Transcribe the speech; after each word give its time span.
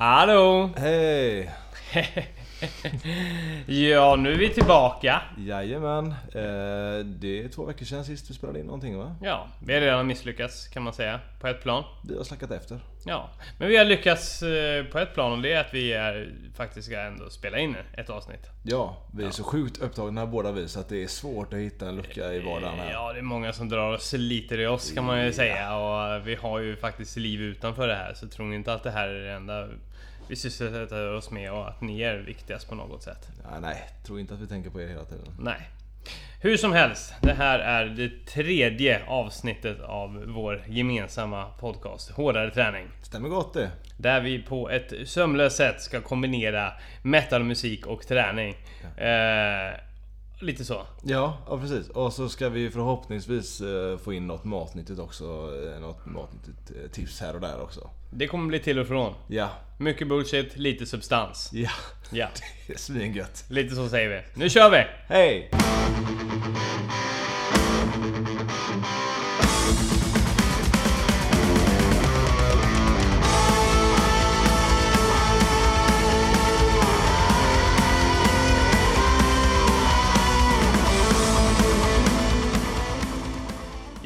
Hallå! 0.00 0.70
Hej! 0.76 1.50
ja, 3.66 4.16
nu 4.16 4.32
är 4.32 4.38
vi 4.38 4.48
tillbaka. 4.48 5.22
Jajamän. 5.38 6.06
Eh, 6.06 7.04
det 7.04 7.44
är 7.44 7.48
två 7.48 7.64
veckor 7.64 7.84
sedan 7.86 8.04
sist 8.04 8.30
vi 8.30 8.34
spelade 8.34 8.60
in 8.60 8.66
någonting 8.66 8.98
va? 8.98 9.16
Ja, 9.22 9.48
vi 9.66 9.74
har 9.74 9.80
redan 9.80 10.06
misslyckats 10.06 10.68
kan 10.68 10.82
man 10.82 10.92
säga. 10.92 11.20
På 11.40 11.46
ett 11.46 11.62
plan. 11.62 11.84
Vi 12.08 12.16
har 12.16 12.24
slackat 12.24 12.50
efter. 12.50 12.80
Ja, 13.04 13.30
men 13.58 13.68
vi 13.68 13.76
har 13.76 13.84
lyckats 13.84 14.42
eh, 14.42 14.84
på 14.84 14.98
ett 14.98 15.14
plan 15.14 15.32
och 15.32 15.42
det 15.42 15.52
är 15.52 15.60
att 15.60 15.74
vi 15.74 15.92
är 15.92 16.32
faktiskt 16.56 16.86
ska 16.86 17.00
ändå 17.00 17.30
spela 17.30 17.58
in 17.58 17.76
ett 17.92 18.10
avsnitt. 18.10 18.50
Ja, 18.62 18.96
vi 19.14 19.24
är 19.24 19.30
så 19.30 19.44
sjukt 19.44 19.78
upptagna 19.78 20.26
båda 20.26 20.52
vi 20.52 20.68
så 20.68 20.80
att 20.80 20.88
det 20.88 21.02
är 21.02 21.08
svårt 21.08 21.52
att 21.52 21.58
hitta 21.58 21.88
en 21.88 21.96
lucka 21.96 22.32
i 22.32 22.40
vardagen 22.40 22.78
här. 22.78 22.92
Ja, 22.92 23.12
det 23.12 23.18
är 23.18 23.22
många 23.22 23.52
som 23.52 23.68
drar 23.68 23.94
och 23.94 24.00
sliter 24.00 24.60
i 24.60 24.66
oss 24.66 24.92
kan 24.92 25.04
man 25.04 25.24
ju 25.24 25.32
säga. 25.32 25.76
Och 25.76 26.28
vi 26.28 26.34
har 26.34 26.58
ju 26.58 26.76
faktiskt 26.76 27.16
liv 27.16 27.40
utanför 27.40 27.88
det 27.88 27.94
här. 27.94 28.14
Så 28.14 28.28
tror 28.28 28.46
ni 28.46 28.56
inte 28.56 28.74
att 28.74 28.82
det 28.82 28.90
här 28.90 29.08
är 29.08 29.24
det 29.24 29.32
enda 29.32 29.68
vi 30.30 30.36
sysselsätter 30.36 31.14
oss 31.14 31.30
med 31.30 31.52
och 31.52 31.68
att 31.68 31.80
ni 31.80 32.02
är 32.02 32.16
viktigast 32.16 32.68
på 32.68 32.74
något 32.74 33.02
sätt. 33.02 33.28
Ja, 33.42 33.60
nej, 33.60 33.88
tror 34.06 34.20
inte 34.20 34.34
att 34.34 34.40
vi 34.40 34.46
tänker 34.46 34.70
på 34.70 34.80
er 34.80 34.88
hela 34.88 35.04
tiden. 35.04 35.26
Nej. 35.38 35.68
Hur 36.42 36.56
som 36.56 36.72
helst, 36.72 37.14
det 37.22 37.32
här 37.32 37.58
är 37.58 37.86
det 37.86 38.26
tredje 38.26 39.02
avsnittet 39.06 39.80
av 39.80 40.24
vår 40.26 40.62
gemensamma 40.68 41.44
podcast 41.44 42.10
Hårdare 42.10 42.50
träning. 42.50 42.88
Stämmer 43.02 43.28
gott 43.28 43.54
det. 43.54 43.70
Där 43.96 44.20
vi 44.20 44.42
på 44.42 44.70
ett 44.70 44.92
sömlöst 45.04 45.56
sätt 45.56 45.80
ska 45.80 46.00
kombinera 46.00 46.72
metalmusik 47.02 47.86
och 47.86 48.06
träning. 48.06 48.54
Ja. 48.96 49.04
Eh, 49.04 49.74
lite 50.42 50.64
så. 50.64 50.86
Ja, 51.02 51.38
ja, 51.46 51.58
precis. 51.60 51.88
Och 51.88 52.12
så 52.12 52.28
ska 52.28 52.48
vi 52.48 52.70
förhoppningsvis 52.70 53.60
eh, 53.60 53.98
få 53.98 54.12
in 54.12 54.26
något 54.26 54.44
matnyttigt 54.44 55.00
också. 55.00 55.24
Eh, 55.24 55.80
något 55.80 56.06
matnyttigt 56.06 56.70
eh, 56.70 56.90
tips 56.90 57.20
här 57.20 57.34
och 57.34 57.40
där 57.40 57.62
också. 57.62 57.90
Det 58.10 58.26
kommer 58.26 58.46
bli 58.46 58.58
till 58.58 58.78
och 58.78 58.86
från. 58.86 59.14
Ja. 59.28 59.50
Mycket 59.78 60.08
bullshit, 60.08 60.56
lite 60.56 60.86
substans. 60.86 61.50
Ja. 61.52 61.70
Ja. 62.10 62.28
Det 62.66 62.72
är 62.72 62.78
svingött. 62.78 63.44
Lite 63.48 63.74
så 63.74 63.88
säger 63.88 64.08
vi. 64.08 64.40
Nu 64.40 64.50
kör 64.50 64.70
vi! 64.70 64.84
Hej! 65.08 65.50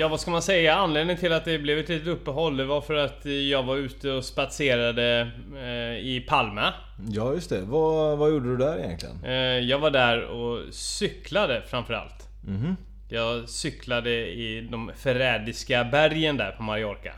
Ja, 0.05 0.09
vad 0.09 0.21
ska 0.21 0.31
man 0.31 0.43
säga? 0.43 0.75
Anledningen 0.75 1.21
till 1.21 1.33
att 1.33 1.45
det 1.45 1.59
blev 1.59 1.79
ett 1.79 1.89
litet 1.89 2.09
uppehåll 2.09 2.65
var 2.67 2.81
för 2.81 2.95
att 2.95 3.25
jag 3.25 3.63
var 3.63 3.77
ute 3.77 4.11
och 4.11 4.25
spatserade 4.25 5.31
eh, 5.57 5.99
i 6.07 6.25
Palma. 6.29 6.73
Ja, 7.09 7.33
just 7.33 7.51
det. 7.51 7.61
Vad, 7.61 8.19
vad 8.19 8.31
gjorde 8.31 8.49
du 8.49 8.57
där 8.57 8.79
egentligen? 8.79 9.25
Eh, 9.25 9.33
jag 9.59 9.79
var 9.79 9.91
där 9.91 10.23
och 10.25 10.75
cyklade 10.75 11.63
framförallt. 11.67 12.29
Mm 12.47 12.77
jag 13.09 13.49
cyklade 13.49 14.11
i 14.27 14.69
de 14.71 14.91
förrädiska 14.97 15.85
bergen 15.85 16.37
där 16.37 16.51
på 16.53 16.63
Mallorca. 16.63 17.13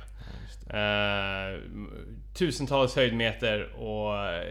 Eh, 0.70 1.60
tusentals 2.38 2.96
höjdmeter 2.96 3.72
och 3.78 4.18
eh, 4.26 4.46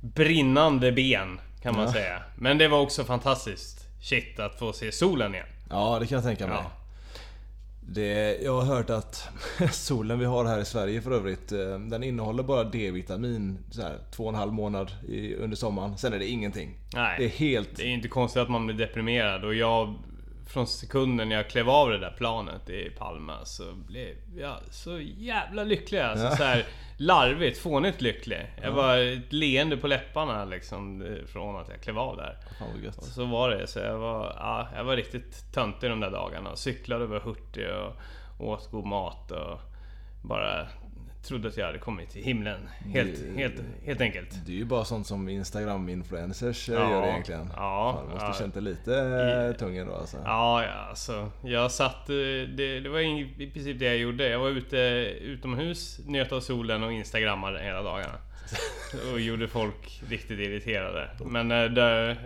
brinnande 0.00 0.92
ben 0.92 1.40
kan 1.62 1.74
man 1.76 1.84
Ja. 1.86 1.92
säga. 1.92 2.22
Men 2.36 2.58
det 2.58 2.68
var 2.68 2.80
också 2.80 3.04
fantastiskt 3.04 3.88
shit 4.02 4.40
att 4.40 4.58
få 4.58 4.72
se 4.72 4.92
solen 4.92 5.34
igen. 5.34 5.46
Ja, 5.70 5.98
det 6.00 6.06
kan 6.06 6.16
jag 6.16 6.24
tänka 6.24 6.46
mig. 6.46 6.56
Ja. 6.62 6.70
Det, 7.88 8.38
jag 8.42 8.60
har 8.60 8.76
hört 8.76 8.90
att 8.90 9.28
solen 9.72 10.18
vi 10.18 10.24
har 10.24 10.44
här 10.44 10.60
i 10.60 10.64
Sverige 10.64 11.02
för 11.02 11.10
övrigt, 11.10 11.52
eh, 11.52 11.78
den 11.78 12.02
innehåller 12.02 12.42
bara 12.42 12.64
D-vitamin 12.64 13.58
så 13.70 13.82
här, 13.82 13.98
två 14.10 14.22
och 14.22 14.28
en 14.28 14.34
halv 14.34 14.52
månad 14.52 14.92
i, 15.08 15.34
under 15.34 15.56
sommaren. 15.56 15.98
Sen 15.98 16.12
är 16.12 16.18
det 16.18 16.26
ingenting. 16.26 16.78
Nej. 16.94 17.16
Det 17.18 17.24
är 17.24 17.28
helt... 17.28 17.76
Det 17.76 17.82
är 17.82 17.88
inte 17.88 18.08
konstigt 18.08 18.42
att 18.42 18.50
man 18.50 18.66
blir 18.66 18.76
deprimerad 18.76 19.44
och 19.44 19.54
jag 19.54 19.94
från 20.46 20.66
sekunden 20.66 21.30
jag 21.30 21.50
klev 21.50 21.70
av 21.70 21.90
det 21.90 21.98
där 21.98 22.14
planet 22.18 22.70
i 22.70 22.90
Palma 22.98 23.44
så 23.44 23.72
blev 23.72 24.14
jag 24.36 24.56
så 24.70 25.00
jävla 25.00 25.64
lycklig 25.64 25.98
alltså. 25.98 26.24
Ja. 26.24 26.36
Så 26.36 26.44
här 26.44 26.66
larvigt, 26.96 27.58
fånigt 27.58 28.00
lycklig. 28.00 28.46
Jag 28.62 28.72
var 28.72 28.96
ett 28.98 29.32
leende 29.32 29.76
på 29.76 29.86
läpparna 29.86 30.44
liksom 30.44 31.06
från 31.26 31.56
att 31.56 31.68
jag 31.68 31.80
klev 31.80 31.98
av 31.98 32.16
där. 32.16 32.38
Fan 32.58 32.68
vad 32.68 32.76
Och 32.78 32.84
gött. 32.84 33.04
så 33.04 33.24
var 33.24 33.50
det. 33.50 33.66
Så 33.66 33.78
jag 33.78 33.98
var, 33.98 34.34
ja, 34.38 34.68
jag 34.76 34.84
var 34.84 34.96
riktigt 34.96 35.52
töntig 35.52 35.90
de 35.90 36.00
där 36.00 36.10
dagarna. 36.10 36.56
Cyklade 36.56 37.04
och 37.04 37.10
var 37.10 37.20
hurtig 37.20 37.66
och 38.38 38.48
åt 38.48 38.70
god 38.70 38.86
mat 38.86 39.30
och 39.30 39.60
bara 40.22 40.66
trodde 41.24 41.48
att 41.48 41.56
jag 41.56 41.66
hade 41.66 41.78
kommit 41.78 42.10
till 42.10 42.22
himlen. 42.24 42.68
Helt, 42.92 43.10
Det- 43.34 43.40
helt, 43.42 43.54
helt 43.84 44.00
enkelt. 44.00 44.46
Det 44.46 44.52
är 44.52 44.56
ju 44.56 44.64
bara 44.64 44.84
sånt 44.84 45.06
som 45.06 45.28
Instagram-influencers 45.28 46.68
Ja, 46.68 46.90
gör 46.90 47.06
egentligen. 47.06 47.50
ja, 47.56 47.92
Fan, 47.96 48.10
måste 48.10 48.26
ja. 48.26 48.34
känt 48.38 48.54
dig 48.54 48.62
lite 48.62 48.96
eh, 49.52 49.58
tung 49.58 49.76
ändå 49.76 49.94
alltså. 49.94 50.16
Ja, 50.24 50.62
ja 50.64 50.70
alltså. 50.88 51.30
Jag 51.42 51.70
satt... 51.70 52.08
eh, 52.10 52.14
Det, 52.56 52.80
det 52.80 52.88
var 52.88 53.00
i 53.00 53.34
i 53.38 53.50
princip 53.50 53.78
det 53.78 53.84
jag 53.84 53.96
gjorde. 53.96 54.28
Jag 54.28 54.38
var 54.38 54.48
ute 54.48 54.76
utomhus, 55.20 56.00
njöt 56.06 56.32
av 56.32 56.40
solen 56.40 56.82
och 56.82 56.92
instagrammade 56.92 57.62
hela 57.62 57.82
dagarna. 57.82 58.14
Och 59.12 59.20
gjorde 59.20 59.48
folk 59.48 60.02
riktigt 60.08 60.38
irriterade. 60.40 61.08
Men 61.26 61.50
eh, 61.50 61.64
det, 61.64 62.16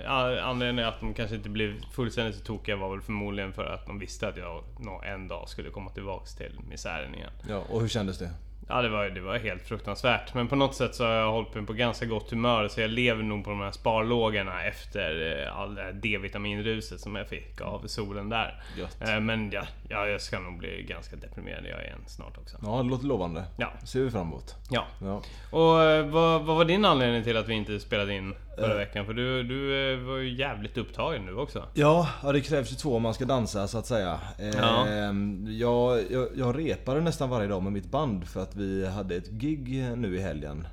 anledningen 0.43 0.89
att 0.89 1.01
de 1.01 1.15
kanske 1.15 1.37
inte 1.37 1.49
blev 1.49 1.75
fullständigt 1.93 2.35
så 2.37 2.45
tokiga 2.45 2.77
var 2.77 2.91
väl 2.91 3.01
förmodligen 3.01 3.53
för 3.53 3.65
att 3.65 3.87
de 3.87 3.99
visste 3.99 4.29
att 4.29 4.37
jag 4.37 4.65
en 5.07 5.29
dag 5.29 5.49
skulle 5.49 5.71
komma 5.71 5.91
tillbaks 5.91 6.35
till 6.35 6.61
misären 6.69 7.15
igen. 7.15 7.31
Ja, 7.49 7.63
och 7.71 7.81
hur 7.81 7.89
kändes 7.89 8.19
det? 8.19 8.31
Ja 8.69 8.83
det 8.83 8.89
var, 8.89 9.05
det 9.05 9.21
var 9.21 9.39
helt 9.39 9.63
fruktansvärt. 9.63 10.35
Men 10.35 10.49
på 10.49 10.57
något 10.57 10.75
sätt 10.75 10.95
så 10.95 11.05
har 11.05 11.13
jag 11.13 11.33
hållit 11.33 11.55
mig 11.55 11.67
på 11.67 11.73
ganska 11.73 12.07
gott 12.07 12.31
humör. 12.31 12.69
Så 12.69 12.81
jag 12.81 12.91
lever 12.91 13.23
nog 13.23 13.45
på 13.45 13.51
de 13.51 13.61
här 13.61 13.71
sparlågorna 13.71 14.65
efter 14.65 15.43
eh, 15.47 15.59
all 15.59 15.75
det 15.75 15.83
här 15.83 15.93
D-vitaminruset 15.93 17.01
som 17.01 17.17
jag 17.17 17.29
fick 17.29 17.61
av 17.61 17.87
solen 17.87 18.29
där. 18.29 18.63
Gött. 18.79 19.09
Eh, 19.09 19.21
Men 19.21 19.51
ja, 19.51 19.63
ja, 19.89 20.07
jag 20.07 20.21
ska 20.21 20.39
nog 20.39 20.59
bli 20.59 20.83
ganska 20.89 21.17
deprimerad 21.17 21.65
jag 21.65 21.83
igen 21.85 21.99
snart 22.07 22.39
också. 22.39 22.57
Ja, 22.63 22.83
det 22.83 22.89
låter 22.89 23.07
lovande. 23.07 23.45
Ja. 23.57 23.73
ser 23.85 24.01
vi 24.01 24.11
fram 24.11 24.27
emot. 24.27 24.55
Ja. 24.71 24.87
Ja. 25.03 25.23
Och 25.51 25.83
eh, 25.83 26.07
vad, 26.07 26.43
vad 26.43 26.57
var 26.57 26.65
din 26.65 26.85
anledning 26.85 27.25
till 27.25 27.37
att 27.37 27.49
vi 27.49 27.55
inte 27.55 27.81
spelade 27.81 28.15
in 28.15 28.35
förra 28.59 28.75
veckan? 28.75 29.07
För 29.07 29.13
du, 29.13 29.43
du 29.43 29.97
var 29.97 30.17
ju 30.17 30.35
jävligt 30.35 30.77
upptagen 30.79 31.27
nu 31.27 31.35
också. 31.37 31.63
Ja, 31.75 32.09
ja, 32.23 32.33
det 32.33 32.41
krävs 32.41 32.73
ju 32.73 32.77
två 32.77 32.97
om 32.97 33.03
man 33.03 33.15
ska 33.15 33.25
dansa 33.25 33.69
så 33.69 33.79
att 33.79 33.87
säga. 33.87 34.21
Ja. 34.57 34.87
Ehm, 34.87 35.47
jag, 35.51 36.01
jag, 36.11 36.29
jag 36.37 36.59
repade 36.59 37.01
nästan 37.01 37.31
varje 37.31 37.49
dag 37.49 37.63
med 37.63 37.73
mitt 37.73 37.91
band 37.91 38.29
för 38.29 38.43
att 38.43 38.57
vi 38.59 38.87
hade 38.87 39.17
ett 39.17 39.29
gig 39.31 39.69
nu 39.97 40.17
i 40.17 40.21
helgen. 40.21 40.67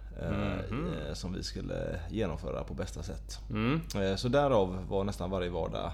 Mhm. 0.70 0.88
eh, 1.08 1.14
Som 1.14 1.34
vi 1.34 1.44
skulle 1.44 2.00
genomföra 2.10 2.64
på 2.64 2.74
bästa 2.74 3.04
sätt. 3.04 3.40
Mm. 3.50 3.82
Eh, 4.02 4.16
Så 4.16 4.28
därav 4.28 4.86
var 4.90 5.04
nästan 5.04 5.30
varje 5.30 5.50
vardag 5.50 5.92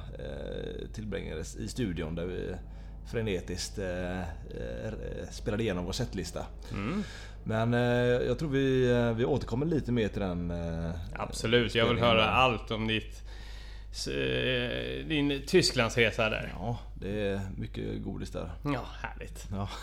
tillbringades 0.94 1.56
i 1.56 1.68
studion 1.68 2.16
där 2.16 2.26
vi 2.26 2.54
frenetiskt 3.12 3.80
spelade 5.32 5.64
igenom 5.64 5.86
vår 5.86 5.92
setlista. 5.92 6.46
Mm. 6.72 7.04
Men 7.44 7.74
jag 8.28 8.40
tror 8.40 8.50
vi, 8.50 8.94
vi 9.16 9.26
återkommer 9.26 9.66
lite 9.66 9.92
mer 9.92 10.08
till 10.08 10.22
den. 10.22 10.54
Absolut, 11.14 11.76
jag 11.76 11.88
vill 11.90 12.00
höra 12.00 12.26
allt 12.26 12.72
om 12.72 12.88
ditt... 12.88 13.24
Din 15.08 15.42
Tysklandsresa 15.48 16.30
där. 16.30 16.54
Ja, 16.60 16.80
det 16.96 17.28
är 17.28 17.42
mycket 17.58 18.04
godis 18.04 18.32
där. 18.32 18.52
Ja, 18.64 18.86
härligt. 19.02 19.48
Ja. 19.52 19.70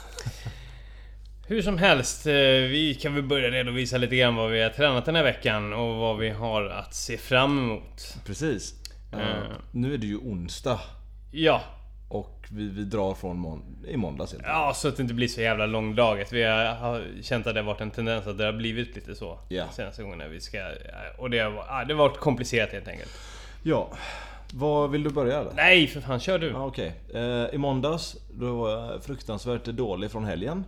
Hur 1.48 1.62
som 1.62 1.78
helst, 1.78 2.26
eh, 2.26 2.32
vi 2.68 2.98
kan 3.02 3.14
väl 3.14 3.22
börja 3.22 3.50
redovisa 3.50 3.98
lite 3.98 4.16
grann 4.16 4.34
vad 4.36 4.50
vi 4.50 4.62
har 4.62 4.70
tränat 4.70 5.04
den 5.04 5.14
här 5.16 5.22
veckan 5.22 5.72
och 5.72 5.94
vad 5.96 6.18
vi 6.18 6.28
har 6.30 6.64
att 6.64 6.94
se 6.94 7.16
fram 7.18 7.58
emot. 7.58 8.16
Precis. 8.26 8.74
Eh. 9.12 9.18
nu 9.72 9.94
är 9.94 9.98
det 9.98 10.06
ju 10.06 10.16
onsdag 10.16 10.80
Ja, 11.32 11.60
och 12.08 12.46
vi, 12.50 12.68
vi 12.68 12.84
drar 12.84 13.14
från 13.14 13.36
mån- 13.38 13.84
i 13.88 13.96
måndags 13.96 14.32
helt 14.32 14.44
ja 14.46 14.72
så 14.74 14.88
att 14.88 14.96
det 14.96 15.02
inte 15.02 15.14
blir 15.14 15.28
så 15.28 15.40
jävla 15.40 15.66
långdraget. 15.66 16.32
Vi 16.32 16.42
har, 16.42 16.64
har 16.74 17.04
känt 17.22 17.46
att 17.46 17.54
det 17.54 17.60
har 17.60 17.66
varit 17.66 17.80
en 17.80 17.90
tendens 17.90 18.26
att 18.26 18.38
det 18.38 18.44
har 18.44 18.52
blivit 18.52 18.94
lite 18.94 19.14
så 19.14 19.38
Ja. 19.48 19.64
senaste 19.72 20.02
gångerna 20.02 20.28
vi 20.28 20.40
ska... 20.40 20.58
Och 21.18 21.30
det 21.30 21.38
har, 21.38 21.84
det 21.84 21.94
har 21.94 21.98
varit 21.98 22.18
komplicerat 22.18 22.72
helt 22.72 22.88
enkelt. 22.88 23.10
Ja. 23.62 23.88
Vad 24.52 24.90
vill 24.90 25.02
du 25.02 25.10
börja 25.10 25.40
eller? 25.40 25.52
Nej 25.54 25.86
för 25.86 26.00
fan, 26.00 26.20
kör 26.20 26.38
du! 26.38 26.48
Ja, 26.50 26.66
Okej. 26.66 26.92
Eh, 27.14 27.54
I 27.54 27.58
måndags 27.58 28.16
då 28.30 28.56
var 28.56 28.70
jag 28.70 29.04
fruktansvärt 29.04 29.64
dålig 29.64 30.10
från 30.10 30.24
helgen. 30.24 30.64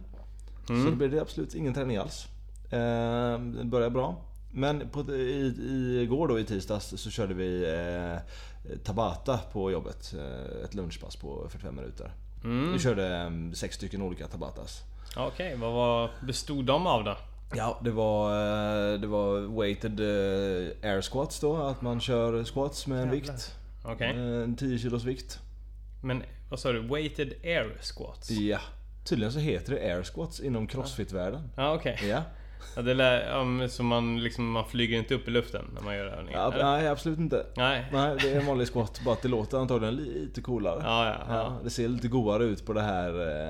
Mm. 0.70 0.84
Så 0.84 0.90
det 0.90 0.96
blev 0.96 1.10
det 1.10 1.20
absolut 1.20 1.54
ingen 1.54 1.74
träning 1.74 1.96
alls. 1.96 2.28
Eh, 2.70 3.38
det 3.40 3.64
började 3.64 3.90
bra. 3.90 4.16
Men 4.52 4.88
på, 4.88 5.12
i, 5.14 5.54
i, 5.60 6.00
igår 6.02 6.28
då 6.28 6.38
i 6.40 6.44
tisdags 6.44 6.94
så 6.96 7.10
körde 7.10 7.34
vi 7.34 7.64
eh, 7.64 8.18
Tabata 8.84 9.38
på 9.52 9.70
jobbet. 9.70 10.14
Eh, 10.18 10.64
ett 10.64 10.74
lunchpass 10.74 11.16
på 11.16 11.46
45 11.48 11.76
minuter. 11.76 12.12
Mm. 12.44 12.72
Vi 12.72 12.78
körde 12.78 13.16
eh, 13.16 13.30
sex 13.54 13.76
stycken 13.76 14.02
olika 14.02 14.26
Tabatas. 14.26 14.82
Okej, 15.16 15.56
vad 15.56 15.72
var, 15.72 16.10
bestod 16.26 16.64
de 16.64 16.86
av 16.86 17.04
då? 17.04 17.16
Ja, 17.56 17.80
det 17.84 17.90
var, 17.90 18.30
eh, 18.94 19.00
det 19.00 19.06
var 19.06 19.60
weighted 19.60 20.00
eh, 20.00 20.90
air 20.90 21.00
squats 21.02 21.40
då. 21.40 21.56
Att 21.56 21.82
man 21.82 22.00
kör 22.00 22.44
squats 22.44 22.86
med 22.86 22.98
en 23.02 23.14
Jävlar. 23.14 23.32
vikt. 23.34 23.56
Eh, 24.00 24.42
En 24.42 24.56
10 24.56 24.78
kilos 24.78 25.04
vikt. 25.04 25.38
Men 26.02 26.22
vad 26.50 26.60
sa 26.60 26.72
du? 26.72 26.80
Weighted 26.88 27.32
air 27.44 27.78
squats? 27.82 28.30
Ja. 28.30 28.58
Tydligen 29.04 29.32
så 29.32 29.38
heter 29.38 29.74
det 29.74 29.80
air 29.80 30.02
squats 30.02 30.40
inom 30.40 30.66
crossfit-världen. 30.66 31.50
Ja 31.56 31.74
okej. 31.74 31.98
Ja. 32.08 32.22
Ja, 32.76 32.82
det 32.82 32.94
lär, 32.94 33.28
ja, 33.60 33.68
så 33.68 33.82
man, 33.82 34.22
liksom, 34.22 34.50
man 34.50 34.64
flyger 34.64 34.98
inte 34.98 35.14
upp 35.14 35.28
i 35.28 35.30
luften 35.30 35.64
när 35.74 35.82
man 35.82 35.96
gör 35.96 36.06
övningen? 36.06 36.40
Ja, 36.40 36.52
nej, 36.62 36.88
absolut 36.88 37.18
inte. 37.18 37.46
Nej. 37.56 37.86
Nej, 37.92 38.16
det 38.22 38.30
är 38.32 38.40
en 38.40 38.46
vanlig 38.46 38.68
squat. 38.68 39.00
Bara 39.04 39.12
att 39.14 39.22
det 39.22 39.28
låter 39.28 39.58
antagligen 39.58 39.96
lite 39.96 40.40
coolare. 40.40 40.80
Ja, 40.84 41.06
ja, 41.06 41.34
ja. 41.34 41.56
det 41.64 41.70
ser 41.70 41.88
lite 41.88 42.08
godare 42.08 42.44
ut 42.44 42.66
på 42.66 42.72
det 42.72 42.80
här 42.82 43.08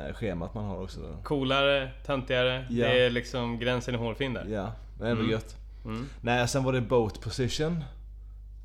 eh, 0.09 0.15
schemat 0.15 0.55
man 0.55 0.65
har 0.65 0.83
också. 0.83 1.01
Coolare, 1.23 1.91
töntigare. 2.07 2.67
Det 2.71 3.05
är 3.07 3.11
liksom 3.11 3.59
gränsen 3.59 3.95
är 3.95 3.99
hårfin 3.99 4.35
där. 4.35 4.47
Ja, 4.51 4.73
det 4.99 5.05
är 5.07 5.11
ändå 5.11 5.21
Mm. 5.23 5.33
gött. 5.33 5.57
Mm. 5.85 6.07
Nej, 6.21 6.49
sen 6.49 6.65
var 6.65 6.73
det 6.73 6.81
boat 6.81 7.21
position. 7.21 7.85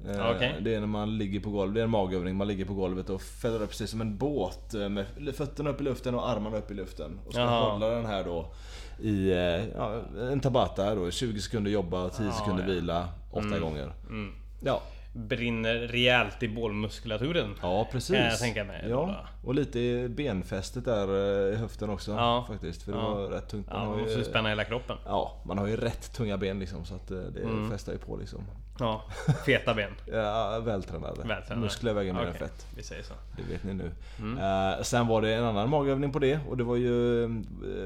Eh, 0.09 0.15
Ja, 0.17 0.31
okej. 0.35 0.55
Det 0.61 0.75
är 0.75 0.79
när 0.79 0.87
man 0.87 1.17
ligger 1.17 1.39
på 1.39 1.49
golvet, 1.49 1.75
det 1.75 1.81
är 1.81 1.83
en 1.83 1.89
magövning. 1.89 2.35
Man 2.35 2.47
ligger 2.47 2.65
på 2.65 2.73
golvet 2.73 3.09
och 3.09 3.21
fäller 3.21 3.61
upp 3.61 3.69
precis 3.69 3.89
som 3.89 4.01
en 4.01 4.17
båt 4.17 4.73
eh, 4.73 4.89
med 4.89 5.05
fötterna 5.35 5.69
upp 5.69 5.81
i 5.81 5.83
luften 5.83 6.15
och 6.15 6.29
armarna 6.29 6.57
upp 6.57 6.71
i 6.71 6.73
luften. 6.73 7.19
Och 7.25 7.31
ska 7.33 7.41
Jaha. 7.41 7.71
hålla 7.71 7.89
den 7.89 8.05
här 8.05 8.23
då 8.23 8.53
i 9.01 9.31
eh, 9.31 9.37
ja, 9.75 10.01
en 10.31 10.39
tabata 10.39 10.95
då. 10.95 11.11
20 11.11 11.41
sekunder 11.41 11.71
jobba, 11.71 12.09
10 12.09 12.25
Ja, 12.25 12.31
sekunder 12.31 12.63
ja. 12.63 12.69
vila, 12.73 13.07
8 13.31 13.59
gånger. 13.59 13.93
Mm. 14.09 14.33
Ja, 14.63 14.81
Brinner 15.17 15.75
rejält 15.75 16.43
i 16.43 16.47
bålmuskulaturen. 16.49 17.55
ja 17.61 17.87
precis. 17.91 18.15
Kan 18.15 18.25
jag 18.25 18.39
tänka 18.39 18.63
mig 18.63 18.85
Ja, 18.89 19.15
och 19.43 19.55
lite 19.55 19.79
i 19.79 20.09
benfästet 20.09 20.85
där 20.85 21.07
i 21.53 21.55
höften 21.55 21.89
också 21.89 22.11
Ja. 22.11 22.45
faktiskt. 22.47 22.83
För 22.83 22.91
det 22.91 22.97
Ja. 22.97 23.13
var 23.13 23.27
rätt 23.29 23.49
tungt. 23.49 23.67
Ja, 23.71 23.77
man 23.79 23.87
har 23.87 23.97
måste 23.97 24.17
ju, 24.19 24.23
spänna 24.25 24.49
hela 24.49 24.63
kroppen. 24.63 24.97
ja, 25.05 25.41
man 25.45 25.57
har 25.57 25.67
ju 25.67 25.75
rätt 25.77 26.13
tunga 26.13 26.37
ben 26.37 26.59
liksom 26.59 26.85
så 26.85 26.95
att 26.95 27.07
det 27.07 27.41
Mm. 27.41 27.69
fästar 27.71 27.93
ju 27.93 27.99
på 27.99 28.17
liksom. 28.17 28.41
Ja, 28.79 29.03
feta 29.45 29.73
ben. 29.73 29.91
Ja, 30.05 30.59
vältränade. 30.59 31.21
Vältränade. 31.27 31.55
Muskler 31.61 31.93
väger 31.93 32.13
mer 32.13 32.21
än 32.21 32.27
Okej, 32.27 32.39
fett. 32.39 32.67
Vi 32.75 32.83
säger 32.83 33.03
så. 33.03 33.13
Det 33.37 33.43
vet 33.53 33.63
ni 33.63 33.73
nu. 33.73 33.91
Mm. 34.19 34.37
Eh, 34.73 34.81
sen 34.81 35.07
var 35.07 35.21
det 35.21 35.33
en 35.35 35.43
annan 35.43 35.69
magövning 35.69 36.11
på 36.11 36.19
det 36.19 36.39
och 36.49 36.57
det 36.57 36.63
var 36.63 36.75
ju 36.75 37.23
eh, 37.23 37.29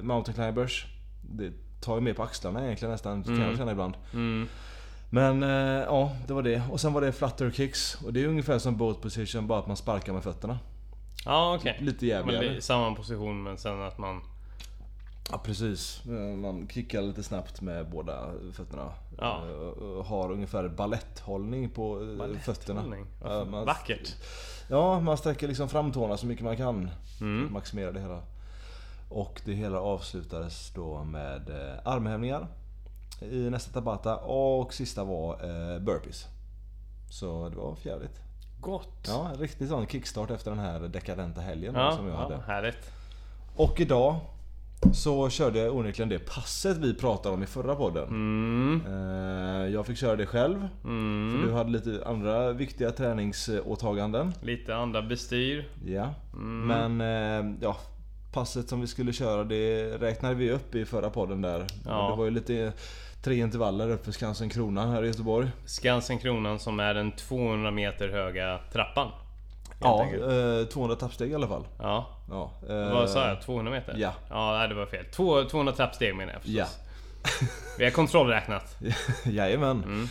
Mountain 0.03 0.35
Climbers. 0.35 0.85
Det 1.21 1.51
tar 1.81 1.95
ju 1.95 2.01
mer 2.01 2.13
på 2.13 2.23
axlarna 2.23 2.65
egentligen 2.65 2.91
nästan, 2.91 3.23
kan 3.23 3.33
Mm. 3.35 3.47
jag 3.49 3.57
känna 3.57 3.71
ibland. 3.71 3.93
Mm. 4.13 4.47
Men 5.09 5.43
eh, 5.43 5.83
ja, 5.83 6.11
det 6.27 6.33
var 6.33 6.41
det. 6.43 6.61
Och 6.71 6.79
sen 6.81 6.93
var 6.93 7.01
det 7.01 7.11
flutter 7.11 7.51
kicks. 7.51 7.95
Och 8.05 8.13
det 8.13 8.23
är 8.23 8.27
ungefär 8.27 8.59
som 8.59 8.77
boat 8.77 9.01
position, 9.01 9.47
bara 9.47 9.59
att 9.59 9.67
man 9.67 9.77
sparkar 9.77 10.13
med 10.13 10.23
fötterna. 10.23 10.59
Ja, 11.25 11.55
okej. 11.59 11.77
Lite 11.81 12.05
Men 12.05 12.09
jävligare. 12.09 12.49
det 12.55 12.61
samma 12.61 12.95
position 12.95 13.43
men 13.43 13.57
sen 13.57 13.81
att 13.81 13.97
man... 13.97 14.21
Ja 15.31 15.37
precis. 15.37 16.01
Eh, 16.05 16.11
Man 16.37 16.67
kickar 16.67 17.01
lite 17.01 17.23
snabbt 17.23 17.61
med 17.61 17.89
båda 17.89 18.31
fötterna. 18.53 18.91
Ja. 19.17 19.41
Eh, 19.47 20.05
Har 20.05 20.31
ungefär 20.31 20.67
balletthållning 20.69 21.69
på 21.69 22.01
eh, 22.33 22.39
fötterna. 22.39 22.83
Man- 23.45 23.65
Vackert. 23.65 24.15
Ja, 24.69 24.99
man 24.99 25.17
sträcker 25.17 25.47
liksom 25.47 25.69
fram 25.69 25.91
tårna 25.91 26.17
så 26.17 26.25
mycket 26.25 26.45
man 26.45 26.57
kan. 26.57 26.89
Mm. 27.21 27.53
Maximera 27.53 27.91
det 27.91 27.99
hela. 27.99 28.21
Och 29.09 29.41
det 29.45 29.53
hela 29.53 29.79
avslutades 29.79 30.71
då 30.75 31.03
med 31.03 31.49
armhävningar 31.85 32.47
i 33.21 33.49
nästa 33.49 33.71
tabata 33.73 34.17
och 34.17 34.73
sista 34.73 35.03
var 35.03 35.35
burpees. 35.79 36.25
Så 37.11 37.49
det 37.49 37.55
var 37.55 37.75
fjärdigt. 37.75 38.19
Gott. 38.61 39.05
Ja, 39.07 39.29
en 39.29 39.37
riktig 39.39 39.67
sån 39.67 39.87
kickstart 39.87 40.31
efter 40.31 40.51
den 40.51 40.59
här 40.59 40.79
dekadenta 40.79 41.41
helgen 41.41 41.75
Ja, 41.75 41.91
som 41.95 42.07
jag 42.07 42.15
ja, 42.15 42.19
hade. 42.19 42.37
härligt. 42.37 42.91
Och 43.55 43.79
idag 43.79 44.15
så 44.93 45.29
körde 45.29 45.59
jag 45.59 45.75
onekligen 45.75 46.09
det 46.09 46.19
passet 46.19 46.77
vi 46.77 46.93
pratade 46.93 47.35
om 47.35 47.43
i 47.43 47.45
förra 47.45 47.75
podden. 47.75 48.07
Mm. 48.07 48.81
Eh, 48.87 49.67
Jag 49.73 49.85
fick 49.85 49.97
köra 49.97 50.15
det 50.15 50.25
själv. 50.25 50.67
För 50.81 50.89
Mm. 50.89 51.41
du 51.47 51.53
hade 51.53 51.69
lite 51.71 52.03
andra 52.05 52.51
viktiga 52.53 52.91
träningsåtaganden. 52.91 54.33
Lite 54.41 54.75
andra 54.75 55.01
bestyr. 55.01 55.67
Ja. 55.85 56.13
Mm. 56.33 56.67
Men 56.97 57.01
eh, 57.01 57.55
ja, 57.61 57.77
passet 58.33 58.69
som 58.69 58.81
vi 58.81 58.87
skulle 58.87 59.13
köra 59.13 59.43
det 59.43 59.83
räknade 59.97 60.35
vi 60.35 60.51
upp 60.51 60.75
i 60.75 60.85
förra 60.85 61.09
podden 61.09 61.41
där. 61.41 61.65
Ja. 61.85 62.09
Det 62.09 62.15
var 62.17 62.25
ju 62.25 62.31
lite 62.31 62.73
tre 63.23 63.35
intervaller 63.39 63.89
upp 63.91 64.05
för 64.05 64.11
Skansen 64.11 64.49
Kronan 64.49 64.89
här 64.89 65.03
i 65.03 65.07
Göteborg. 65.07 65.47
Skansen 65.65 66.17
Kronan 66.17 66.59
som 66.59 66.79
är 66.79 66.93
den 66.93 67.11
200 67.11 67.71
meter 67.71 68.09
höga 68.09 68.59
trappan. 68.73 69.07
Ja, 69.81 70.05
eh, 70.61 70.65
200 70.67 70.95
tappsteg 70.95 71.31
i 71.31 71.35
alla 71.35 71.47
fall. 71.47 71.67
Ja. 71.79 72.07
Ja, 72.29 72.51
eh, 72.69 72.93
Vad 72.93 73.09
sa 73.09 73.27
jag? 73.27 73.41
200 73.41 73.71
meter? 73.71 73.95
ja. 73.97 74.13
Ja, 74.29 74.67
det 74.67 74.75
var 74.75 74.85
fel. 74.85 75.05
Två- 75.05 75.43
200 75.49 75.73
trappsteg 75.73 76.15
menar 76.15 76.33
jag 76.33 76.41
förstås. 76.41 76.57
Ja. 76.57 76.65
Vi 77.77 77.83
har 77.83 77.91
kontrollräknat. 77.91 78.77
Jajamän. 79.25 79.83
Mm. 79.83 80.09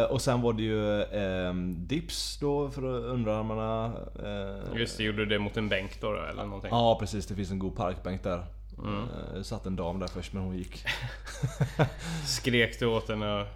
Eh, 0.00 0.02
och 0.04 0.20
sen 0.22 0.40
var 0.42 0.52
det 0.52 0.62
ju 0.62 1.02
eh, 1.02 1.54
dips 1.76 2.38
då 2.40 2.70
för 2.70 2.84
underarmarna. 2.84 3.92
Eh, 4.24 4.78
Just 4.80 4.96
det, 4.96 5.02
gjorde 5.04 5.18
du 5.18 5.26
det 5.26 5.38
mot 5.38 5.56
en 5.56 5.68
bänk 5.68 6.00
då, 6.00 6.12
då 6.12 6.18
eller 6.22 6.44
någonting? 6.44 6.70
Ja 6.72 6.96
precis, 7.00 7.26
det 7.26 7.34
finns 7.34 7.50
en 7.50 7.58
god 7.58 7.76
parkbänk 7.76 8.22
där. 8.22 8.44
Mm. 8.78 9.02
Eh, 9.36 9.42
satt 9.42 9.66
en 9.66 9.76
dam 9.76 9.98
där 9.98 10.06
först 10.06 10.32
men 10.32 10.42
hon 10.42 10.56
gick. 10.56 10.84
Skrek 12.26 12.78
du 12.78 12.86
åt 12.86 13.08
henne 13.08 13.46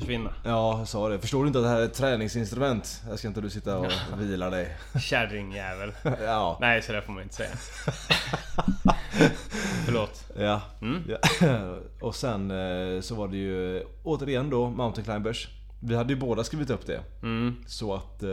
försvinna? 0.00 0.34
Ja, 0.44 0.78
jag 0.78 0.88
sa 0.88 1.08
det. 1.08 1.18
Förstår 1.18 1.40
du 1.42 1.46
inte 1.46 1.58
att 1.58 1.64
det 1.64 1.68
här 1.70 1.80
är 1.80 1.84
ett 1.84 1.94
träningsinstrument? 1.94 3.02
Här 3.08 3.16
ska 3.16 3.28
inte 3.28 3.40
du 3.40 3.50
sitta 3.50 3.78
och 3.78 3.86
vila 4.18 4.50
dig. 4.50 4.76
Kärringjävel. 5.02 5.92
ja. 6.24 6.58
Nej, 6.60 6.82
så 6.82 6.92
där 6.92 7.00
får 7.00 7.12
man 7.12 7.22
inte 7.22 7.34
säga. 7.34 7.50
Förlåt. 9.84 10.24
Ja. 10.38 10.60
Mm. 10.82 11.02
ja. 11.08 11.18
och 12.06 12.14
sen 12.14 12.50
eh, 12.50 13.00
så 13.00 13.14
var 13.14 13.28
det 13.28 13.36
ju 13.36 13.82
återigen 14.02 14.50
då 14.50 14.70
Mountain 14.70 15.04
Climbers. 15.04 15.48
Vi 15.86 15.94
hade 15.96 16.12
ju 16.12 16.18
båda 16.18 16.44
skrivit 16.44 16.70
upp 16.70 16.86
det. 16.86 17.00
Mm. 17.22 17.56
Så 17.66 17.94
att... 17.94 18.22
Eh, 18.22 18.28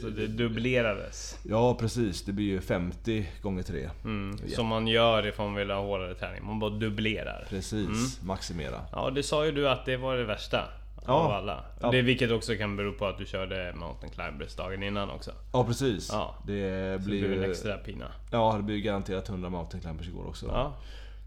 Så 0.00 0.08
det 0.16 0.26
dubblerades. 0.26 1.38
ja 1.42 1.74
precis, 1.74 2.24
det 2.24 2.32
blir 2.32 2.44
ju 2.46 2.60
50 2.60 3.28
gånger 3.42 3.62
3. 3.62 3.90
Mm. 4.04 4.38
Ja. 4.46 4.56
Som 4.56 4.66
man 4.66 4.86
gör 4.86 5.26
ifall 5.26 5.46
man 5.46 5.54
vill 5.54 5.70
ha 5.70 5.80
hårdare 5.80 6.14
träning. 6.14 6.44
Man 6.46 6.58
bara 6.58 6.70
dubblerar. 6.70 7.46
Precis, 7.48 7.88
Mm. 7.88 7.96
maximera. 8.22 8.80
Ja, 8.92 9.10
det 9.10 9.22
sa 9.22 9.44
ju 9.44 9.52
du 9.52 9.68
att 9.68 9.86
det 9.86 9.96
var 9.96 10.16
det 10.16 10.24
värsta. 10.24 10.64
Ja. 11.06 11.12
Av 11.12 11.30
alla. 11.30 11.64
Ja. 11.80 11.90
Det, 11.90 12.02
vilket 12.02 12.30
också 12.30 12.54
kan 12.56 12.76
bero 12.76 12.92
på 12.92 13.06
att 13.06 13.18
du 13.18 13.26
körde 13.26 13.72
Mountain 13.76 14.12
Climbers 14.12 14.56
dagen 14.56 14.82
innan 14.82 15.10
också. 15.10 15.30
Ja 15.52 15.64
precis. 15.64 16.08
Ja. 16.12 16.34
Det 16.46 16.98
Så 17.02 17.08
blir 17.08 17.22
det 17.22 17.28
blir 17.28 17.42
en 17.44 17.50
extra 17.50 17.76
pina. 17.76 18.06
Ja, 18.30 18.54
det 18.56 18.62
blir 18.62 18.78
garanterat 18.78 19.28
100 19.28 19.50
Mountain 19.50 19.82
Climbers 19.82 20.08
igår 20.08 20.26
också. 20.28 20.46
Ja. 20.46 20.74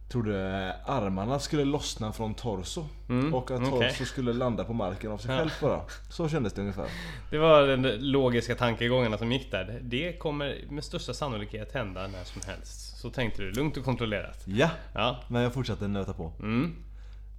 Trodde 0.10 0.76
armarna 0.86 1.40
skulle 1.40 1.66
lossna 1.66 2.14
från 2.14 2.34
torso. 2.34 2.86
Mm, 3.10 3.34
Och 3.34 3.52
att 3.52 3.70
torso 3.70 4.06
skulle 4.06 4.34
landa 4.34 4.64
på 4.64 4.74
marken 4.74 5.12
av 5.12 5.18
sig 5.18 5.32
Ja. 5.32 5.38
själv 5.38 5.50
bara. 5.62 5.82
Så 6.10 6.30
kändes 6.30 6.54
det 6.54 6.62
ungefär. 6.62 6.88
Det 7.32 7.38
var 7.38 7.62
den 7.68 7.82
logiska 8.12 8.56
tankegångarna 8.56 9.18
som 9.18 9.32
gick 9.32 9.52
där. 9.52 9.80
Det 9.82 10.14
kommer 10.20 10.56
med 10.70 10.84
största 10.84 11.14
sannolikhet 11.14 11.74
hända 11.74 12.08
när 12.08 12.24
som 12.24 12.42
helst. 12.48 12.98
Så 12.98 13.10
tänkte 13.10 13.42
du, 13.42 13.52
lugnt 13.52 13.78
och 13.78 13.84
kontrollerat. 13.86 14.44
Ja, 14.46 14.70
Ja. 14.94 15.20
men 15.28 15.42
jag 15.42 15.54
fortsatte 15.54 15.88
nöta 15.88 16.14
på. 16.14 16.32
Mm. 16.40 16.76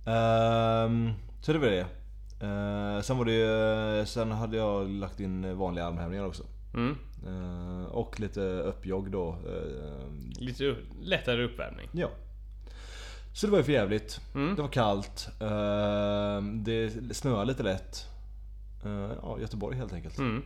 Ehm, 0.06 1.12
så 1.40 1.52
det 1.52 1.58
var 1.58 1.66
det. 1.66 1.86
Ehm, 2.40 3.02
sen 3.02 3.18
var 3.18 3.24
det 3.24 3.32
ju- 3.32 4.06
Sen 4.06 4.32
hade 4.32 4.56
jag 4.56 4.88
lagt 4.88 5.20
in 5.20 5.58
vanliga 5.58 5.86
armhävningar 5.86 6.26
också. 6.26 6.42
Mm. 6.74 6.96
Ehm, 7.26 7.86
och 7.86 8.20
lite 8.20 8.40
uppjogg 8.40 9.10
då. 9.10 9.30
Ehm, 9.32 10.30
Lite 10.38 10.74
lättare 11.02 11.44
uppvärmning. 11.44 11.88
ja. 11.92 12.08
Så 13.34 13.46
det 13.46 13.50
var 13.50 13.58
ju 13.58 13.64
för 13.64 13.72
jävligt. 13.72 14.20
Mm. 14.34 14.56
Det 14.56 14.62
var 14.62 14.68
kallt. 14.68 15.28
Ehm, 15.40 16.64
det 16.64 16.90
snöade 17.16 17.44
lite 17.44 17.62
lätt. 17.62 18.06
Ehm, 18.84 19.10
ja, 19.22 19.38
Göteborg 19.40 19.76
helt 19.76 19.92
enkelt. 19.92 20.18
Mm. 20.18 20.42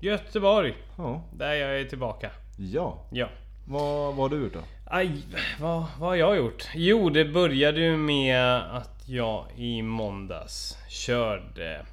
Göteborg, 0.00 0.74
Ja. 0.98 1.22
där 1.32 1.52
jag 1.54 1.80
är 1.80 1.84
tillbaka. 1.84 2.30
ja. 2.58 3.04
Ja. 3.12 3.28
Vad, 3.68 4.14
vad 4.14 4.16
har 4.16 4.28
du 4.38 4.42
gjort 4.44 4.52
då? 4.54 4.60
Aj, 4.86 5.22
vad, 5.60 5.84
vad 5.98 6.08
har 6.08 6.14
jag 6.16 6.36
gjort? 6.36 6.68
Jo, 6.74 7.10
det 7.10 7.24
började 7.24 7.80
ju 7.80 7.96
med 7.96 8.56
att 8.76 8.99
jag 9.10 9.46
i 9.56 9.82
måndags 9.82 10.78
körde 10.88 11.86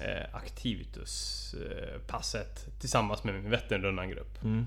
eh, 0.00 0.24
Activitus-passet 0.32 2.80
tillsammans 2.80 3.24
med 3.24 3.34
min 3.34 3.50
Vätternrundan-grupp. 3.50 4.44
Mm. 4.44 4.66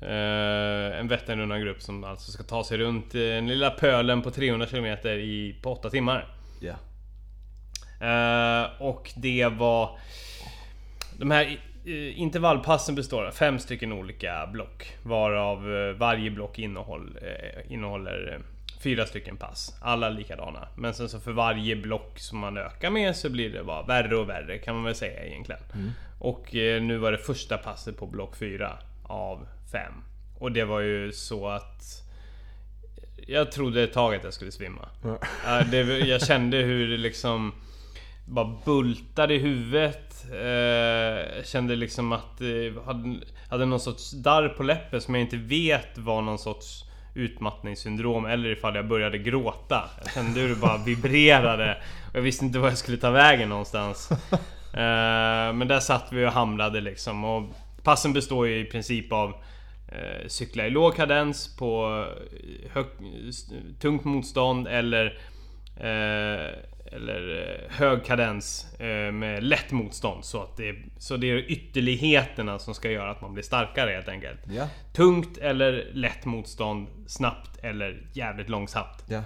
Eh, 0.00 0.98
en 0.98 1.08
Vätternrundan-grupp 1.08 1.82
som 1.82 2.04
alltså 2.04 2.32
ska 2.32 2.42
ta 2.42 2.64
sig 2.64 2.78
runt 2.78 3.14
eh, 3.14 3.20
den 3.20 3.48
lilla 3.48 3.70
pölen 3.70 4.22
på 4.22 4.30
300 4.30 4.66
km 4.66 4.86
i, 5.06 5.56
på 5.62 5.72
8 5.72 5.90
timmar. 5.90 6.26
Ja. 6.60 6.74
Eh, 8.06 8.66
och 8.82 9.12
det 9.16 9.46
var... 9.46 9.98
De 11.18 11.30
här 11.30 11.60
eh, 11.84 12.20
intervallpassen 12.20 12.94
består 12.94 13.24
av 13.24 13.30
fem 13.30 13.58
stycken 13.58 13.92
olika 13.92 14.46
block. 14.52 14.92
Varav 15.02 15.76
eh, 15.76 15.92
varje 15.92 16.30
block 16.30 16.58
innehåll, 16.58 17.18
eh, 17.22 17.72
innehåller 17.72 18.34
eh, 18.34 18.40
fyra 18.82 19.06
stycken 19.06 19.36
pass. 19.36 19.76
Alla 19.80 20.08
likadana. 20.08 20.68
Men 20.76 20.94
sen 20.94 21.08
så 21.08 21.20
för 21.20 21.32
varje 21.32 21.76
block 21.76 22.18
som 22.18 22.38
man 22.38 22.56
ökar 22.56 22.90
med 22.90 23.16
så 23.16 23.30
blir 23.30 23.50
det 23.50 23.64
bara 23.64 23.82
värre 23.82 24.16
och 24.16 24.28
värre 24.28 24.58
kan 24.58 24.74
man 24.74 24.84
väl 24.84 24.94
säga 24.94 25.24
egentligen. 25.24 25.60
Och 26.18 26.54
eh, 26.54 26.82
nu 26.82 26.96
var 26.96 27.12
det 27.12 27.18
första 27.18 27.58
passet 27.58 27.96
på 27.96 28.06
block 28.06 28.36
4 28.36 28.78
av 29.02 29.46
5. 29.72 29.92
Och 30.38 30.52
det 30.52 30.64
var 30.64 30.80
ju 30.80 31.12
så 31.12 31.48
att 31.48 32.02
jag 33.26 33.52
trodde 33.52 33.82
ett 33.82 33.92
tag 33.92 34.14
att 34.14 34.24
jag 34.24 34.34
skulle 34.34 34.52
svimma. 34.52 34.88
Ja, 35.44 35.62
det, 35.70 35.82
jag 35.98 36.26
kände 36.26 36.56
hur 36.56 36.88
det 36.88 36.96
liksom 36.96 37.52
bara 38.26 38.58
bultade 38.64 39.34
i 39.34 39.38
huvudet. 39.38 40.24
Eh, 40.24 41.44
kände 41.44 41.76
liksom 41.76 42.12
att 42.12 42.40
jag 42.40 42.82
hade, 42.84 43.16
hade 43.48 43.66
någon 43.66 43.80
sorts 43.80 44.10
darr 44.10 44.48
på 44.48 44.62
läppen 44.62 45.00
som 45.00 45.14
jag 45.14 45.22
inte 45.22 45.36
vet 45.36 45.98
var 45.98 46.22
någon 46.22 46.38
sorts 46.38 46.84
utmattningssyndrom 47.14 48.26
eller 48.26 48.48
ifall 48.48 48.74
jag 48.74 48.88
började 48.88 49.18
gråta. 49.18 49.90
Jag 50.04 50.12
kände 50.12 50.40
hur 50.40 50.48
det 50.48 50.54
bara 50.54 50.76
vibrerade. 50.76 51.76
Och 52.10 52.16
jag 52.16 52.22
visste 52.22 52.44
inte 52.44 52.58
var 52.58 52.68
jag 52.68 52.78
skulle 52.78 52.98
ta 52.98 53.10
vägen 53.10 53.48
någonstans. 53.48 54.10
Eh, 54.72 55.52
men 55.54 55.68
där 55.68 55.80
satt 55.80 56.12
vi 56.12 56.26
och 56.26 56.32
hamrade 56.32 56.80
liksom. 56.80 57.24
Och 57.24 57.42
passen 57.82 58.12
består 58.12 58.46
ju 58.46 58.58
i 58.58 58.64
princip 58.64 59.12
av 59.12 59.34
eh, 59.88 60.26
cykla 60.26 60.66
i 60.66 60.70
låg 60.70 60.96
kadens 60.96 61.56
på 61.56 62.04
hög, 62.72 62.86
tungt 63.80 64.04
motstånd 64.04 64.68
eller 64.68 65.06
eh, 65.06 65.12
eller 66.92 67.38
eh, 67.38 67.76
hög 67.76 68.04
kadens 68.04 68.80
eh, 68.80 69.12
med 69.12 69.42
lätt 69.44 69.72
motstånd. 69.72 70.24
Så, 70.24 70.42
att 70.42 70.56
det, 70.56 70.74
så 70.98 71.16
det 71.16 71.30
är 71.30 71.50
ytterligheterna 71.50 72.58
som 72.58 72.74
ska 72.74 72.90
göra 72.90 73.10
att 73.10 73.20
man 73.20 73.34
blir 73.34 73.44
starkare 73.44 73.90
helt 73.90 74.08
enkelt. 74.08 74.40
Ja. 74.50 74.68
Tungt 74.92 75.38
eller 75.38 75.90
lätt 75.92 76.24
motstånd, 76.24 76.88
snabbt 77.06 77.58
eller 77.62 78.02
jävligt 78.12 78.48
långsamt. 78.48 79.04
Ja. 79.08 79.22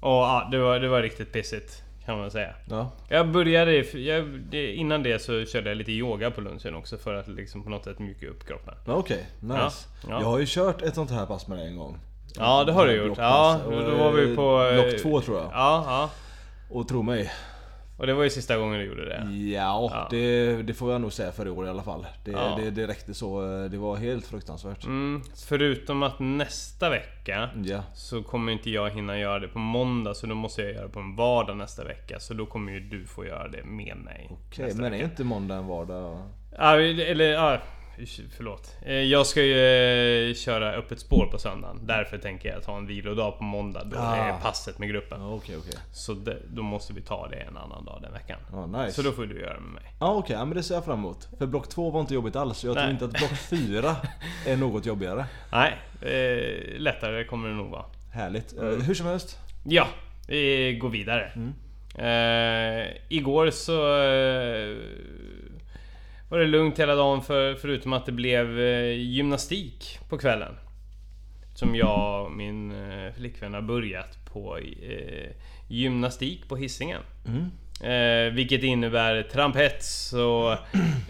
Och 0.00 0.08
ja, 0.08 0.48
det 0.50 0.58
var, 0.58 0.80
det 0.80 0.88
var 0.88 1.02
riktigt 1.02 1.32
pissigt. 1.32 1.82
Kan 2.04 2.18
man 2.18 2.30
säga. 2.30 2.54
Ja. 2.68 2.92
Jag 3.08 3.32
började, 3.32 3.98
jag, 3.98 4.40
det, 4.50 4.74
innan 4.74 5.02
det 5.02 5.18
så 5.22 5.44
körde 5.44 5.70
jag 5.70 5.76
lite 5.76 5.92
yoga 5.92 6.30
på 6.30 6.40
lunchen 6.40 6.74
också 6.74 6.98
för 6.98 7.14
att 7.14 7.28
liksom 7.28 7.64
på 7.64 7.70
något 7.70 7.84
sätt 7.84 7.98
mjuka 7.98 8.26
upp 8.26 8.46
kroppen. 8.46 8.74
Okej, 8.86 9.26
nice. 9.40 9.54
Ja, 9.54 9.70
ja. 10.08 10.20
Jag 10.20 10.26
har 10.26 10.38
ju 10.38 10.46
kört 10.48 10.82
ett 10.82 10.94
sånt 10.94 11.10
här 11.10 11.26
pass 11.26 11.48
med 11.48 11.58
dig 11.58 11.66
en 11.66 11.76
gång. 11.76 11.98
Ja 12.36 12.64
det 12.64 12.72
har 12.72 12.86
du 12.86 12.92
gjort. 13.06 13.18
Ja, 13.18 13.60
då 13.70 13.96
var 13.96 14.12
vi 14.12 14.36
på... 14.36 14.62
eh, 14.64 14.74
Block 14.74 15.02
två 15.02 15.20
tror 15.20 15.36
jag. 15.38 15.46
Ja, 15.52 15.84
ja. 15.86 16.10
Och 16.70 16.88
tro 16.88 17.02
mig. 17.02 17.30
Och 17.98 18.06
det 18.06 18.14
var 18.14 18.24
ju 18.24 18.30
sista 18.30 18.56
gången 18.58 18.78
du 18.80 18.86
gjorde 18.86 19.04
det. 19.04 19.30
Ja, 19.32 19.90
Ja. 19.92 20.06
Det, 20.10 20.62
det 20.62 20.74
får 20.74 20.92
jag 20.92 21.00
nog 21.00 21.12
säga 21.12 21.32
för 21.32 21.46
i 21.46 21.50
år 21.50 21.66
i 21.66 21.68
alla 21.68 21.82
fall. 21.82 22.06
Det, 22.24 22.30
Ja. 22.30 22.58
det, 22.60 22.70
det 22.70 22.86
räckte 22.86 23.14
så. 23.14 23.40
Det 23.70 23.76
var 23.78 23.96
helt 23.96 24.26
fruktansvärt. 24.26 24.84
Mm, 24.84 25.22
förutom 25.48 26.02
att 26.02 26.18
nästa 26.18 26.90
vecka 26.90 27.48
Ja. 27.64 27.82
så 27.94 28.22
kommer 28.22 28.52
inte 28.52 28.70
jag 28.70 28.90
hinna 28.90 29.18
göra 29.18 29.38
det 29.38 29.48
på 29.48 29.58
måndag 29.58 30.14
så 30.14 30.26
då 30.26 30.34
måste 30.34 30.62
jag 30.62 30.72
göra 30.72 30.82
det 30.86 30.92
på 30.92 31.00
en 31.00 31.16
vardag 31.16 31.56
nästa 31.56 31.84
vecka. 31.84 32.20
Så 32.20 32.34
då 32.34 32.46
kommer 32.46 32.72
ju 32.72 32.80
du 32.80 33.06
få 33.06 33.26
göra 33.26 33.48
det 33.48 33.64
med 33.64 33.96
mig. 33.96 34.30
Okej, 34.30 34.72
men 34.74 34.84
är 34.84 34.90
vecka. 34.90 35.04
inte 35.04 35.24
måndag 35.24 35.54
en 35.56 35.66
vardag? 35.66 36.22
Ja, 36.58 36.80
eller 36.80 37.24
ja, 37.32 37.58
förlåt. 38.36 38.76
Eh, 38.86 38.92
Jag 38.94 39.26
ska 39.26 39.42
ju 39.42 40.28
eh, 40.28 40.34
köra 40.34 40.72
öppet 40.72 41.00
spår 41.00 41.26
på 41.26 41.38
söndagen. 41.38 41.80
Därför 41.86 42.18
tänker 42.18 42.48
jag 42.48 42.62
ta 42.62 42.76
en 42.76 42.86
vilodag 42.86 43.38
på 43.38 43.44
måndag. 43.44 43.84
Då 43.84 43.96
Ah. 43.98 44.16
är 44.16 44.32
passet 44.40 44.78
med 44.78 44.88
gruppen. 44.88 45.20
Ja, 45.20 45.34
okej, 45.34 45.56
okej. 45.58 45.72
Så 45.92 46.14
det, 46.14 46.36
då 46.48 46.62
måste 46.62 46.92
vi 46.92 47.00
ta 47.00 47.28
det 47.28 47.36
en 47.36 47.56
annan 47.56 47.84
dag 47.84 47.98
den 48.02 48.12
veckan. 48.12 48.40
Ja, 48.52 48.66
nice. 48.66 48.92
Så 48.92 49.02
då 49.02 49.12
får 49.12 49.26
du 49.26 49.40
göra 49.40 49.54
det 49.54 49.60
med 49.60 49.72
mig. 49.72 49.92
Ja 50.00 50.14
okej, 50.14 50.36
ja, 50.36 50.44
men 50.44 50.56
det 50.56 50.62
ser 50.62 50.74
jag 50.74 50.84
fram 50.84 50.98
emot. 50.98 51.28
För 51.38 51.46
block 51.46 51.68
två 51.68 51.90
var 51.90 52.00
inte 52.00 52.14
jobbigt 52.14 52.36
alls. 52.36 52.64
Jag 52.64 52.74
tror 52.74 52.84
Nej. 52.84 52.92
inte 52.92 53.04
att 53.04 53.10
block 53.12 53.36
fyra 53.50 53.96
är 54.46 54.56
något 54.56 54.86
jobbigare. 54.86 55.26
Nej, 55.52 55.72
eh, 56.02 56.78
lättare 56.80 57.24
kommer 57.24 57.48
det 57.48 57.54
nog 57.54 57.70
vara. 57.70 57.84
Härligt. 58.12 58.52
Mm. 58.52 58.68
Eh, 58.80 58.84
Hur 58.86 58.94
som 58.94 59.06
helst. 59.06 59.38
Ja, 59.64 59.86
vi 60.28 60.78
går 60.80 60.88
vidare. 60.90 61.32
Mm. 61.36 61.52
Eh, 61.94 62.86
igår 63.08 63.50
så 63.50 64.02
eh, 64.02 64.76
var 66.28 66.38
det 66.38 66.46
lugnt 66.46 66.78
hela 66.78 66.94
dagen 66.94 67.22
för, 67.22 67.54
förutom 67.54 67.92
att 67.92 68.06
det 68.06 68.12
blev 68.12 68.60
eh, 68.60 68.92
gymnastik 68.92 69.98
på 70.08 70.18
kvällen. 70.18 70.54
Som 71.54 71.76
jag 71.76 72.24
och 72.24 72.32
min 72.32 72.90
eh, 72.90 73.12
flickvän 73.12 73.54
har 73.54 73.62
börjat 73.62 74.24
på 74.32 74.58
eh, 74.58 75.30
gymnastik 75.68 76.48
på 76.48 76.56
hissingen. 76.56 77.00
Mm. 77.26 77.50
Eh, 77.80 78.32
vilket 78.32 78.62
innebär 78.62 79.22
trampets 79.22 80.12
och 80.12 80.52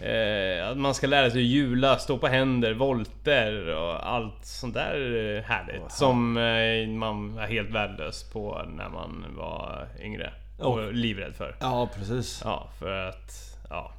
eh, 0.05 0.69
att 0.69 0.77
man 0.77 0.93
ska 0.93 1.07
lära 1.07 1.31
sig 1.31 1.41
hjula, 1.41 1.97
stå 1.97 2.17
på 2.17 2.27
händer, 2.27 2.73
volter 2.73 3.75
och 3.75 4.07
allt 4.07 4.45
sånt 4.45 4.73
där 4.73 4.95
eh, 4.95 5.43
härligt. 5.43 5.81
Åh, 5.81 5.89
som 5.89 6.37
eh, 6.37 6.87
man 6.87 7.35
var 7.35 7.47
helt 7.47 7.69
värdelös 7.69 8.29
på 8.33 8.65
när 8.77 8.89
man 8.89 9.25
var 9.37 9.87
yngre. 10.01 10.33
Och 10.57 10.77
Oh. 10.77 10.91
livrädd 10.91 11.35
för. 11.35 11.55
Ja 11.59 11.89
precis. 11.97 12.41
Ja, 12.43 12.69
för 12.79 13.07
att... 13.07 13.57
Ja. 13.69 13.91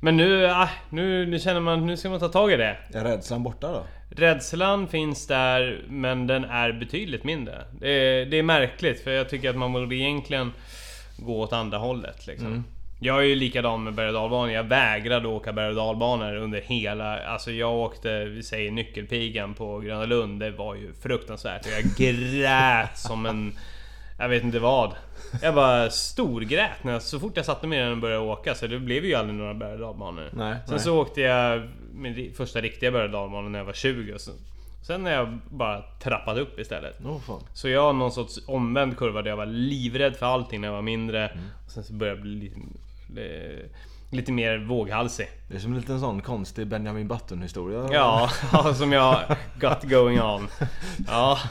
Men 0.00 0.16
nu, 0.16 0.46
ah, 0.46 0.68
nu, 0.90 1.26
nu 1.26 1.38
känner 1.38 1.60
man 1.60 1.86
nu 1.86 1.96
ska 1.96 2.10
man 2.10 2.20
ta 2.20 2.28
tag 2.28 2.52
i 2.52 2.56
det. 2.56 2.76
Är 2.92 3.04
rädslan 3.04 3.42
borta 3.42 3.72
då? 3.72 3.84
Rädslan 4.10 4.88
finns 4.88 5.26
där, 5.26 5.84
men 5.88 6.26
den 6.26 6.44
är 6.44 6.72
betydligt 6.72 7.24
mindre. 7.24 7.64
Det 7.80 7.90
är, 7.90 8.26
det 8.26 8.38
är 8.38 8.42
märkligt, 8.42 9.00
för 9.00 9.10
jag 9.10 9.28
tycker 9.28 9.50
att 9.50 9.56
man 9.56 9.72
borde 9.72 9.94
egentligen 9.94 10.52
gå 11.18 11.40
åt 11.40 11.52
andra 11.52 11.78
hållet. 11.78 12.26
Liksom. 12.26 12.46
Mm. 12.46 12.64
Jag 13.00 13.18
är 13.18 13.22
ju 13.22 13.34
likadan 13.34 13.84
med 13.84 13.94
berg 13.94 14.16
och. 14.16 14.52
Jag 14.52 14.64
vägrade 14.64 15.28
åka 15.28 15.52
berg 15.52 15.68
och 15.68 15.76
under 16.36 16.60
hela... 16.60 17.18
Alltså 17.18 17.50
jag 17.50 17.74
åkte, 17.74 18.24
vi 18.24 18.42
säger 18.42 18.70
nyckelpigan 18.70 19.54
på 19.54 19.78
Gröna 19.78 20.04
Lund. 20.04 20.40
Det 20.40 20.50
var 20.50 20.74
ju 20.74 20.92
fruktansvärt. 21.02 21.66
Jag 21.66 21.84
grät 21.96 22.98
som 22.98 23.26
en... 23.26 23.52
Jag 24.18 24.28
vet 24.28 24.42
inte 24.44 24.58
vad. 24.58 24.94
Jag 25.42 25.54
bara 25.54 25.90
storgrät 25.90 26.84
när 26.84 26.92
jag, 26.92 27.02
så 27.02 27.20
fort 27.20 27.32
jag 27.36 27.44
satte 27.44 27.66
mig 27.66 27.78
i 27.78 27.82
den 27.82 27.92
och 27.92 27.98
började 27.98 28.22
åka. 28.22 28.54
Så 28.54 28.66
det 28.66 28.78
blev 28.78 29.04
ju 29.04 29.14
aldrig 29.14 29.38
några 29.38 29.54
berg 29.54 29.78
dalbanor. 29.78 30.28
Nej, 30.32 30.56
Sen 30.66 30.74
nej. 30.74 30.80
så 30.80 30.98
åkte 31.00 31.20
jag 31.20 31.68
min 31.92 32.32
första 32.36 32.60
riktiga 32.60 32.90
berg 32.90 33.08
dalbana 33.08 33.48
när 33.48 33.58
jag 33.58 33.66
var 33.66 33.72
20. 33.72 34.12
Och 34.14 34.20
sen, 34.20 34.34
sen 34.86 35.04
har 35.04 35.12
jag 35.12 35.38
bara 35.50 35.82
trappat 36.02 36.38
upp 36.38 36.58
istället. 36.58 36.96
Fan. 37.26 37.40
Så 37.54 37.68
jag 37.68 37.82
har 37.82 37.92
någon 37.92 38.12
sorts 38.12 38.38
omvänd 38.46 38.96
kurva 38.98 39.22
där 39.22 39.30
jag 39.30 39.36
var 39.36 39.46
livrädd 39.46 40.16
för 40.16 40.26
allting 40.26 40.60
när 40.60 40.68
jag 40.68 40.74
var 40.74 40.82
mindre. 40.82 41.28
Mm. 41.28 41.44
Och 41.66 41.70
sen 41.72 41.84
så 41.84 41.92
började 41.92 42.18
jag 42.18 42.22
bli 42.22 42.34
lite, 42.40 42.58
li- 43.14 43.68
lite 44.10 44.32
mer 44.32 44.58
våghalsig. 44.58 45.28
Det 45.48 45.56
är 45.56 45.60
som 45.60 45.72
en 45.72 45.80
liten 45.80 46.00
sån 46.00 46.22
konstig 46.22 46.66
Benjamin 46.66 47.08
Button 47.08 47.42
historia. 47.42 47.88
Ja, 47.92 48.30
som 48.74 48.92
jag 48.92 49.20
got 49.60 49.82
going 49.82 50.20
on. 50.22 50.48
Ja. 51.08 51.38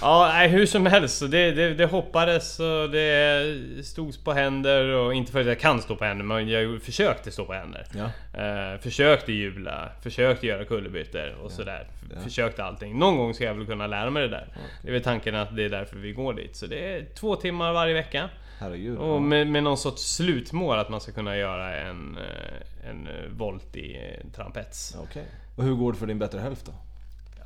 Ja, 0.00 0.30
nej, 0.32 0.48
hur 0.48 0.66
som 0.66 0.86
helst. 0.86 1.30
Det, 1.30 1.50
det, 1.52 1.74
det 1.74 1.86
hoppades 1.86 2.60
och 2.60 2.90
det 2.90 3.86
stods 3.86 4.18
på 4.18 4.32
händer 4.32 4.88
och 4.88 5.14
inte 5.14 5.32
för 5.32 5.40
att 5.40 5.46
jag 5.46 5.60
kan 5.60 5.82
stå 5.82 5.96
på 5.96 6.04
händer 6.04 6.24
men 6.24 6.48
jag 6.48 6.82
försökte 6.82 7.30
stå 7.30 7.44
på 7.44 7.52
händer. 7.52 7.86
Ja. 7.94 8.04
Eh, 8.42 8.80
försökte 8.80 9.32
hjula, 9.32 9.88
försökte 10.02 10.46
göra 10.46 10.64
kullerbyttor 10.64 11.34
och 11.42 11.52
sådär. 11.52 11.86
Ja. 12.14 12.20
Försökte 12.20 12.64
allting. 12.64 12.98
Någon 12.98 13.16
gång 13.16 13.34
ska 13.34 13.44
jag 13.44 13.54
väl 13.54 13.66
kunna 13.66 13.86
lära 13.86 14.10
mig 14.10 14.22
det 14.22 14.28
där. 14.28 14.48
Det 14.82 14.88
är 14.88 14.92
väl 14.92 15.02
tanken 15.02 15.34
att 15.34 15.56
det 15.56 15.64
är 15.64 15.68
därför 15.68 15.96
vi 15.96 16.12
går 16.12 16.34
dit. 16.34 16.56
Så 16.56 16.66
det 16.66 16.94
är 16.94 17.04
två 17.14 17.36
timmar 17.36 17.72
varje 17.72 17.94
vecka. 17.94 18.28
Herregud. 18.58 18.98
Och 18.98 19.22
med, 19.22 19.46
med 19.46 19.62
någon 19.62 19.78
sorts 19.78 20.02
slutmål 20.02 20.78
att 20.78 20.88
man 20.88 21.00
ska 21.00 21.12
kunna 21.12 21.36
göra 21.36 21.76
en, 21.76 22.18
eh, 22.18 22.90
en 22.90 23.06
eh, 23.06 23.30
volt 23.30 23.76
i 23.76 23.96
eh, 23.96 24.30
trampets. 24.30 24.96
Okej. 25.02 25.24
Och 25.56 25.64
hur 25.64 25.74
går 25.74 25.92
det 25.92 25.98
för 25.98 26.06
din 26.06 26.18
bättre 26.18 26.38
hälft 26.38 26.66
då? 26.66 26.72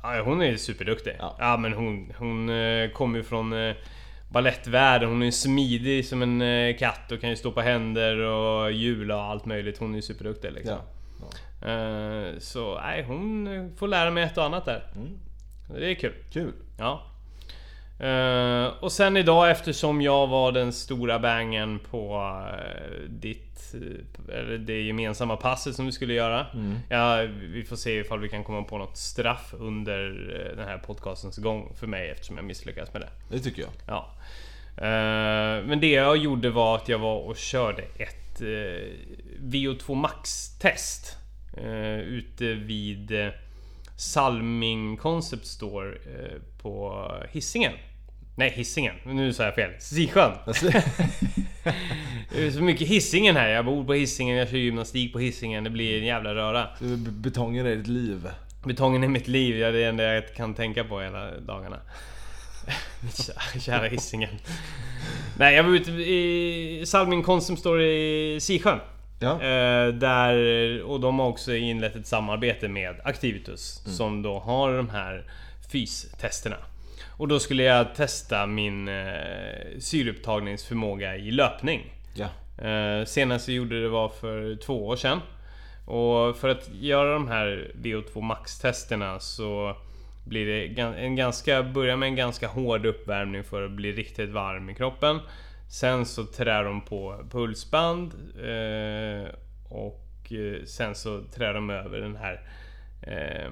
Ja, 0.03 0.21
hon 0.21 0.41
är 0.41 0.57
superduktig. 0.57 1.15
Ja. 1.19 1.35
Ja, 1.39 1.57
men 1.57 1.73
hon, 1.73 2.13
hon 2.17 2.49
eh, 2.49 2.89
kommer 2.89 3.17
ju 3.17 3.23
från 3.23 3.53
eh, 3.53 3.75
balettvärlden. 4.29 5.09
Hon 5.09 5.23
är 5.23 5.31
smidig 5.31 6.05
som 6.05 6.21
en 6.21 6.41
eh, 6.41 6.77
katt 6.77 7.11
och 7.11 7.21
kan 7.21 7.29
ju 7.29 7.35
stå 7.35 7.51
på 7.51 7.61
händer 7.61 8.17
och 8.17 8.71
hjula 8.71 9.15
och 9.15 9.23
allt 9.23 9.45
möjligt. 9.45 9.77
Hon 9.77 9.91
är 9.91 9.95
ju 9.95 10.01
superduktig 10.01 10.51
liksom. 10.51 10.77
Ja. 11.61 11.67
ja. 11.67 12.39
Så 12.39 12.79
nej, 12.79 13.03
hon 13.03 13.75
får 13.77 13.87
lära 13.87 14.11
mig 14.11 14.23
ett 14.23 14.37
och 14.37 14.45
annat 14.45 14.65
där. 14.65 14.83
Mm. 14.95 15.19
Det 15.79 15.91
är 15.91 15.95
kul. 15.95 16.13
Kul. 16.33 16.53
Ja. 16.79 17.10
Eh, 18.01 18.65
och 18.79 18.91
sen 18.91 19.17
idag 19.17 19.51
eftersom 19.51 20.01
jag 20.01 20.27
var 20.27 20.51
den 20.51 20.73
stora 20.73 21.19
bangen 21.19 21.79
på 21.79 22.15
eh, 22.51 23.09
ditt... 23.09 23.73
eh, 23.73 24.35
Eller 24.35 24.57
det 24.57 24.81
gemensamma 24.81 25.35
passet 25.35 25.75
som 25.75 25.85
vi 25.85 25.91
skulle 25.91 26.13
göra. 26.13 26.45
Mm. 26.53 26.77
Ja, 26.89 27.27
vi 27.53 27.63
får 27.63 27.75
se 27.75 27.99
ifall 27.99 28.19
vi 28.19 28.29
kan 28.29 28.43
komma 28.43 28.63
på 28.63 28.77
något 28.77 28.97
straff 28.97 29.53
under 29.59 29.99
den 30.55 30.67
här 30.67 30.77
podcastens 30.77 31.37
gång 31.37 31.73
för 31.79 31.87
mig 31.87 32.09
eftersom 32.09 32.35
jag 32.35 32.45
misslyckades 32.45 32.93
med 32.93 33.01
det. 33.01 33.09
Det 33.29 33.39
tycker 33.39 33.61
jag. 33.61 33.71
Ja. 33.87 34.13
Men 35.65 35.79
det 35.79 35.91
jag 35.91 36.17
gjorde 36.17 36.49
var 36.49 36.75
att 36.75 36.89
jag 36.89 36.99
var 36.99 37.17
och 37.17 37.37
körde 37.37 37.81
ett 37.81 38.41
eh, 38.41 38.89
VO2 39.41 39.95
Max-test. 39.95 41.17
Uh, 41.57 41.99
ute 41.99 42.53
vid 42.53 43.11
uh, 43.11 43.29
Salming 43.97 44.97
Concept 44.97 45.45
Store 45.45 45.93
på 46.61 47.07
Hisingen. 47.31 47.73
Nej, 48.41 48.49
Hisingen. 48.49 48.95
Nu 49.05 49.33
sa 49.33 49.43
jag 49.43 49.55
fel. 49.55 49.71
Sisjön. 49.79 50.31
Det 52.33 52.47
är 52.47 52.51
så 52.51 52.61
mycket 52.61 52.87
Hisingen 52.87 53.35
här. 53.35 53.47
Jag 53.47 53.65
bor 53.65 53.83
på 53.83 53.93
Hisingen, 53.93 54.37
jag 54.37 54.49
kör 54.49 54.57
gymnastik 54.57 55.13
på 55.13 55.19
Hisingen. 55.19 55.63
Det 55.63 55.69
blir 55.69 55.97
en 55.99 56.05
jävla 56.05 56.35
röra. 56.35 56.67
betongen 57.09 57.65
är 57.65 57.75
ditt 57.75 57.87
liv. 57.87 58.29
Betongen 58.63 59.03
är 59.03 59.07
mitt 59.07 59.27
liv, 59.27 59.57
ja, 59.57 59.71
det 59.71 59.77
är 59.77 59.81
det 59.81 59.89
enda 59.89 60.03
jag 60.03 60.35
kan 60.35 60.53
tänka 60.53 60.83
på 60.83 61.01
hela 61.01 61.31
dagarna. 61.39 61.77
Mitt 63.01 63.63
kära 63.63 63.87
Hisingen. 63.87 64.35
Nej, 65.37 65.55
jag 65.55 65.63
var 65.63 65.71
ute 65.71 65.91
i 65.91 66.83
Salming 66.85 67.23
Konsum 67.23 67.57
står 67.57 67.81
i 67.81 68.37
Sisjön. 68.41 68.79
Ja. 69.19 69.31
Eh, 69.33 69.87
där, 69.87 70.81
och 70.81 70.99
de 70.99 71.19
har 71.19 71.27
också 71.27 71.55
inlett 71.55 71.95
ett 71.95 72.07
samarbete 72.07 72.67
med 72.67 72.95
Activitus 73.03 73.81
som 73.85 74.21
då 74.21 74.39
har 74.39 74.77
de 74.77 74.89
här 74.89 75.23
fystesterna. 75.71 76.57
Och 77.21 77.27
då 77.27 77.39
skulle 77.39 77.63
jag 77.63 77.95
testa 77.95 78.45
min 78.45 78.87
eh, 78.87 79.79
syreupptagningsförmåga 79.79 81.15
i 81.15 81.31
löpning. 81.31 81.93
Ja. 82.13 82.27
Eh, 82.67 83.05
senast 83.05 83.47
jag 83.47 83.57
gjorde 83.57 83.81
det 83.81 83.89
var 83.89 84.09
för 84.09 84.55
två 84.55 84.87
år 84.87 84.95
sedan. 84.95 85.19
Och 85.85 86.37
för 86.37 86.49
att 86.49 86.69
göra 86.73 87.13
de 87.13 87.27
här 87.27 87.71
VO2 87.75 88.21
Max-testerna 88.21 89.19
så 89.19 89.75
blir 90.25 90.45
det 90.45 90.81
en 90.81 91.15
ganska, 91.15 91.63
börjar 91.63 91.95
med 91.95 92.07
en 92.07 92.15
ganska 92.15 92.47
hård 92.47 92.85
uppvärmning 92.85 93.43
för 93.43 93.65
att 93.65 93.71
bli 93.71 93.91
riktigt 93.91 94.29
varm 94.29 94.69
i 94.69 94.75
kroppen. 94.75 95.19
Sen 95.71 96.05
så 96.05 96.25
trär 96.25 96.63
de 96.63 96.81
på 96.81 97.25
pulsband 97.31 98.13
eh, 98.37 99.33
och 99.69 100.31
eh, 100.31 100.65
sen 100.65 100.95
så 100.95 101.21
trär 101.35 101.53
de 101.53 101.69
över 101.69 101.97
den 101.99 102.15
här 102.15 102.41
eh, 103.01 103.51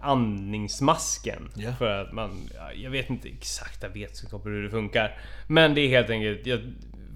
andningsmasken. 0.00 1.48
Ja. 1.54 1.72
För 1.72 2.00
att 2.02 2.12
man... 2.12 2.30
ja, 2.56 2.72
Jag 2.72 2.90
vet 2.90 3.10
inte 3.10 3.28
exakta 3.28 3.88
vetskaper 3.88 4.50
hur 4.50 4.62
det 4.62 4.70
funkar. 4.70 5.18
Men 5.46 5.74
det 5.74 5.80
är 5.80 5.88
helt 5.88 6.10
enkelt 6.10 6.40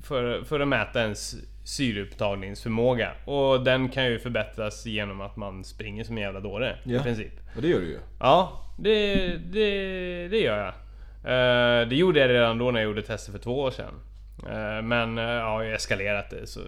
för, 0.04 0.44
för 0.44 0.60
att 0.60 0.68
mäta 0.68 1.02
ens 1.02 1.34
syreupptagningsförmåga. 1.64 3.12
Och 3.24 3.64
den 3.64 3.88
kan 3.88 4.04
ju 4.06 4.18
förbättras 4.18 4.86
genom 4.86 5.20
att 5.20 5.36
man 5.36 5.64
springer 5.64 6.04
som 6.04 6.16
en 6.16 6.22
jävla 6.22 6.40
dåre. 6.40 6.78
I 6.84 6.94
Ja. 6.94 7.02
princip. 7.02 7.32
Och 7.56 7.62
det 7.62 7.68
gör 7.68 7.80
du 7.80 7.86
ju. 7.86 7.98
Ja, 8.20 8.66
det, 8.78 9.14
det, 9.36 10.28
det 10.28 10.38
gör 10.40 10.58
jag. 10.58 10.74
Eh, 11.24 11.88
det 11.88 11.96
gjorde 11.96 12.20
jag 12.20 12.30
redan 12.30 12.58
då 12.58 12.70
när 12.70 12.80
jag 12.80 12.84
gjorde 12.84 13.02
tester 13.02 13.32
för 13.32 13.38
två 13.38 13.60
år 13.60 13.70
sedan. 13.70 13.94
Eh, 14.48 14.82
men 14.82 15.18
uh, 15.18 15.24
ja, 15.24 15.64
jag 15.64 15.74
eskalerat 15.74 16.30
det 16.30 16.46
så, 16.46 16.60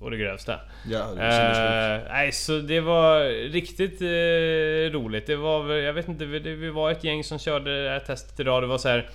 och 0.00 0.10
det 0.10 0.16
grövsta. 0.16 0.60
Ja, 0.90 1.06
det. 1.16 1.22
Eh, 1.22 2.12
nej, 2.12 2.32
så 2.32 2.58
det 2.58 2.80
var 2.80 3.24
riktigt 3.50 4.00
eh, 4.02 4.98
roligt. 4.98 5.26
Det 5.26 5.36
var 5.36 5.74
jag 5.74 5.92
vet 5.92 6.08
inte, 6.08 6.24
det- 6.24 6.54
vi 6.54 6.70
var 6.70 6.90
ett 6.90 7.04
gäng 7.04 7.24
som 7.24 7.38
körde 7.38 7.84
det 7.84 7.90
här 7.90 8.00
testet 8.00 8.40
idag. 8.40 8.62
Det 8.62 8.66
var 8.66 8.78
så 8.78 8.88
här 8.88 9.10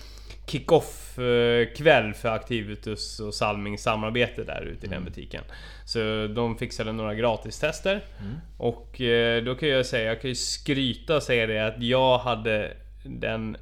kick-off 0.48 1.20
eh, 1.20 1.68
kväll 1.78 2.14
för 2.14 2.30
Activitus 2.30 3.20
och 3.20 3.34
Salmings 3.34 3.82
samarbete 3.84 4.44
där 4.44 4.62
ute 4.62 4.86
i 4.86 4.90
den 4.90 5.04
butiken. 5.06 5.44
Så 5.86 6.28
de 6.36 6.58
fixade 6.58 6.92
några 6.92 7.14
gratistester. 7.14 8.02
Och 8.58 9.02
eh, 9.02 9.44
då 9.44 9.56
kan 9.56 9.70
jag 9.70 9.86
säga, 9.86 10.08
jag 10.08 10.22
kan 10.22 10.30
ju 10.30 10.36
skryta 10.36 11.16
och 11.16 11.24
säga 11.24 11.48
det 11.48 11.60
att 11.68 11.82
jag 11.84 12.18
hade 12.18 12.72
den 13.04 13.56
eh, 13.56 13.62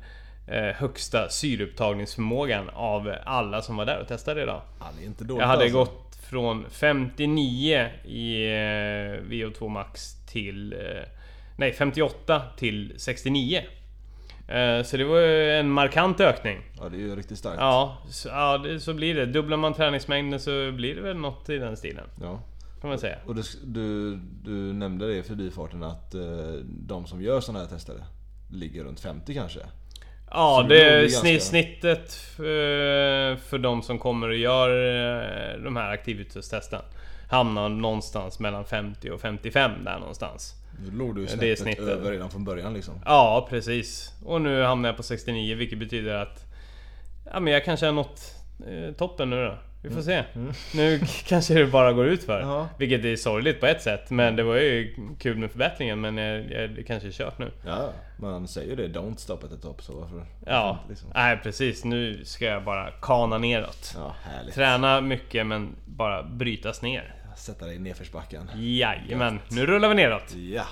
högsta 0.76 1.30
syreupptagningsförmågan 1.30 2.70
av 2.70 3.14
alla 3.26 3.62
som 3.62 3.76
var 3.76 3.86
där 3.86 4.02
och 4.02 4.08
testade 4.08 4.44
idag. 4.44 4.62
Ja, 4.80 4.86
det 4.98 5.04
är 5.04 5.08
inte 5.08 5.24
dåligt 5.24 5.42
Jag 5.42 5.48
hade 5.48 5.64
alltså. 5.64 5.78
gått 5.78 6.16
från 6.34 6.66
59 6.70 7.90
i 8.06 8.46
eh, 8.46 9.30
VO2 9.30 9.70
Max 9.70 10.26
till... 10.26 10.74
Eh, 10.74 10.80
nej, 11.58 11.74
58 11.74 12.42
till 12.58 12.94
69. 12.98 13.62
Eh, 14.48 14.84
så 14.84 14.98
det 14.98 15.04
var 15.04 15.20
ju 15.20 15.52
en 15.52 15.70
markant 15.72 16.20
ökning. 16.20 16.62
Ja, 16.80 16.90
det 16.90 16.98
är 16.98 17.00
ju 17.00 17.16
riktigt 17.16 17.38
starkt. 17.38 17.58
Ja, 17.60 17.98
så, 18.10 18.30
ja 18.30 18.58
det, 18.58 18.80
så 18.80 18.94
blir 18.94 19.16
det. 19.16 19.26
Dubblar 19.26 19.58
man 19.58 19.74
träningsmängden 19.74 20.40
så 20.40 20.72
blir 20.72 20.96
det 20.96 21.02
väl 21.02 21.18
något 21.18 21.50
i 21.50 21.58
den 21.58 21.78
stilen. 21.78 22.06
Ja. 22.22 22.40
Kan 22.82 22.90
man 22.90 23.00
säga. 23.00 23.18
Och 23.26 23.36
du, 23.36 23.42
du, 23.64 24.16
du 24.44 24.52
nämnde 24.74 25.08
det 25.08 25.18
i 25.18 25.24
förbifarten 25.24 25.84
att 25.84 26.16
eh, 26.16 26.22
de 26.66 27.06
som 27.06 27.22
gör 27.22 27.42
sådana 27.42 27.60
här 27.60 27.68
tester 27.68 27.96
ligger 28.52 28.84
runt 28.84 29.00
50 29.00 29.34
kanske? 29.34 29.60
Ja, 30.34 30.66
det 30.70 30.76
det 30.96 31.02
ganska- 31.02 31.40
snittet 31.40 32.20
eh, 32.38 33.38
för 33.44 33.58
de 33.58 33.82
som 33.84 34.00
kommer 34.00 34.28
och 34.30 34.36
gör 34.36 34.70
eh, 34.70 35.64
de 35.64 35.76
här 35.76 35.92
aktivitetstesten 35.92 36.82
hamnar 37.30 37.70
någonstans 37.70 38.40
mellan 38.40 38.66
50 38.66 39.10
och 39.10 39.22
55 39.22 39.72
där 39.86 40.00
någonstans. 40.00 40.54
Nu 40.86 40.98
låg 40.98 41.16
du 41.16 41.22
ju 41.22 41.28
Det 41.28 41.34
är 41.34 41.38
snäppet 41.38 41.60
snittet. 41.60 41.88
över 41.88 42.12
redan 42.12 42.30
från 42.30 42.46
början 42.46 42.74
liksom. 42.74 42.94
Ja, 43.06 43.48
precis. 43.50 44.12
Och 44.26 44.42
nu 44.42 44.64
hamnar 44.64 44.90
jag 44.90 44.98
på 44.98 45.04
69 45.04 45.56
vilket 45.56 45.80
betyder 45.80 46.16
att 46.16 46.46
Ja 47.34 47.40
men 47.40 47.54
jag 47.54 47.66
kanske 47.66 47.86
har 47.86 47.94
nått 47.94 48.22
eh, 48.68 48.94
toppen 48.96 49.30
nu 49.30 49.46
då. 49.46 49.58
Vi 49.84 49.90
får 49.90 50.02
se. 50.02 50.24
Nu 50.76 51.00
k- 51.00 51.06
kanske 51.26 51.54
det 51.54 51.66
bara 51.68 51.94
går 51.94 52.08
ut 52.08 52.24
för. 52.24 52.38
Mm. 52.42 52.50
Ja. 52.50 52.70
Vilket 52.78 53.06
är 53.06 53.16
sorgligt 53.16 53.60
på 53.60 53.66
ett 53.66 53.82
sätt. 53.82 54.10
Men 54.10 54.36
det 54.36 54.44
var 54.44 54.56
ju 54.56 54.96
kul 55.20 55.38
med 55.38 55.52
förbättringen 55.52 56.02
men 56.02 56.18
jag, 56.18 56.52
jag, 56.52 56.70
det 56.70 56.84
kanske 56.84 57.08
är 57.08 57.12
kört 57.12 57.40
nu. 57.40 57.52
Ja, 57.66 57.90
man 58.18 58.48
säger 58.48 58.70
ju 58.70 58.76
det. 58.76 59.00
Don't 59.00 59.16
stop 59.16 59.34
at 59.44 59.50
the 59.50 59.58
top. 59.58 59.82
Så 59.84 60.00
varför? 60.00 60.26
Ja, 60.46 60.80
liksom? 60.90 61.10
nej 61.14 61.38
precis. 61.44 61.84
Nu 61.84 62.26
ska 62.26 62.46
jag 62.46 62.64
bara 62.64 62.92
kana 62.92 63.38
neråt. 63.38 63.94
Ja, 63.98 64.16
härligt. 64.24 64.56
Träna 64.56 65.02
mycket 65.02 65.46
men 65.48 65.76
bara 65.86 66.24
brytas 66.24 66.82
ner. 66.82 67.16
Sätta 67.38 67.66
dig 67.66 67.76
i 67.76 67.80
nedförsbacken. 67.80 68.50
Jajamän, 68.56 69.40
nu 69.52 69.66
rullar 69.66 69.90
vi 69.90 69.96
neråt. 69.96 70.36
Ja. 70.36 70.64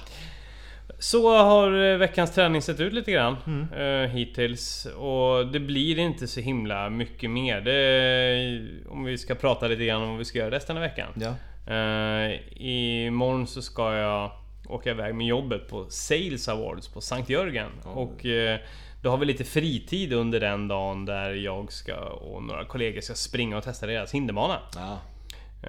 Så 1.01 1.35
har 1.37 1.91
eh, 1.91 1.97
veckans 1.97 2.31
träning 2.35 2.61
sett 2.61 2.79
ut 2.79 2.93
lite 2.93 3.11
grann 3.11 3.37
Mm. 3.47 3.73
eh, 3.73 4.09
hittills. 4.09 4.85
Och 4.85 5.47
det 5.47 5.59
blir 5.59 5.99
inte 5.99 6.27
så 6.27 6.39
himla 6.39 6.89
mycket 6.89 7.29
mer. 7.29 7.61
Det, 7.61 8.89
om 8.91 9.03
vi 9.03 9.17
ska 9.17 9.35
prata 9.35 9.67
lite 9.67 9.85
grann 9.85 10.01
om 10.01 10.09
vad 10.09 10.17
vi 10.17 10.25
ska 10.25 10.39
göra 10.39 10.51
resten 10.51 10.77
av 10.77 10.81
veckan. 10.81 11.09
Ja. 11.15 11.35
Eh, 11.73 12.39
imorgon 12.61 13.47
så 13.47 13.61
ska 13.61 13.93
jag 13.95 14.31
åka 14.69 14.89
iväg 14.91 15.15
med 15.15 15.27
jobbet 15.27 15.67
på 15.69 15.85
Sales 15.89 16.49
Awards 16.49 16.87
på 16.87 17.01
Sankt 17.01 17.29
Jörgen. 17.29 17.69
Och 17.83 18.25
eh, 18.25 18.59
då 19.03 19.09
har 19.09 19.17
vi 19.17 19.25
lite 19.25 19.43
fritid 19.43 20.13
under 20.13 20.39
den 20.39 20.67
dagen 20.67 21.05
där 21.05 21.33
jag 21.33 21.71
ska 21.71 21.95
och 21.99 22.43
några 22.43 22.65
kollegor 22.65 23.01
ska 23.01 23.13
springa 23.13 23.57
och 23.57 23.63
testa 23.63 23.87
deras 23.87 24.13
hinderbana. 24.13 24.59
Ja. 24.75 24.97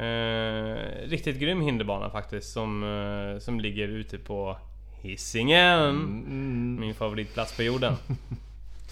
Eh, 0.00 0.76
riktigt 1.08 1.38
grym 1.38 1.60
hinderbana 1.60 2.10
faktiskt 2.10 2.52
som, 2.52 2.82
eh, 2.84 3.38
som 3.38 3.60
ligger 3.60 3.88
ute 3.88 4.18
på 4.18 4.56
Hisingen. 5.02 5.80
Mm. 5.80 6.76
Min 6.80 6.94
favoritplats 6.94 7.56
på 7.56 7.62
jorden. 7.62 7.94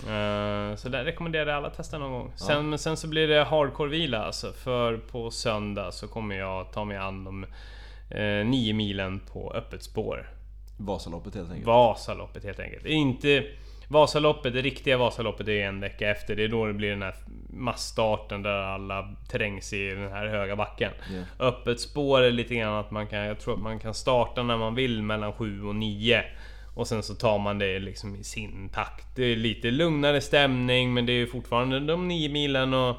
Eh, 0.01 0.77
så 0.77 0.89
där 0.89 1.05
rekommenderar 1.05 1.47
jag 1.47 1.57
alla 1.57 1.69
att 1.69 1.77
testa 1.77 1.99
någon 1.99 2.13
gång. 2.13 2.33
Sen, 2.37 2.71
men 2.71 2.79
sen 2.79 2.97
så 2.97 3.09
blir 3.09 3.29
det 3.29 3.45
hardcore-vila 3.45 4.25
alltså. 4.25 4.53
För 4.53 4.97
på 4.97 5.31
söndag 5.31 5.93
så 5.93 6.09
kommer 6.09 6.35
jag 6.35 6.73
ta 6.73 6.85
mig 6.85 6.97
an 6.97 7.25
de 7.25 7.45
eh, 8.11 8.47
nio 8.47 8.73
milen 8.75 9.21
på 9.33 9.53
öppet 9.53 9.83
spår. 9.83 10.31
Vasaloppet 10.77 11.35
helt 11.35 11.51
enkelt. 11.51 11.67
Vasaloppet 11.67 12.45
helt 12.45 12.61
enkelt. 12.61 12.87
Inte 12.87 13.45
Vasaloppet, 13.91 14.53
det 14.53 14.63
riktiga 14.63 14.99
Vasaloppet 14.99 15.49
är 15.49 15.67
en 15.67 15.81
vecka 15.81 16.11
efter. 16.11 16.37
Det 16.37 16.45
är 16.45 16.49
då 16.49 16.67
det 16.67 16.73
blir 16.73 16.91
den 16.91 17.03
här 17.03 17.15
massstarten 17.53 18.43
där 18.43 18.63
alla 18.63 19.15
trängs 19.31 19.73
i 19.73 19.89
den 19.89 20.11
här 20.13 20.27
höga 20.27 20.57
backen. 20.57 20.93
Ja. 21.11 21.47
Öppet 21.47 21.81
spår 21.81 22.21
är 22.21 22.31
lite 22.31 22.55
grann 22.55 22.75
att 22.75 22.91
man 22.91 23.07
kan, 23.07 23.19
jag 23.19 23.41
tror 23.41 23.55
att 23.55 23.61
man 23.61 23.79
kan 23.79 23.95
starta 23.95 24.43
när 24.43 24.57
man 24.57 24.75
vill 24.75 25.03
mellan 25.03 25.33
7 25.33 25.65
och 25.65 25.75
9. 25.75 26.25
Och 26.75 26.87
sen 26.87 27.03
så 27.03 27.15
tar 27.15 27.39
man 27.39 27.59
det 27.59 27.79
liksom 27.79 28.17
i 28.17 28.25
sin 28.25 28.69
takt. 28.69 29.17
Det 29.17 29.25
är 29.25 29.37
lite 29.37 29.71
lugnare 29.71 30.21
stämning 30.21 30.95
men 30.95 31.07
det 31.07 31.13
är 31.13 31.19
ju 31.19 31.27
fortfarande 31.27 31.81
de 31.81 32.09
9 32.09 32.29
milen 32.29 32.75
och... 32.75 32.97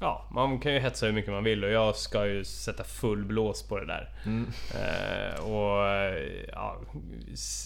Ja, 0.00 0.28
man 0.30 0.58
kan 0.58 0.72
ju 0.72 0.78
hetsa 0.78 1.06
hur 1.06 1.12
mycket 1.12 1.30
man 1.30 1.44
vill 1.44 1.64
och 1.64 1.70
jag 1.70 1.96
ska 1.96 2.26
ju 2.26 2.44
sätta 2.44 2.84
full 2.84 3.24
blås 3.24 3.62
på 3.62 3.78
det 3.78 3.86
där. 3.86 4.08
Eh, 4.74 5.44
och 5.44 5.88
eh, 5.88 6.22
ja, 6.52 6.76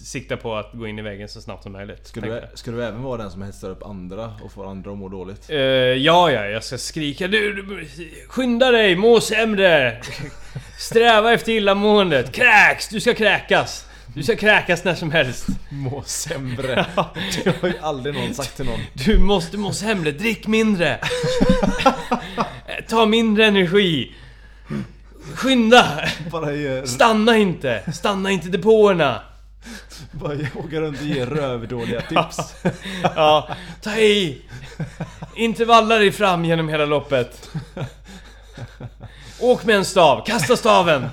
sikta 0.05 0.37
på 0.37 0.57
att 0.57 0.73
gå 0.73 0.87
in 0.87 0.99
i 0.99 1.03
väggen 1.03 1.29
så 1.29 1.41
snabbt 1.41 1.63
som 1.63 1.73
möjligt. 1.73 2.07
Ska 2.07 2.21
du, 2.21 2.43
ska 2.55 2.71
du 2.71 2.85
även 2.85 3.03
vara 3.03 3.17
den 3.23 3.31
som 3.31 3.43
hetsar 3.43 3.71
upp 3.71 3.83
andra 3.83 4.33
och 4.45 4.53
får 4.53 4.71
andra 4.71 4.93
att 4.93 4.99
må 4.99 5.09
dåligt? 5.09 5.51
Eh, 5.51 5.59
ja, 5.59 6.31
ja, 6.31 6.47
jag 6.47 6.65
ska 6.65 6.79
skrika 6.79 7.29
du, 7.29 7.63
du 7.63 7.89
Skynda 8.29 8.71
dig, 8.71 8.97
må 8.97 9.21
sämre! 9.21 10.01
Sträva 10.79 11.33
efter 11.33 11.53
illamåendet, 11.53 12.33
kräks! 12.33 12.89
Du 12.89 13.01
ska 13.01 13.15
kräkas! 13.15 13.88
Du 14.15 14.23
ska 14.23 14.37
kräkas 14.37 14.85
när 14.85 14.95
som 14.95 15.11
helst. 15.11 15.47
Må 15.69 16.03
sämre. 16.03 16.87
Det 17.45 17.61
har 17.61 17.69
ju 17.69 17.79
aldrig 17.79 18.15
någon 18.15 18.35
sagt 18.35 18.57
till 18.57 18.67
någon. 18.67 18.81
Du 18.93 19.19
måste 19.19 19.57
må 19.57 19.73
sämre, 19.73 20.11
drick 20.11 20.47
mindre! 20.47 20.99
Ta 22.89 23.07
mindre 23.07 23.47
energi! 23.47 24.13
Skynda! 25.35 26.09
Bara, 26.31 26.53
ge, 26.53 26.87
Stanna 26.87 27.37
inte! 27.37 27.93
Stanna 27.93 28.31
inte 28.31 28.49
depåerna! 28.49 29.21
bara 30.13 30.33
åka 30.55 30.81
runt 30.81 31.01
och 31.01 31.07
ge 31.07 31.27
rövdåliga 31.27 32.01
tips. 32.01 32.55
Ja, 33.03 33.49
ta 33.83 33.97
i! 33.97 34.43
Intervalla 35.37 35.99
dig 35.99 36.13
fram 36.13 36.45
genom 36.45 36.69
hela 36.69 36.85
loppet. 36.85 37.51
Åk 39.41 39.65
med 39.65 39.77
en 39.77 39.85
stav, 39.85 40.25
kasta 40.27 40.57
staven! 40.57 41.09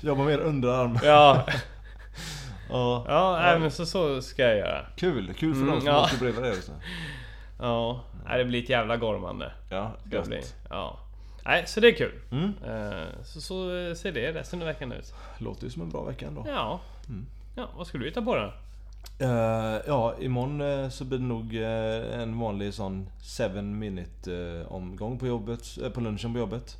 Jobba 0.00 0.24
mer 0.24 0.38
underarm. 0.38 0.98
Ja, 1.02 1.46
Ja. 2.70 3.04
ja 3.08 3.38
nej, 3.42 3.58
men 3.60 3.70
så, 3.70 3.86
så 3.86 4.22
ska 4.22 4.42
jag 4.42 4.56
göra. 4.56 4.86
Kul, 4.96 5.34
kul 5.34 5.54
för 5.54 5.60
Mm, 5.62 5.70
dem 5.72 5.80
som 5.80 5.88
ja. 5.88 6.04
åker 6.04 6.16
bredvid 6.18 6.42
dig 6.42 6.52
också. 6.52 6.72
Ja, 7.60 8.00
nej, 8.26 8.38
det 8.38 8.44
blir 8.44 8.62
ett 8.62 8.68
jävla 8.68 8.96
gormande. 8.96 9.52
Ja, 9.70 9.92
Ska 10.06 10.20
det 10.20 10.26
bli. 10.28 10.40
Ja. 10.70 10.98
Nej, 11.44 11.64
så 11.66 11.80
det 11.80 11.88
är 11.88 11.92
kul. 11.92 12.12
Mm. 12.30 12.52
Eh, 12.66 13.08
Så, 13.24 13.40
så 13.40 13.54
ser 13.94 14.12
det 14.12 14.32
resten 14.32 14.60
av 14.62 14.66
veckan 14.66 14.92
ut. 14.92 15.14
Låter 15.38 15.64
ju 15.64 15.70
som 15.70 15.82
en 15.82 15.90
bra 15.90 16.02
vecka 16.04 16.26
ändå. 16.26 16.44
Ja. 16.48 16.80
Ja, 17.56 17.68
vad 17.76 17.86
ska 17.86 17.98
du 17.98 18.04
hitta 18.04 18.22
på 18.22 18.34
då? 18.36 18.52
Eh, 19.26 19.80
ja, 19.86 20.14
imorgon 20.20 20.60
eh, 20.60 20.88
så 20.88 21.04
blir 21.04 21.18
det 21.18 21.24
nog 21.24 21.56
eh, 21.56 22.20
en 22.20 22.38
vanlig 22.38 22.74
sån 22.74 23.08
7 23.38 23.62
minute 23.62 24.34
eh, 24.34 24.72
omgång 24.72 25.18
på 25.18 25.26
jobbet, 25.26 25.78
eh, 25.82 25.90
på 25.90 26.00
lunchen 26.00 26.32
på 26.32 26.38
jobbet. 26.38 26.76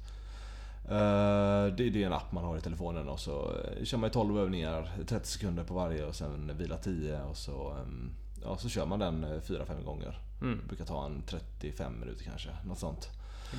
Eh, 0.91 1.75
det, 1.75 1.83
är 1.83 1.97
en 1.97 2.13
app 2.13 2.33
man 2.33 2.45
har 2.45 2.59
i 2.59 2.61
telefonen 2.61 3.09
och 3.09 3.21
så 3.21 3.53
eh, 3.79 3.85
kör 3.85 3.99
man 3.99 4.11
12 4.11 4.39
övningar, 4.39 4.91
30 5.07 5.29
sekunder 5.29 5.65
på 5.65 5.75
varje 5.75 6.05
och 6.05 6.15
sen 6.15 6.53
vila 6.59 6.77
10 6.77 7.23
och 7.23 7.37
så, 7.37 7.71
ehm, 7.71 8.11
ja, 8.43 8.57
så 8.57 8.69
kör 8.69 8.87
man 8.87 8.99
den 8.99 9.25
4-5 9.25 9.85
gånger. 9.85 10.19
Mm. 10.41 10.61
Brukar 10.69 10.85
ta 10.85 11.05
en 11.05 11.23
35 11.27 12.01
minuter 12.01 12.25
kanske, 12.25 12.51
något 12.67 12.79
sånt. 12.79 13.09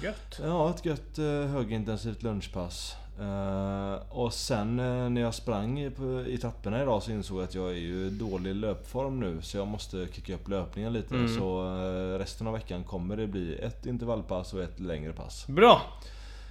Gött. 0.03 0.39
Ja, 0.43 0.69
ett 0.69 0.85
gött 0.85 1.17
eh, 1.17 1.25
högintensivt 1.25 2.23
lunchpass. 2.23 2.95
Eh, 3.19 3.93
och 4.09 4.33
sen 4.33 4.79
eh, 4.79 5.09
när 5.09 5.21
jag 5.21 5.33
sprang 5.33 5.79
i, 6.27 6.37
trapporna 6.41 6.81
idag 6.81 7.03
så 7.03 7.11
insåg 7.11 7.37
jag 7.37 7.43
att 7.43 7.55
jag 7.55 7.69
är 7.69 7.79
ju 7.79 8.05
i 8.05 8.09
dålig 8.09 8.55
löpform 8.55 9.19
nu. 9.19 9.41
Så 9.41 9.57
jag 9.57 9.67
måste 9.67 10.07
kicka 10.11 10.35
upp 10.35 10.47
löpningen 10.47 10.93
lite. 10.93 11.15
Mm. 11.15 11.37
Så 11.37 11.75
eh, 11.75 12.17
resten 12.17 12.47
av 12.47 12.53
veckan 12.53 12.83
kommer 12.83 13.17
det 13.17 13.27
bli 13.27 13.55
ett 13.55 13.85
intervallpass 13.85 14.53
och 14.53 14.61
ett 14.61 14.79
längre 14.79 15.13
pass. 15.13 15.47
Bra! 15.47 15.81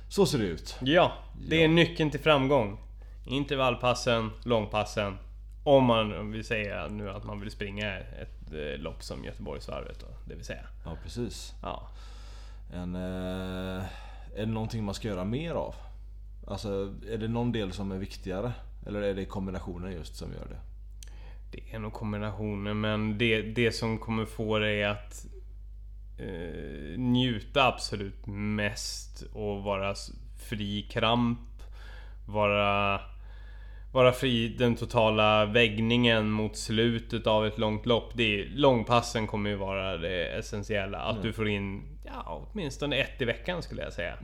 Så 0.08 0.26
ser 0.26 0.38
det 0.38 0.44
ut. 0.44 0.76
Ja, 0.80 1.12
det 1.48 1.64
är 1.64 1.68
nyckeln 1.68 2.10
till 2.10 2.20
framgång. 2.20 2.78
Intervallpassen, 3.26 4.30
långpassen. 4.44 5.18
Om 5.64 5.84
man 5.84 6.32
vill 6.32 6.44
säga 6.44 6.88
nu 6.88 7.10
att 7.10 7.24
man 7.24 7.40
vill 7.40 7.50
springa 7.50 7.96
ett 7.98 8.52
eh, 8.52 8.80
lopp 8.80 9.02
som 9.02 9.24
Göteborgsvarvet 9.24 10.00
då, 10.00 10.06
det 10.24 10.34
vill 10.34 10.44
säga. 10.44 10.64
Ja 10.84 10.96
precis. 11.02 11.54
Ja. 11.62 11.88
En, 12.72 12.94
eh, 12.94 13.84
är 14.36 14.46
det 14.46 14.46
någonting 14.46 14.84
man 14.84 14.94
ska 14.94 15.08
göra 15.08 15.24
mer 15.24 15.52
av? 15.52 15.74
Alltså 16.46 16.94
är 17.10 17.18
det 17.18 17.28
någon 17.28 17.52
del 17.52 17.72
som 17.72 17.92
är 17.92 17.98
viktigare? 17.98 18.52
Eller 18.86 19.02
är 19.02 19.14
det 19.14 19.24
kombinationen 19.24 19.92
just 19.92 20.16
som 20.16 20.32
gör 20.32 20.46
det? 20.46 20.60
Det 21.50 21.74
är 21.74 21.78
nog 21.78 21.92
kombinationen 21.92 22.80
men 22.80 23.18
det, 23.18 23.42
det 23.42 23.72
som 23.72 23.98
kommer 23.98 24.24
få 24.24 24.58
dig 24.58 24.84
att 24.84 25.26
eh, 26.18 26.98
njuta 26.98 27.66
absolut 27.66 28.26
mest 28.26 29.22
och 29.32 29.62
vara 29.62 29.94
fri 30.48 30.82
kramp. 30.82 31.38
Vara, 32.26 33.00
vara 33.92 34.12
fri 34.12 34.48
den 34.48 34.76
totala 34.76 35.46
väggningen 35.46 36.30
mot 36.30 36.56
slutet 36.56 37.26
av 37.26 37.46
ett 37.46 37.58
långt 37.58 37.86
lopp. 37.86 38.10
Det 38.14 38.40
är, 38.40 38.48
långpassen 38.48 39.26
kommer 39.26 39.50
ju 39.50 39.56
vara 39.56 39.96
det 39.96 40.26
essentiella. 40.38 40.98
Att 40.98 41.22
du 41.22 41.32
får 41.32 41.48
in 41.48 41.82
ja, 42.04 42.48
åtminstone 42.52 42.96
ett 42.96 43.22
i 43.22 43.24
veckan 43.24 43.62
skulle 43.62 43.82
jag 43.82 43.92
säga. 43.92 44.14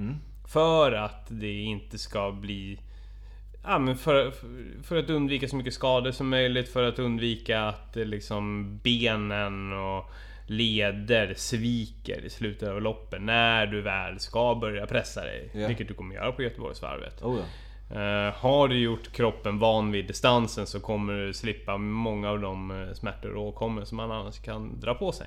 För 0.49 0.93
att 0.93 1.27
det 1.29 1.61
inte 1.61 1.99
ska 1.99 2.33
bli 2.33 2.79
Ja, 3.67 3.79
men 3.79 3.97
för, 3.97 4.33
för 4.83 4.97
att 4.97 5.11
undvika 5.11 5.49
så 5.49 5.57
mycket 5.57 5.75
skador 5.75 6.11
som 6.11 6.29
möjligt, 6.29 6.69
för 6.69 6.83
att 6.83 6.99
undvika 6.99 7.63
att 7.63 7.97
eh, 7.97 8.05
liksom 8.05 8.77
benen 8.79 9.73
och 9.73 10.11
leder 10.47 11.35
sviker 11.37 12.25
i 12.25 12.31
slutet 12.31 12.69
av 12.69 12.83
loppet 12.83 13.23
när 13.23 13.67
du 13.67 13.83
väl 13.83 14.21
ska 14.21 14.55
börja 14.55 14.87
pressa 14.87 15.21
dig. 15.21 15.51
Ja. 15.55 15.67
Vilket 15.67 15.89
du 15.89 15.95
kommer 15.95 16.15
göra 16.15 16.33
på 16.33 16.43
Göteborgsvarvet. 16.43 17.23
Oh, 17.23 17.39
ja. 17.39 17.45
Eh, 17.91 18.35
har 18.35 18.69
du 18.69 18.79
gjort 18.79 19.13
kroppen 19.13 19.59
van 19.59 19.93
vid 19.93 20.07
distansen 20.07 20.67
så 20.67 20.81
kommer 20.81 21.13
du 21.13 21.35
slippa 21.35 21.77
många 21.77 22.31
av 22.31 22.41
de 22.41 22.71
eh, 22.71 22.95
smärtor 22.95 23.35
och 23.35 23.47
åkommor 23.47 23.85
som 23.85 23.97
man 23.97 24.13
annars 24.13 24.39
kan 24.39 24.81
dra 24.81 24.95
på 24.95 25.13
sig. 25.13 25.27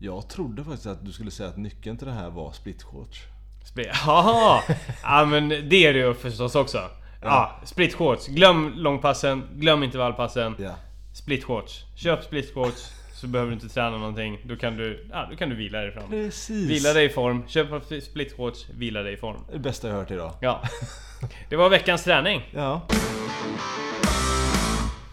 Jag 0.00 0.28
trodde 0.28 0.64
faktiskt 0.64 0.86
att 0.86 1.04
du 1.04 1.12
skulle 1.12 1.30
säga 1.30 1.48
att 1.48 1.56
nyckeln 1.56 1.96
till 1.96 2.06
det 2.06 2.12
här 2.12 2.30
var 2.30 2.52
splitshorts. 2.52 3.22
Split... 3.64 3.86
Haha! 3.92 4.62
ja 5.02 5.24
men 5.24 5.48
det 5.48 5.86
är 5.86 5.92
det 5.92 5.98
ju 5.98 6.14
förstås 6.14 6.54
också. 6.54 6.78
Ja, 7.22 7.60
split 7.64 7.94
shorts. 7.94 8.26
Glöm 8.26 8.72
långpassen, 8.76 9.42
glöm 9.54 9.82
intervallpassen. 9.82 10.54
Ja. 10.58 10.74
Split 11.14 11.44
shorts. 11.44 11.84
Köp 11.96 12.24
split 12.24 12.54
shorts 12.54 12.97
så 13.20 13.26
behöver 13.26 13.50
du 13.50 13.54
inte 13.54 13.68
träna 13.68 13.98
någonting. 13.98 14.38
Då 14.44 14.56
kan 14.56 14.76
du, 14.76 15.06
ja, 15.12 15.26
då 15.30 15.36
kan 15.36 15.48
du 15.48 15.56
vila 15.56 15.78
dig 15.80 15.92
fram. 15.92 16.10
Precis. 16.10 16.70
Vila 16.70 16.92
dig 16.92 17.04
i 17.04 17.08
form. 17.08 17.42
Köp 17.48 17.66
split 18.02 18.36
shorts, 18.36 18.66
vila 18.70 19.02
dig 19.02 19.14
i 19.14 19.16
form. 19.16 19.40
Det 19.52 19.58
bästa 19.58 19.88
jag 19.88 19.94
hört 19.94 20.10
idag. 20.10 20.34
Ja. 20.40 20.62
Det 21.48 21.56
var 21.56 21.70
veckans 21.70 22.04
träning. 22.04 22.42
Ja. 22.54 22.82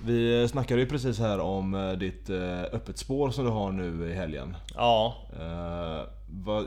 Vi 0.05 0.47
snackade 0.47 0.81
ju 0.81 0.87
precis 0.87 1.19
här 1.19 1.39
om 1.39 1.73
eh, 1.73 1.91
ditt 1.91 2.29
eh, 2.29 2.61
öppet 2.61 2.97
spår 2.97 3.29
som 3.29 3.45
du 3.45 3.51
har 3.51 3.71
nu 3.71 4.09
i 4.09 4.13
helgen. 4.13 4.57
Ja. 4.75 5.15
Eh, 5.39 6.01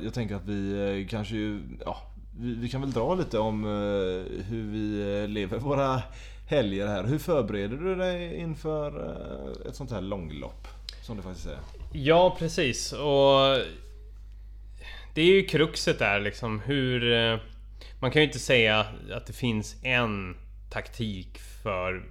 Jag 0.04 0.14
tänker 0.14 0.34
att 0.34 0.44
vi 0.46 1.06
kanske 1.10 1.34
ju, 1.34 1.60
ja, 1.84 1.96
vi, 2.40 2.68
kan 2.68 2.80
väl 2.80 2.92
dra 2.92 3.14
lite 3.14 3.38
om 3.38 3.64
hur 4.48 4.70
vi 4.70 5.26
lever 5.28 5.58
våra 5.58 6.02
helger 6.46 6.86
här. 6.86 7.04
Hur 7.04 7.18
förbereder 7.18 7.76
du 7.76 7.94
dig 7.94 8.36
inför 8.36 9.16
ett 9.68 9.76
sånt 9.76 9.90
här 9.90 10.00
långlopp? 10.00 10.68
Som 11.08 11.16
det 11.16 11.22
faktiskt 11.22 11.46
är. 11.46 11.58
Ja, 11.92 12.36
precis. 12.38 12.92
Och... 12.92 13.58
Det 15.14 15.22
är 15.22 15.26
ju 15.26 15.46
kruxet 15.46 15.98
där 15.98 16.20
liksom 16.20 16.60
hur... 16.60 17.12
Eh, 17.12 17.38
man 18.00 18.10
kan 18.10 18.22
ju 18.22 18.26
inte 18.26 18.38
säga 18.38 18.86
att 19.12 19.26
det 19.26 19.32
finns 19.32 19.76
en 19.84 20.36
taktik 20.70 21.38
för, 21.62 22.02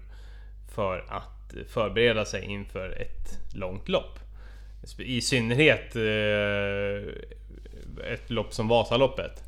för 0.75 1.05
att 1.09 1.53
förbereda 1.67 2.25
sig 2.25 2.45
inför 2.45 2.89
ett 2.89 3.55
långt 3.55 3.89
lopp. 3.89 4.19
I 4.99 5.21
synnerhet 5.21 5.95
eh, 5.95 7.13
ett 8.11 8.29
lopp 8.29 8.53
som 8.53 8.67
Vasaloppet. 8.67 9.43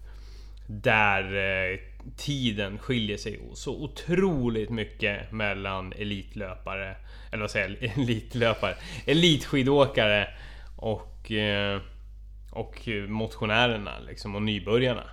Där 0.67 1.23
eh, 1.35 1.79
tiden 2.17 2.77
skiljer 2.77 3.17
sig 3.17 3.39
så 3.53 3.83
otroligt 3.83 4.69
mycket 4.69 5.31
mellan 5.31 5.93
elitlöpare, 5.93 6.95
eller 7.31 7.41
vad 7.41 7.51
säger 7.51 7.77
jag, 7.81 7.91
elitlöpare, 7.97 8.75
elitskidåkare 9.05 10.27
och, 10.77 11.31
eh, 11.31 11.81
och 12.51 12.87
motionärerna 13.07 13.99
liksom, 14.07 14.35
och 14.35 14.41
nybörjarna. 14.41 15.03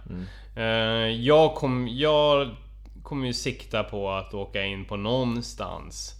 Eh, 0.57 1.11
Jag 1.11 1.55
kommer 1.55 1.91
jag 1.91 2.51
kommer 3.03 3.27
ju 3.27 3.33
sikta 3.33 3.85
på 3.85 4.11
att 4.11 4.35
åka 4.35 4.65
in 4.65 4.85
på 4.85 4.97
någonstans 4.97 6.13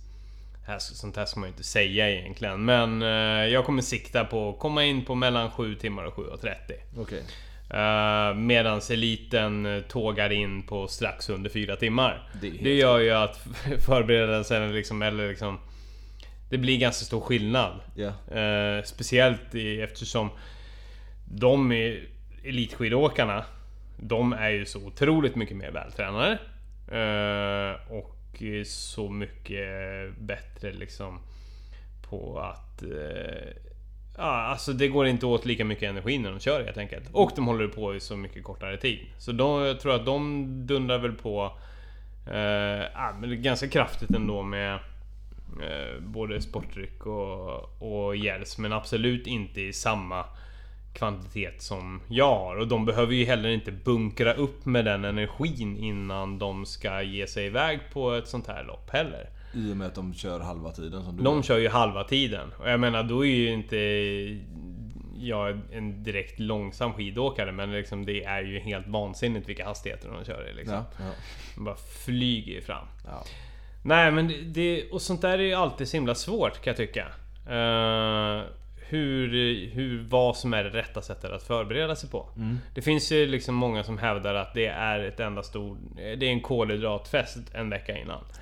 här, 0.67 0.79
sånt 0.79 1.17
här 1.17 1.25
ska 1.27 1.41
man 1.41 1.49
ju 1.49 1.53
inte 1.53 1.65
säga 1.65 2.11
egentligen 2.11 2.65
Men 2.65 3.03
eh, 3.03 3.09
jag 3.53 3.65
kommer 3.65 3.83
sikta 3.83 4.25
på 4.25 4.51
att 4.51 4.59
komma 4.59 4.85
in 4.85 5.05
på 5.05 5.15
mellan 5.15 5.51
7 5.51 5.75
timmar 5.75 6.05
och 6.05 6.15
7.30 6.15 6.55
Okej. 6.99 7.23
Uh, 7.75 8.35
medans 8.35 8.91
eliten 8.91 9.67
eh, 9.67 9.83
tågar 9.83 10.33
in 10.33 10.63
på 10.63 10.89
strax 10.89 11.29
under 11.29 11.51
fyra 11.51 11.77
timmar. 11.77 12.29
Det 12.41 12.51
Det 12.51 12.75
gör 12.75 12.99
ju 12.99 13.11
att 13.11 13.37
förberedelsen 13.87 14.73
liksom, 14.73 15.03
eller 15.03 15.29
liksom... 15.29 15.59
Det 16.51 16.59
blir 16.59 16.79
ganska 16.79 17.05
stor 17.05 17.21
skillnad. 17.21 17.81
Eh, 18.39 18.85
speciellt 18.85 19.55
i, 19.55 19.81
eftersom 19.81 20.31
de 21.25 21.73
är, 21.73 22.09
elitskidåkarna, 22.45 23.45
de 23.97 24.33
är 24.33 24.51
ju 24.51 24.65
så 24.65 24.87
otroligt 24.87 25.37
mycket 25.37 25.57
mer 25.57 25.71
vältränade. 25.71 26.39
Eh, 26.89 27.93
och 27.93 28.43
så 28.65 29.11
mycket 29.11 29.69
bättre 30.19 30.73
liksom 30.73 31.21
på 32.11 32.41
att... 32.41 32.83
Ja, 34.19 34.25
alltså 34.25 34.73
det 34.73 34.89
går 34.89 35.07
inte 35.07 35.27
åt 35.27 35.45
lika 35.45 35.65
mycket 35.65 35.91
energi 35.91 36.19
när 36.19 36.31
de 36.31 36.41
kör 36.41 36.65
helt 36.65 36.79
enkelt. 36.79 37.05
Och 37.13 37.31
de 37.37 37.47
håller 37.47 37.69
på 37.69 37.95
i 37.95 38.01
så 38.01 38.17
mycket 38.17 38.45
kortare 38.45 38.77
tid. 38.77 38.99
Så 39.19 39.33
de, 39.33 39.63
jag 39.63 39.81
tror 39.81 39.95
att 39.95 40.07
de 40.07 40.47
dundrar 40.67 40.99
väl 40.99 41.13
på 41.13 41.53
eh, 42.27 43.29
ganska 43.29 43.69
kraftigt 43.69 44.11
ändå 44.11 44.43
med 44.43 44.75
eh, 44.75 46.01
både 46.01 46.41
sportdryck 46.41 47.07
och, 47.07 47.83
och 47.83 48.17
gels. 48.17 48.59
Men 48.59 48.73
absolut 48.73 49.27
inte 49.27 49.61
i 49.61 49.73
samma 49.73 50.25
kvantitet 50.95 51.63
som 51.63 52.01
jag 52.09 52.39
har. 52.39 52.57
Och 52.57 52.69
de 52.69 52.85
behöver 52.85 53.15
ju 53.15 53.25
heller 53.25 53.49
inte 53.49 53.73
bunkra 53.73 54.33
upp 54.33 54.67
med 54.67 54.85
den 54.85 55.05
energin 55.05 55.77
innan 55.77 56.39
de 56.39 56.67
ska 56.67 57.03
ge 57.03 57.27
sig 57.27 57.47
iväg 57.47 57.81
på 57.93 58.13
ett 58.13 58.29
sånt 58.29 58.47
här 58.47 58.65
lopp 58.65 58.91
heller. 58.91 59.29
I 59.55 59.73
och 59.73 59.77
med 59.77 59.87
att 59.87 59.95
de 59.95 60.15
kör 60.15 60.41
halva 60.41 60.73
tiden 60.73 61.05
som 61.05 61.17
du 61.17 61.23
De 61.23 61.35
gör. 61.37 61.43
kör 61.43 61.59
ju 61.59 61.69
halva 61.69 62.05
tiden. 62.05 62.53
Och 62.59 62.71
jag 62.71 62.81
menar 62.81 63.03
då 63.03 63.27
är 63.27 63.31
ju 63.31 63.53
inte 63.53 63.77
jag 65.19 65.61
en 65.73 66.03
direkt 66.03 66.39
långsam 66.39 66.93
skidåkare 66.93 67.53
men 67.53 67.73
liksom 67.73 68.07
det 68.07 68.25
är 68.25 68.43
ju 68.43 68.59
helt 68.59 68.87
vansinnigt 68.89 69.49
vilka 69.49 69.65
hastigheter 69.65 70.09
de 70.09 70.25
kör 70.25 70.51
i 70.51 70.55
liksom. 70.55 70.75
Ja, 70.77 70.85
ja, 70.99 71.11
De 71.55 71.65
bara 71.65 71.77
flyger 72.05 72.53
ju 72.53 72.61
fram. 72.61 72.87
ja. 73.05 73.25
Nej 73.85 74.13
men 74.13 74.53
det, 74.53 74.91
och 74.91 75.03
sånt 75.03 75.23
där 75.23 75.39
är 75.39 75.43
ju 75.43 75.55
alltid 75.55 75.89
så 75.89 75.97
himla 75.97 76.15
svårt 76.15 76.63
kan 76.63 76.71
jag 76.71 76.77
tycka. 76.77 77.07
Eh, 77.51 78.43
hur, 78.89 79.29
hur, 79.71 80.03
vad 80.09 80.37
som 80.37 80.55
är 80.55 80.65
det 80.65 80.71
rätta 80.71 81.03
sättet 81.03 81.31
att 81.31 81.43
förbereda 81.43 81.97
sig 81.97 82.11
på. 82.11 82.29
Det 82.75 82.83
finns 82.83 83.13
ju 83.13 83.27
liksom 83.27 83.55
många 83.55 83.85
som 83.85 83.99
hävdar 83.99 84.35
att 84.35 84.55
det 84.55 84.67
är 84.67 85.01
ett 85.01 85.21
enda 85.21 85.43
stor... 85.43 85.77
Det 85.95 86.27
är 86.27 86.31
en 86.31 86.41
kolhydratfest 86.41 87.39
en 87.55 87.71
vecka 87.71 87.99
innan. 87.99 88.25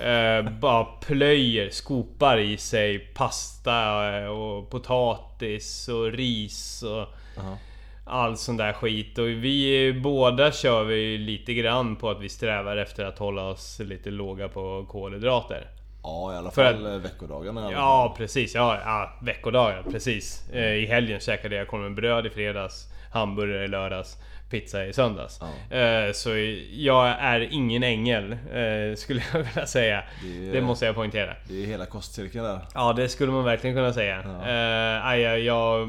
Eh, 0.00 0.50
bara 0.50 0.84
plöjer, 0.84 1.70
skopar 1.70 2.38
i 2.38 2.56
sig 2.56 2.98
pasta 2.98 4.08
eh, 4.18 4.26
och 4.26 4.70
potatis 4.70 5.88
och 5.88 6.12
ris 6.12 6.82
och 6.82 7.06
Aha. 7.38 7.58
all 8.04 8.36
sån 8.36 8.56
där 8.56 8.72
skit. 8.72 9.18
Och 9.18 9.28
vi 9.28 9.92
båda 10.02 10.52
kör 10.52 10.84
vi 10.84 11.18
lite 11.18 11.54
grann 11.54 11.96
på 11.96 12.10
att 12.10 12.20
vi 12.20 12.28
strävar 12.28 12.76
efter 12.76 13.04
att 13.04 13.18
hålla 13.18 13.48
oss 13.48 13.78
lite 13.78 14.10
låga 14.10 14.48
på 14.48 14.86
kolhydrater. 14.88 15.66
Ja, 16.06 16.34
i 16.34 16.36
alla 16.36 16.50
fall 16.50 16.86
att... 16.86 17.02
veckodagarna. 17.02 17.60
alla 17.60 17.70
fall. 17.70 17.82
Ja, 17.82 18.14
precis. 18.18 18.54
Ja, 18.54 18.78
ja 18.84 19.12
veckodagar. 19.22 19.82
Precis. 19.90 20.50
Eh, 20.52 20.72
I 20.72 20.86
helgen 20.86 21.20
käkade 21.20 21.56
jag 21.56 21.68
korv 21.68 21.82
med 21.82 21.94
bröd 21.94 22.26
i 22.26 22.30
fredags. 22.30 22.88
Hamburgare 23.12 23.64
i 23.64 23.68
lördags. 23.68 24.16
Pizza 24.50 24.86
i 24.86 24.92
söndags. 24.92 25.40
Eh, 25.70 26.12
så 26.12 26.30
jag 26.72 27.08
är 27.08 27.40
ingen 27.40 27.82
ängel, 27.82 28.32
eh, 28.32 28.96
skulle 28.96 29.22
jag 29.32 29.38
vilja 29.42 29.66
säga. 29.66 30.04
Det 30.22 30.48
är- 30.48 30.52
Det 30.52 30.60
måste 30.60 30.86
jag 30.86 30.94
poängtera. 30.94 31.36
Det 31.48 31.62
är 31.62 31.66
hela 31.66 31.86
kostcirkeln 31.86 32.44
där. 32.44 32.60
Ja, 32.74 32.92
det 32.92 33.08
skulle 33.08 33.32
man 33.32 33.44
verkligen 33.44 33.76
kunna 33.76 33.92
säga. 33.92 34.22
Ja. 34.24 34.48
Eh, 34.48 35.06
aj, 35.06 35.20
jag, 35.20 35.88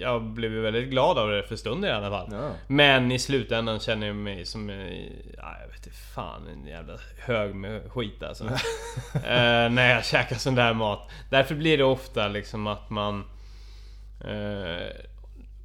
jag 0.00 0.22
blev 0.22 0.50
väldigt 0.50 0.90
glad 0.90 1.18
av 1.18 1.30
det 1.30 1.42
för 1.42 1.56
stunden 1.56 1.90
i 1.90 1.92
alla 1.94 2.10
fall. 2.10 2.28
Ja. 2.32 2.50
Men 2.66 3.12
i 3.12 3.18
slutändan 3.18 3.80
känner 3.80 4.06
jag 4.06 4.16
mig 4.16 4.44
som... 4.44 4.68
Ja, 5.36 5.56
jag 5.62 5.68
vet 5.68 5.86
inte 5.86 5.98
fan, 6.14 6.46
en 6.52 6.66
jävla 6.66 6.94
hög 7.18 7.54
med 7.54 7.80
skit 7.92 8.22
alltså. 8.22 8.44
när 9.70 9.94
jag 9.94 10.04
käkar 10.04 10.36
sån 10.36 10.54
där 10.54 10.74
mat. 10.74 11.10
Därför 11.30 11.54
blir 11.54 11.78
det 11.78 11.84
ofta 11.84 12.28
liksom 12.28 12.66
att 12.66 12.90
man... 12.90 13.24
Eh, 14.24 14.86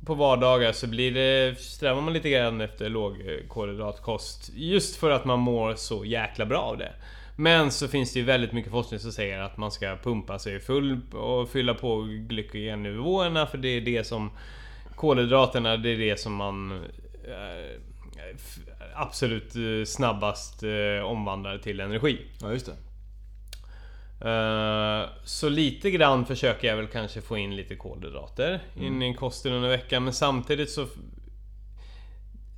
på 0.05 0.13
vardagar 0.13 0.71
så 0.71 0.87
blir 0.87 1.11
det... 1.11 1.59
Strävar 1.59 2.01
man 2.01 2.13
lite 2.13 2.29
grann 2.29 2.61
efter 2.61 2.89
lågkolhydratkost. 2.89 4.51
Just 4.53 4.95
för 4.95 5.11
att 5.11 5.25
man 5.25 5.39
mår 5.39 5.75
så 5.75 6.05
jäkla 6.05 6.45
bra 6.45 6.59
av 6.61 6.77
det. 6.77 6.91
Men 7.35 7.71
så 7.71 7.87
finns 7.87 8.13
det 8.13 8.19
ju 8.19 8.25
väldigt 8.25 8.51
mycket 8.51 8.71
forskning 8.71 8.99
som 8.99 9.11
säger 9.11 9.39
att 9.39 9.57
man 9.57 9.71
ska 9.71 9.97
pumpa 10.03 10.39
sig 10.39 10.59
full 10.59 10.99
och 11.13 11.49
fylla 11.49 11.73
på 11.73 12.01
glykogennivåerna 12.01 13.45
för 13.45 13.57
det 13.57 13.67
är 13.67 13.81
det 13.81 14.03
som... 14.03 14.31
Kolhydraterna, 14.95 15.77
det 15.77 15.89
är 15.89 15.97
det 15.97 16.19
som 16.19 16.33
man... 16.33 16.71
Eh, 17.23 17.79
absolut 18.95 19.55
eh, 19.55 19.85
snabbast 19.85 20.63
eh, 20.63 21.05
omvandlar 21.05 21.57
till 21.57 21.79
energi. 21.79 22.21
Ja, 22.41 22.51
just 22.51 22.65
det. 22.65 22.90
Eh, 24.25 25.09
Så 25.23 25.49
lite 25.49 25.91
grann 25.91 26.25
försöker 26.25 26.67
jag 26.67 26.77
väl 26.77 26.87
kanske 26.87 27.21
få 27.21 27.37
in 27.37 27.55
lite 27.55 27.75
kolhydrater 27.75 28.59
in 28.79 29.01
i 29.01 29.13
kosten 29.13 29.53
under 29.53 29.69
veckan 29.69 30.03
men 30.03 30.13
samtidigt 30.13 30.69
så... 30.69 30.87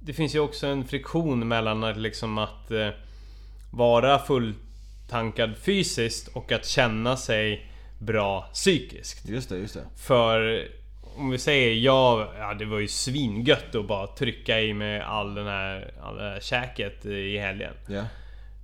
Det 0.02 0.14
finns 0.14 0.36
ju 0.36 0.40
också 0.40 0.68
en 0.68 0.86
friktion 0.86 1.48
mellan 1.48 1.84
att 1.84 1.98
liksom 1.98 2.38
att 2.38 2.72
eh, 2.72 2.90
vara 3.72 4.20
fulltankad 4.20 5.58
fysiskt 5.58 6.28
och 6.28 6.52
att 6.52 6.66
känna 6.66 7.18
sig 7.18 7.70
bra 8.00 8.50
psykiskt. 8.54 9.30
Just 9.30 9.50
det, 9.50 9.58
just 9.58 9.74
det. 9.74 9.86
För 9.98 10.68
om 11.18 11.30
vi 11.30 11.38
säger 11.38 11.74
ja, 11.74 12.34
ja 12.38 12.54
det 12.54 12.66
var 12.66 12.80
ju 12.80 12.88
svingött 12.88 13.76
att 13.76 13.88
bara 13.88 14.08
trycka 14.08 14.62
i 14.62 14.74
med 14.74 15.02
all 15.02 15.36
den 15.36 15.48
här, 15.48 15.94
all 16.02 16.18
det 16.18 16.24
här 16.24 16.40
käket 16.40 17.06
i 17.06 17.38
helgen. 17.38 17.74
Ja. 17.88 18.04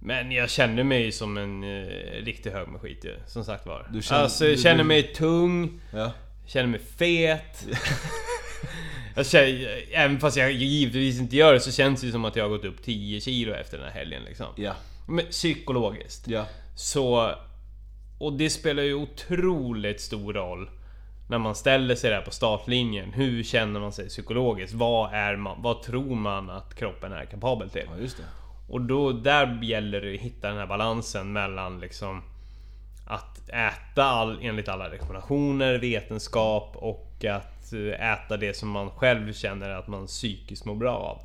Men 0.02 0.32
jag 0.32 0.50
kände 0.50 0.84
mig 0.84 1.12
som 1.12 1.38
en 1.38 1.64
eh, 1.64 1.88
riktig 2.24 2.52
hög 2.52 2.68
med 2.68 2.82
skit 2.82 3.06
ju, 3.06 3.16
som 3.28 3.44
sagt 3.46 3.66
var. 3.66 3.88
Du 3.94 4.02
känner- 4.02 4.22
alltså 4.22 4.46
jag 4.46 4.58
du- 4.58 4.62
känner 4.62 4.78
du- 4.78 4.84
mig 4.84 5.04
tung, 5.04 5.82
Ja. 5.94 6.12
känner 6.46 6.68
mig 6.68 6.80
fet. 6.98 7.66
jag 9.16 9.26
känner, 9.26 9.84
även 9.92 10.20
fast 10.20 10.38
jag 10.38 10.52
givetvis 10.52 11.20
inte 11.20 11.36
gör 11.36 11.54
det 11.54 11.60
så 11.60 11.72
känns 11.72 12.02
det 12.02 12.12
som 12.12 12.26
att 12.26 12.36
jag 12.36 12.44
har 12.44 12.50
gått 12.50 12.66
upp 12.66 12.84
10 12.84 13.22
kilo 13.22 13.54
efter 13.54 13.78
den 13.78 13.88
här 13.88 13.94
helgen 13.94 14.24
liksom. 14.28 14.46
Ja. 14.56 14.74
Men 15.08 15.26
psykologiskt. 15.26 16.28
Ja. 16.28 16.46
Så... 16.76 17.32
Och 18.20 18.34
det 18.34 18.50
spelar 18.50 18.84
ju 18.84 18.94
otroligt 18.94 20.02
stor 20.02 20.34
roll 20.34 20.70
när 21.30 21.38
man 21.38 21.56
ställer 21.56 21.96
sig 21.96 22.10
där 22.12 22.22
på 22.22 22.32
startlinjen. 22.32 23.14
Hur 23.14 23.44
känner 23.44 23.80
man 23.80 23.92
sig 23.94 24.08
psykologiskt? 24.10 24.74
Vad, 24.74 25.14
är 25.14 25.36
man, 25.36 25.62
vad 25.62 25.84
tror 25.84 26.16
man 26.16 26.50
att 26.50 26.76
kroppen 26.76 27.12
är 27.14 27.26
kapabel 27.26 27.70
till? 27.70 27.84
Ja, 27.96 28.02
just 28.02 28.18
det. 28.18 28.24
Och 28.70 28.82
då, 28.82 29.12
där 29.12 29.64
gäller 29.64 30.02
det 30.02 30.14
att 30.16 30.20
hitta 30.22 30.48
den 30.48 30.58
här 30.58 30.68
balansen 30.68 31.34
mellan 31.34 31.80
liksom 31.80 32.22
att 33.06 33.50
äta 33.50 34.04
all, 34.04 34.40
enligt 34.42 34.68
alla 34.70 34.90
rekommendationer, 34.92 35.80
vetenskap 35.80 36.72
och 36.76 37.26
att 37.26 37.74
eh, 37.74 38.12
äta 38.14 38.38
det 38.38 38.54
som 38.58 38.70
man 38.70 38.90
själv 38.90 39.34
känner 39.34 39.70
att 39.70 39.88
man 39.88 40.08
psykiskt 40.08 40.66
mår 40.66 40.76
bra 40.76 40.98
av. 40.98 41.22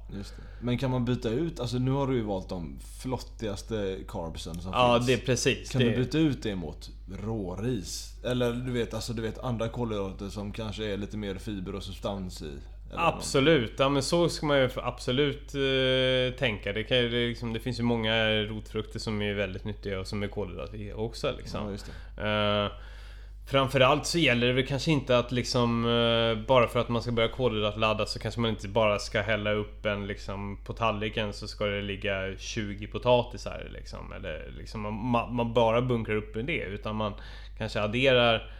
Men 0.62 0.78
kan 0.78 0.90
man 0.90 1.04
byta 1.04 1.28
ut, 1.28 1.60
alltså 1.60 1.78
nu 1.78 1.90
har 1.90 2.06
du 2.06 2.14
ju 2.14 2.22
valt 2.22 2.48
de 2.48 2.78
flottigaste 3.02 3.98
carbsen 4.08 4.54
som 4.60 4.72
Ja, 4.72 4.94
finns. 4.96 5.06
det 5.06 5.12
är 5.12 5.18
precis. 5.26 5.70
Kan 5.70 5.80
det, 5.82 5.90
du 5.90 5.96
byta 5.96 6.18
ut 6.18 6.42
det 6.42 6.56
mot 6.56 6.90
råris? 7.22 8.14
Eller 8.24 8.52
du 8.52 8.72
vet, 8.72 8.94
alltså 8.94 9.12
du 9.12 9.22
vet 9.22 9.38
andra 9.38 9.68
kolhydrater 9.68 10.28
som 10.28 10.52
kanske 10.52 10.84
är 10.92 10.96
lite 10.96 11.16
mer 11.16 11.34
fiber 11.34 11.74
och 11.74 11.82
substans 11.82 12.42
i? 12.42 12.52
Absolut, 12.96 13.72
ja 13.78 13.88
men 13.88 14.02
så 14.02 14.28
ska 14.28 14.46
man 14.46 14.58
ju 14.58 14.70
absolut 14.76 15.54
eh, 15.54 16.38
tänka. 16.38 16.72
Det, 16.72 16.84
kan, 16.84 16.96
det, 16.96 17.28
liksom, 17.28 17.52
det 17.52 17.60
finns 17.60 17.78
ju 17.78 17.82
många 17.82 18.28
rotfrukter 18.30 18.98
som 18.98 19.22
är 19.22 19.34
väldigt 19.34 19.64
nyttiga 19.64 20.00
och 20.00 20.06
som 20.06 20.22
är 20.22 20.28
kolhydrater 20.28 21.00
också 21.00 21.34
liksom. 21.38 21.78
Ja. 22.16 22.64
Eh, 22.64 22.72
framförallt 23.46 24.06
så 24.06 24.18
gäller 24.18 24.46
det 24.46 24.52
väl 24.52 24.66
kanske 24.66 24.90
inte 24.90 25.18
att 25.18 25.32
liksom 25.32 25.84
eh, 25.84 26.46
Bara 26.46 26.68
för 26.68 26.80
att 26.80 26.88
man 26.88 27.02
ska 27.02 27.12
börja 27.12 27.28
kolhydratladda 27.28 28.06
så 28.06 28.18
kanske 28.18 28.40
man 28.40 28.50
inte 28.50 28.68
bara 28.68 28.98
ska 28.98 29.22
hälla 29.22 29.52
upp 29.52 29.86
en 29.86 30.06
liksom 30.06 30.58
På 30.64 30.72
tallriken 30.72 31.32
så 31.32 31.48
ska 31.48 31.64
det 31.64 31.82
ligga 31.82 32.36
20 32.38 32.86
potatisar 32.86 33.68
liksom 33.72 34.12
Eller 34.12 34.52
liksom 34.58 34.80
man, 34.82 35.34
man 35.34 35.52
bara 35.52 35.82
bunkrar 35.82 36.16
upp 36.16 36.34
med 36.34 36.44
det 36.44 36.62
utan 36.62 36.96
man 36.96 37.12
kanske 37.58 37.80
adderar 37.80 38.50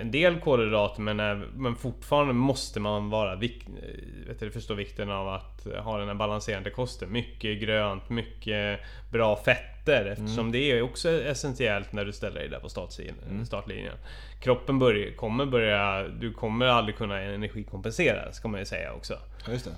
en 0.00 0.10
del 0.10 0.40
kolhydrater 0.40 1.02
men, 1.02 1.20
äv- 1.20 1.48
men 1.54 1.76
fortfarande 1.76 2.34
måste 2.34 2.80
man 2.80 3.10
vara 3.10 3.36
vik, 3.36 3.68
eh, 3.68 4.28
vet 4.28 4.40
du, 4.40 4.50
förstå 4.50 4.74
vikten 4.74 5.10
av 5.10 5.28
att 5.28 5.66
ha 5.84 5.98
den 5.98 6.08
här 6.08 6.14
balanserande 6.14 6.70
kosten. 6.70 7.12
Mycket 7.12 7.60
grönt, 7.60 8.08
mycket 8.08 8.80
bra 9.12 9.36
fetter 9.36 10.04
eftersom 10.04 10.52
det 10.52 10.72
är 10.72 10.82
också 10.82 11.22
essentiellt 11.22 11.92
när 11.92 12.04
du 12.04 12.12
ställer 12.12 12.40
dig 12.40 12.48
där 12.48 12.60
på 12.60 12.68
startlinjen. 12.68 13.46
startlinjen. 13.46 13.94
Kroppen 14.40 14.78
börjar, 14.78 15.16
kommer 15.16 15.46
börja... 15.46 16.08
Du 16.08 16.32
kommer 16.32 16.66
aldrig 16.66 16.96
kunna 16.96 17.20
energikompensera 17.20 18.32
ska 18.32 18.48
man 18.48 18.60
ju 18.60 18.66
säga 18.66 18.92
också. 18.92 19.14
Just 19.50 19.64
det. 19.64 19.70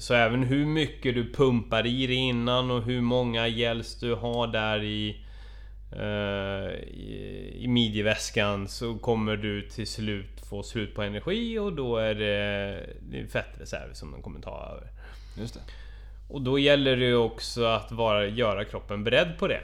Så 0.00 0.14
även 0.14 0.42
hur 0.42 0.66
mycket 0.66 1.14
du 1.14 1.32
pumpar 1.32 1.86
i 1.86 2.06
dig 2.06 2.16
innan 2.16 2.70
och 2.70 2.82
hur 2.82 3.00
många 3.00 3.48
gels 3.48 4.00
du 4.00 4.14
har 4.14 4.46
där 4.46 4.82
i, 4.82 5.08
eh, 5.10 5.27
i, 6.86 7.52
i 7.54 7.68
midjeväskan 7.68 8.68
så 8.68 8.98
kommer 8.98 9.36
du 9.36 9.68
till 9.68 9.86
slut 9.86 10.40
få 10.48 10.62
slut 10.62 10.94
på 10.94 11.02
energi 11.02 11.58
och 11.58 11.72
då 11.72 11.96
är 11.96 12.14
det, 12.14 12.86
det 13.00 13.20
är 13.20 13.26
fettreserv 13.26 13.92
som 13.92 14.12
den 14.12 14.22
kommer 14.22 14.40
ta 14.40 14.72
över. 14.72 14.90
Just 15.38 15.54
det. 15.54 15.60
Och 16.28 16.42
då 16.42 16.58
gäller 16.58 16.96
det 16.96 17.14
också 17.14 17.64
att 17.64 17.92
vara, 17.92 18.26
göra 18.26 18.64
kroppen 18.64 19.04
beredd 19.04 19.38
på 19.38 19.48
det. 19.48 19.60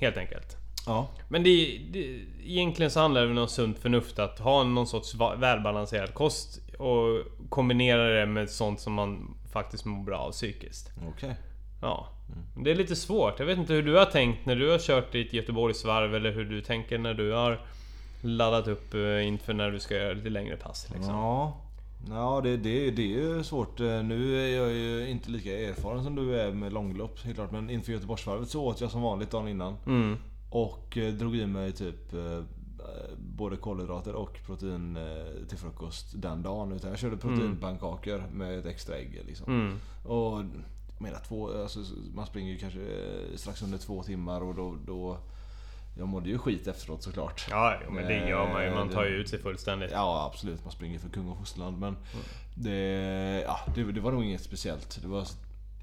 Helt 0.00 0.16
enkelt. 0.16 0.56
Ja. 0.86 1.08
Men 1.28 1.42
det, 1.42 1.80
det, 1.90 2.20
egentligen 2.44 2.90
så 2.90 3.00
handlar 3.00 3.20
det 3.20 3.26
väl 3.26 3.38
om 3.38 3.48
sunt 3.48 3.78
förnuft 3.78 4.18
att 4.18 4.38
ha 4.38 4.64
någon 4.64 4.86
sorts 4.86 5.14
välbalanserad 5.14 6.14
kost 6.14 6.60
och 6.78 7.24
kombinera 7.48 8.20
det 8.20 8.26
med 8.26 8.50
sånt 8.50 8.80
som 8.80 8.92
man 8.92 9.36
faktiskt 9.52 9.84
mår 9.84 10.04
bra 10.04 10.18
av 10.18 10.32
psykiskt. 10.32 10.90
Okej. 11.08 11.34
Ja. 11.80 12.08
Det 12.56 12.70
är 12.70 12.74
lite 12.74 12.96
svårt. 12.96 13.38
Jag 13.38 13.46
vet 13.46 13.58
inte 13.58 13.72
hur 13.72 13.82
du 13.82 13.94
har 13.94 14.04
tänkt 14.04 14.46
när 14.46 14.56
du 14.56 14.70
har 14.70 14.78
kört 14.78 15.12
ditt 15.12 15.32
Göteborgsvarv 15.32 16.14
eller 16.14 16.32
hur 16.32 16.44
du 16.44 16.60
tänker 16.60 16.98
när 16.98 17.14
du 17.14 17.32
har 17.32 17.60
laddat 18.20 18.68
upp 18.68 18.94
eh, 18.94 19.26
inför 19.26 19.54
när 19.54 19.70
du 19.70 19.80
ska 19.80 19.94
göra 19.94 20.12
lite 20.12 20.30
längre 20.30 20.56
pass 20.56 20.86
liksom. 20.94 21.14
Ja. 21.14 21.60
Ja, 22.08 22.40
det, 22.44 22.56
det, 22.56 22.90
det 22.90 23.02
är 23.02 23.06
ju 23.06 23.44
svårt. 23.44 23.80
Eh, 23.80 24.02
Nu 24.02 24.40
är 24.44 24.56
jag 24.56 24.72
ju 24.72 25.08
inte 25.08 25.30
lika 25.30 25.58
erfaren 25.58 26.04
som 26.04 26.14
du 26.14 26.40
är 26.40 26.52
med 26.52 26.72
långlopp, 26.72 27.20
helt 27.24 27.36
klart. 27.36 27.52
Men 27.52 27.70
inför 27.70 27.92
Göteborgsvarvet 27.92 28.48
så 28.48 28.64
åt 28.64 28.80
jag 28.80 28.90
som 28.90 29.02
vanligt 29.02 29.30
dagen 29.30 29.48
innan. 29.48 29.76
Mm. 29.86 30.16
Och 30.50 30.98
eh, 30.98 31.12
drog 31.12 31.36
i 31.36 31.46
mig 31.46 31.72
typ 31.72 32.12
både 33.16 33.56
kolhydrater 33.56 34.14
och 34.14 34.38
protein 34.46 34.98
till 35.48 35.58
frukost 35.58 36.12
den 36.14 36.42
dagen. 36.42 36.72
Utan 36.72 36.90
jag 36.90 36.98
körde 36.98 37.16
proteinpannkakor 37.16 38.22
med 38.32 38.58
ett 38.58 38.66
extra 38.66 38.96
ägg 38.96 39.22
liksom. 39.26 39.52
Mm. 39.52 39.78
Och 40.04 40.44
menar, 40.98 41.20
två, 41.28 41.62
alltså, 41.62 41.78
man 42.14 42.26
springer 42.26 42.52
ju 42.52 42.58
kanske 42.58 42.80
eh, 42.80 43.36
strax 43.36 43.62
under 43.62 43.78
två 43.78 44.02
timmar 44.02 44.40
och 44.40 44.54
då, 44.54 44.76
då 44.86 45.18
jag 45.98 46.08
mådde 46.08 46.28
ju 46.28 46.38
skit 46.38 46.66
efteråt 46.66 47.02
såklart. 47.02 47.46
Ja, 47.50 47.74
men 47.90 48.06
det 48.06 48.28
gör 48.28 48.52
man 48.52 48.64
ju. 48.64 48.70
Man 48.74 48.88
tar 48.88 49.04
ju 49.04 49.10
ut 49.10 49.28
sig 49.28 49.38
fullständigt. 49.38 49.90
Ja 49.92 50.30
absolut, 50.32 50.64
man 50.64 50.72
springer 50.72 50.98
för 50.98 51.08
kung 51.08 51.28
och 51.28 51.38
fosterland 51.38 51.78
men 51.78 51.96
det, 52.54 52.74
ja, 53.46 53.60
det, 53.74 53.92
det 53.92 54.00
var 54.00 54.12
nog 54.12 54.24
inget 54.24 54.42
speciellt. 54.42 54.98
Det 55.02 55.08
var, 55.08 55.26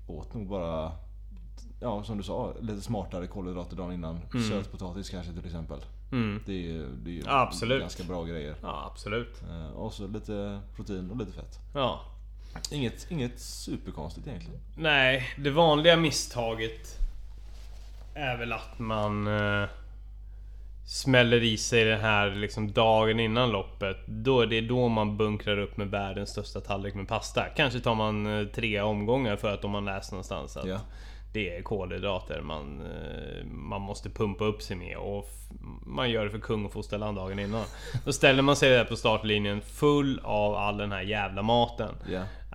åt 0.08 0.34
nog 0.34 0.48
bara, 0.48 0.92
ja 1.82 2.04
som 2.04 2.18
du 2.18 2.24
sa, 2.24 2.54
lite 2.62 2.82
smartare 2.82 3.28
kolhydrater 3.28 3.76
dagen 3.76 3.92
innan. 3.94 4.20
Sötpotatis 4.50 5.10
kanske 5.10 5.34
till 5.34 5.46
exempel. 5.46 5.80
Mm. 6.12 6.42
Det 6.46 6.54
är 6.54 6.58
ju 6.58 6.88
det 7.04 7.10
är 7.10 7.14
ju 7.14 7.24
Absolut. 7.28 7.82
ganska 7.82 8.04
bra 8.04 8.24
grejer. 8.24 8.56
Ja, 8.62 8.90
absolut. 8.92 9.44
Eh, 9.50 9.68
Och 9.72 9.94
så 9.94 10.08
lite 10.08 10.62
protein 10.76 11.12
och 11.12 11.18
lite 11.18 11.32
fett. 11.32 11.60
Ja. 11.74 12.02
Inget, 12.72 13.08
inget 13.12 13.40
superkonstigt 13.40 14.28
egentligen. 14.28 14.60
Nej, 14.78 15.24
det 15.38 15.50
vanliga 15.50 15.98
misstaget 15.98 16.98
är 18.14 18.38
väl 18.38 18.54
att 18.54 18.80
man 18.80 19.28
eh, 19.28 19.70
smäller 20.88 21.44
i 21.44 21.58
sig 21.58 21.84
den 21.84 22.00
här 22.00 22.30
liksom 22.30 22.72
dagen 22.72 23.20
innan 23.20 23.52
loppet. 23.52 23.98
Då 24.08 24.42
är 24.42 24.48
det 24.48 24.62
då 24.62 24.88
man 24.88 25.18
bunkrar 25.18 25.58
upp 25.58 25.78
med 25.78 25.88
världens 25.88 26.30
största 26.30 26.62
tallrik 26.62 26.96
med 26.96 27.08
pasta. 27.08 27.46
Kanske 27.56 27.80
tar 27.80 27.96
man 27.96 28.40
eh, 28.40 28.48
tre 28.48 28.82
omgångar 28.82 29.36
för 29.36 29.54
att 29.54 29.62
de 29.62 29.74
har 29.74 29.82
läst 29.82 30.12
någonstans 30.12 30.58
att 30.58 30.68
Ja. 30.68 30.80
Det 31.34 31.58
är 31.58 31.62
kolhydrater 31.62 32.42
man, 32.42 32.82
eh, 32.82 33.46
man 33.46 33.82
måste 33.82 34.10
pumpa 34.10 34.46
upp 34.46 34.62
sig 34.62 34.76
med 34.76 34.98
och 34.98 35.30
man 35.86 36.12
gör 36.12 36.26
det 36.26 36.32
för 36.32 36.40
kung 36.40 36.66
och 36.66 36.72
fosterland 36.74 37.18
dagen 37.18 37.40
innan. 37.40 37.64
Då 38.06 38.14
ställer 38.14 38.42
man 38.42 38.56
sig 38.56 38.70
där 38.70 38.86
på 38.86 38.96
startlinjen 38.96 39.62
full 39.62 40.20
av 40.24 40.56
all 40.56 40.78
den 40.78 40.92
här 40.92 41.02
jävla 41.02 41.42
maten. 41.42 41.96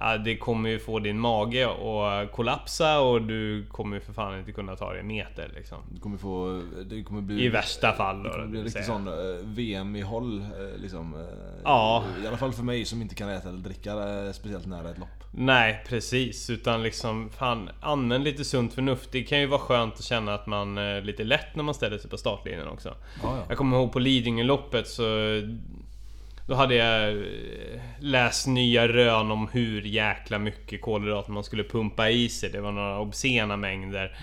Ja, 0.02 0.18
det 0.18 0.36
kommer 0.36 0.70
ju 0.70 0.78
få 0.78 0.98
din 0.98 1.18
mage 1.18 1.68
att 1.68 2.32
kollapsa 2.32 3.00
och 3.00 3.22
du 3.22 3.66
kommer 3.66 3.96
ju 3.96 4.00
för 4.00 4.12
fan 4.12 4.38
inte 4.38 4.52
kunna 4.52 4.76
ta 4.76 4.90
dig 4.90 5.00
en 5.00 5.06
meter 5.06 5.50
liksom. 5.54 5.78
Du 5.90 6.00
kommer 6.00 6.18
få... 6.18 6.62
Det 6.84 7.02
kommer 7.02 7.20
bli... 7.20 7.44
I 7.44 7.48
värsta 7.48 7.92
fall 7.92 8.22
Det 8.22 8.30
kommer 8.30 8.46
bli 8.46 8.62
riktigt 8.62 8.84
sån 8.86 9.08
eh, 9.08 9.14
VM 9.44 9.96
i 9.96 10.00
håll 10.00 10.40
eh, 10.40 10.80
liksom. 10.80 11.14
eh, 11.14 11.20
Ja. 11.64 12.04
I 12.24 12.26
alla 12.26 12.36
fall 12.36 12.52
för 12.52 12.62
mig 12.62 12.84
som 12.84 13.02
inte 13.02 13.14
kan 13.14 13.28
äta 13.28 13.48
eller 13.48 13.58
dricka 13.58 13.92
speciellt 14.32 14.66
nära 14.66 14.90
ett 14.90 14.98
lopp. 14.98 15.08
Nej 15.32 15.84
precis, 15.88 16.50
utan 16.50 16.82
liksom 16.82 17.30
fan 17.30 17.70
använd 17.80 18.24
lite 18.24 18.44
sunt 18.44 18.72
förnuft. 18.74 19.12
Det 19.12 19.22
kan 19.22 19.40
ju 19.40 19.46
vara 19.46 19.60
skönt 19.60 19.94
att 19.94 20.04
känna 20.04 20.34
att 20.34 20.46
man 20.46 20.78
är 20.78 21.02
lite 21.02 21.24
lätt 21.24 21.56
när 21.56 21.62
man 21.62 21.74
ställer 21.74 21.98
sig 21.98 22.10
på 22.10 22.18
startlinjen 22.18 22.68
också. 22.68 22.89
Ja, 23.22 23.36
ja. 23.36 23.44
Jag 23.48 23.58
kommer 23.58 23.76
ihåg 23.76 23.92
på 23.92 23.98
Lidingöloppet 23.98 24.88
så 24.88 25.02
Då 26.46 26.54
hade 26.54 26.74
jag 26.74 27.10
eh, 27.12 27.80
läst 27.98 28.46
nya 28.46 28.88
rön 28.88 29.30
om 29.30 29.48
hur 29.52 29.82
jäkla 29.82 30.38
mycket 30.38 30.82
kolhydrater 30.82 31.32
man 31.32 31.44
skulle 31.44 31.64
pumpa 31.64 32.10
i 32.10 32.28
sig. 32.28 32.50
Det 32.50 32.60
var 32.60 32.72
några 32.72 32.98
obscena 32.98 33.56
mängder. 33.56 34.16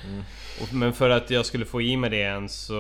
Och, 0.62 0.74
men 0.74 0.94
för 0.94 1.10
att 1.10 1.30
jag 1.30 1.46
skulle 1.46 1.66
få 1.66 1.82
i 1.82 1.98
mig 1.98 2.10
det 2.10 2.24
än 2.24 2.50
så 2.50 2.74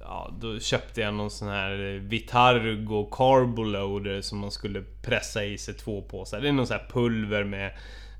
ja, 0.00 0.30
Då 0.40 0.60
köpte 0.60 1.00
jag 1.00 1.14
någon 1.14 1.30
sån 1.30 1.48
här 1.48 1.98
Vitargo 1.98 3.08
Carboloader 3.10 4.20
som 4.20 4.38
man 4.38 4.50
skulle 4.50 4.82
pressa 5.02 5.44
i 5.44 5.58
sig 5.58 5.74
två 5.74 6.02
påsar. 6.02 6.40
Det 6.40 6.48
är 6.48 6.52
någon 6.52 6.66
sån 6.66 6.76
här 6.76 6.88
pulver 6.88 7.44
med 7.44 7.72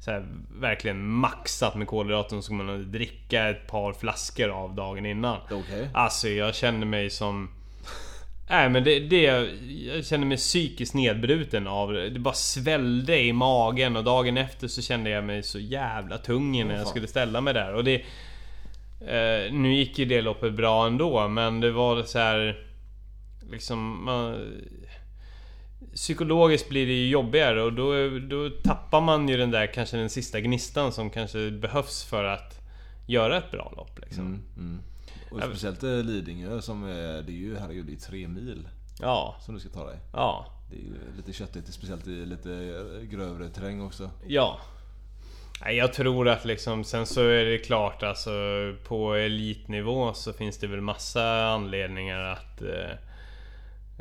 så 0.05 0.11
här, 0.11 0.27
verkligen 0.61 1.09
maxat 1.09 1.75
med 1.75 1.87
kolhydrater 1.87 2.41
som 2.41 2.57
man 2.57 2.93
dricka 2.93 3.49
ett 3.49 3.67
par 3.67 3.93
flaskor 3.93 4.49
av 4.49 4.75
dagen 4.75 5.07
innan. 5.07 5.39
Okej. 5.51 5.91
Alltså 5.95 6.29
jag 6.29 6.55
kände 6.55 6.87
mig 6.87 7.11
som... 7.11 7.51
Nej 8.51 8.69
men 8.69 8.85
det, 8.85 9.01
det... 9.01 9.23
Jag 9.87 10.07
kände 10.07 10.27
mig 10.27 10.37
psykiskt 10.37 10.95
nedbruten 10.95 11.67
av 11.67 11.93
det. 11.93 12.11
Det 12.11 12.19
bara 12.19 12.35
svällde 12.35 13.19
i 13.19 13.33
magen 13.33 13.97
och 13.97 14.05
dagen 14.05 14.37
efter 14.37 14.69
så 14.69 14.83
kände 14.83 15.11
jag 15.11 15.25
mig 15.25 15.43
så 15.43 15.59
jävla 15.59 16.19
tung 16.19 16.67
när 16.67 16.75
jag 16.75 16.87
skulle 16.87 17.07
ställa 17.07 17.41
mig 17.41 17.55
där. 17.55 17.75
Och 17.75 17.85
det... 17.85 17.95
Eh, 19.01 19.53
nu 19.53 19.75
gick 19.75 19.99
ju 19.99 20.05
det 20.05 20.23
loppet 20.23 20.53
bra 20.53 20.87
ändå 20.87 21.29
men 21.29 21.61
det 21.61 21.71
var 21.71 22.03
så 22.03 22.19
här 22.19 22.67
Liksom... 23.51 24.05
Man, 24.05 24.53
psykologiskt 25.95 26.69
blir 26.69 26.87
det 26.87 26.93
ju 26.93 27.09
jobbigare 27.09 27.63
och 27.63 27.73
då, 27.73 28.09
då 28.19 28.51
tappar 28.51 29.01
man 29.01 29.29
ju 29.29 29.37
den 29.37 29.51
där 29.51 29.67
kanske 29.75 29.97
den 29.97 30.11
sista 30.11 30.41
gnistan 30.41 30.93
som 30.93 31.11
kanske 31.11 31.51
behövs 31.51 32.05
för 32.05 32.25
att 32.25 32.61
göra 33.07 33.39
ett 33.39 33.51
bra 33.51 33.73
lopp 33.77 33.99
liksom. 34.01 34.27
Mm, 34.27 34.43
mm. 34.57 34.81
Och 35.31 35.41
speciellt 35.43 35.83
eh, 35.83 35.91
Lidingö 35.91 36.61
som 36.61 36.85
är, 36.85 37.23
det 37.23 37.33
är 37.33 37.37
ju, 37.37 37.57
herregud, 37.59 37.87
det 37.87 37.93
är 37.93 37.97
tre 37.97 38.29
mil 38.29 38.69
Ja, 39.01 39.37
som 39.41 39.55
du 39.55 39.61
ska 39.61 39.71
ta 39.71 39.87
dig. 39.87 39.99
ja. 40.13 40.47
Det 40.71 40.77
är 40.79 40.81
ju 40.81 41.17
lite 41.17 41.33
köttigt, 41.33 41.75
speciellt 41.75 42.07
i 42.07 42.27
lite 42.27 42.53
eh, 42.53 43.09
grövre 43.09 43.49
terräng 43.49 43.81
också. 43.83 44.11
Ja. 44.27 44.61
Jag 45.71 45.93
tror 45.93 46.29
att 46.29 46.45
liksom, 46.45 46.85
sen 46.85 47.07
så 47.07 47.21
är 47.21 47.45
det 47.45 47.59
klart 47.59 48.03
alltså 48.03 48.31
på 48.85 49.15
elitnivå 49.15 50.15
så 50.15 50.33
finns 50.33 50.59
det 50.59 50.67
väl 50.67 50.81
massa 50.81 51.47
anledningar 51.47 52.19
att 52.19 52.63
eh, 52.63 52.91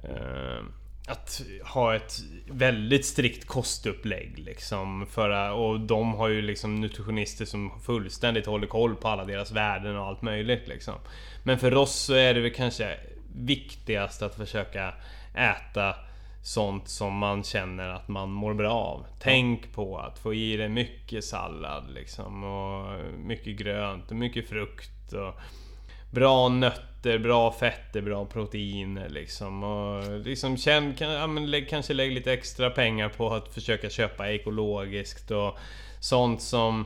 eh, 0.04 0.60
att 1.08 1.42
ha 1.64 1.96
ett 1.96 2.20
väldigt 2.48 3.06
strikt 3.06 3.48
kostupplägg 3.48 4.40
liksom. 4.40 5.06
För, 5.06 5.52
och 5.52 5.80
de 5.80 6.14
har 6.14 6.28
ju 6.28 6.42
liksom 6.42 6.76
nutritionister 6.76 7.46
som 7.46 7.80
fullständigt 7.82 8.46
håller 8.46 8.68
koll 8.68 8.96
på 8.96 9.08
alla 9.08 9.26
deras 9.26 9.52
värden 9.52 9.98
och 9.98 10.06
allt 10.06 10.22
möjligt 10.22 10.68
liksom. 10.68 10.96
Men 11.44 11.60
för 11.60 11.76
oss 11.76 11.96
så 11.96 12.14
är 12.14 12.34
det 12.34 12.42
väl 12.42 12.54
kanske 12.54 12.98
viktigast 13.36 14.22
att 14.22 14.36
försöka 14.36 14.94
äta 15.36 15.96
sånt 16.44 16.88
som 16.88 17.18
man 17.18 17.44
känner 17.44 17.90
att 17.90 18.08
man 18.08 18.32
mår 18.32 18.54
bra 18.54 18.74
av. 18.74 19.06
Tänk 19.20 19.74
på 19.74 19.98
att 19.98 20.20
få 20.20 20.34
i 20.34 20.58
dig 20.58 20.70
mycket 20.70 21.24
sallad 21.24 21.84
liksom 21.94 22.44
och 22.44 23.00
mycket 23.18 23.58
grönt 23.58 24.12
och 24.12 24.18
mycket 24.18 24.50
frukt 24.50 25.14
och 25.14 25.42
Bra 26.12 26.50
nötter, 26.50 27.20
bra 27.20 27.52
fetter, 27.52 28.02
bra 28.02 28.26
proteiner 28.26 29.10
liksom. 29.10 29.64
Och 29.64 30.20
liksom 30.20 30.58
känn, 30.58 30.94
kan, 30.94 31.12
ja, 31.12 31.28
men 31.28 31.52
lägg, 31.52 31.70
kanske 31.70 31.94
lägg 31.94 32.12
lite 32.12 32.34
extra 32.34 32.70
pengar 32.70 33.10
på 33.10 33.34
att 33.34 33.54
försöka 33.54 33.90
köpa 33.90 34.30
ekologiskt 34.30 35.32
och 35.32 35.58
sånt 36.00 36.42
som 36.42 36.86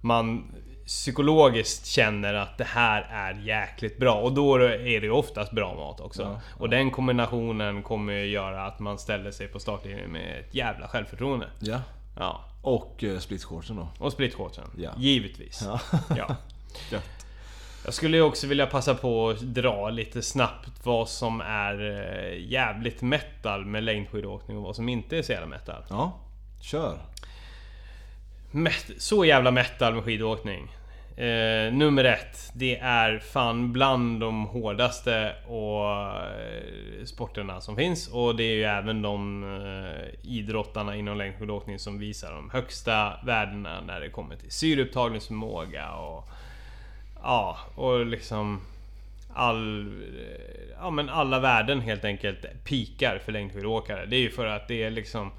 man 0.00 0.54
psykologiskt 0.86 1.86
känner 1.86 2.34
att 2.34 2.58
det 2.58 2.64
här 2.64 3.02
är 3.10 3.40
jäkligt 3.40 3.98
bra. 3.98 4.14
Och 4.14 4.32
då 4.32 4.56
är 4.64 5.00
det 5.00 5.10
oftast 5.10 5.52
bra 5.52 5.74
mat 5.74 6.00
också. 6.00 6.22
Ja, 6.22 6.40
Och 6.58 6.68
den 6.68 6.90
kombinationen 6.90 7.82
kommer 7.82 8.12
ju 8.12 8.26
göra 8.26 8.66
att 8.66 8.78
man 8.78 8.98
ställer 8.98 9.30
sig 9.30 9.48
på 9.48 9.60
startlinjen 9.60 10.10
med 10.10 10.40
ett 10.40 10.54
jävla 10.54 10.88
självförtroende. 10.88 11.46
Ja. 11.60 11.80
Ja. 12.18 12.44
Och 12.62 13.04
eh, 13.04 13.18
splitshortsen 13.18 13.76
då. 13.76 13.88
Och 13.98 14.12
splitshortsen. 14.12 14.64
Ja. 14.76 14.90
Givetvis. 14.96 15.62
Ja. 15.64 15.80
ja. 16.16 16.36
Jag 17.84 17.94
skulle 17.94 18.16
ju 18.16 18.22
också 18.22 18.46
vilja 18.46 18.66
passa 18.66 18.94
på 18.94 19.28
att 19.30 19.40
dra 19.40 19.90
lite 19.90 20.22
snabbt 20.22 20.70
vad 20.82 21.08
som 21.08 21.40
är 21.40 21.80
eh, 21.80 22.50
jävligt 22.50 23.02
metal 23.02 23.64
med 23.64 23.82
längdskidåkning 23.82 24.56
och 24.56 24.62
vad 24.62 24.76
som 24.76 24.88
inte 24.88 25.18
är 25.18 25.22
så 25.22 25.32
jävla 25.32 25.46
metal. 25.46 25.82
Ja, 25.88 26.18
kör. 26.60 26.98
Met 28.50 28.90
så 28.98 29.24
jävla 29.24 29.50
metal 29.50 29.94
med 29.94 30.04
skidåkning. 30.04 30.68
Eh, 31.16 31.72
nummer 31.72 32.04
ett, 32.04 32.50
det 32.54 32.78
är 32.78 33.18
fan 33.18 33.72
bland 33.72 34.20
de 34.20 34.46
hårdaste 34.46 35.34
och, 35.46 35.96
eh, 36.16 37.04
sporterna 37.04 37.60
som 37.60 37.76
finns. 37.76 38.08
Och 38.08 38.36
det 38.36 38.44
är 38.44 38.54
ju 38.54 38.64
även 38.64 39.02
de 39.02 39.44
eh, 39.44 40.30
idrottarna 40.30 40.96
inom 40.96 41.16
längdskidåkning 41.16 41.78
som 41.78 41.98
visar 41.98 42.32
de 42.32 42.50
högsta 42.50 43.12
värdena 43.26 43.80
när 43.80 44.00
det 44.00 44.08
kommer 44.10 44.36
till 44.36 44.50
syreupptagningsförmåga 44.50 45.92
och... 45.92 46.28
Ja, 47.22 47.58
och 47.74 48.06
liksom... 48.06 48.60
All, 49.34 49.92
ja 50.78 50.90
men 50.90 51.08
alla 51.08 51.40
värden 51.40 51.80
helt 51.80 52.04
enkelt 52.04 52.64
pikar 52.64 53.18
för 53.24 53.32
längdskidåkare. 53.32 54.06
Det 54.06 54.16
är 54.16 54.20
ju 54.20 54.30
för 54.30 54.46
att 54.46 54.68
det 54.68 54.82
är 54.82 54.90
liksom... 54.90 55.30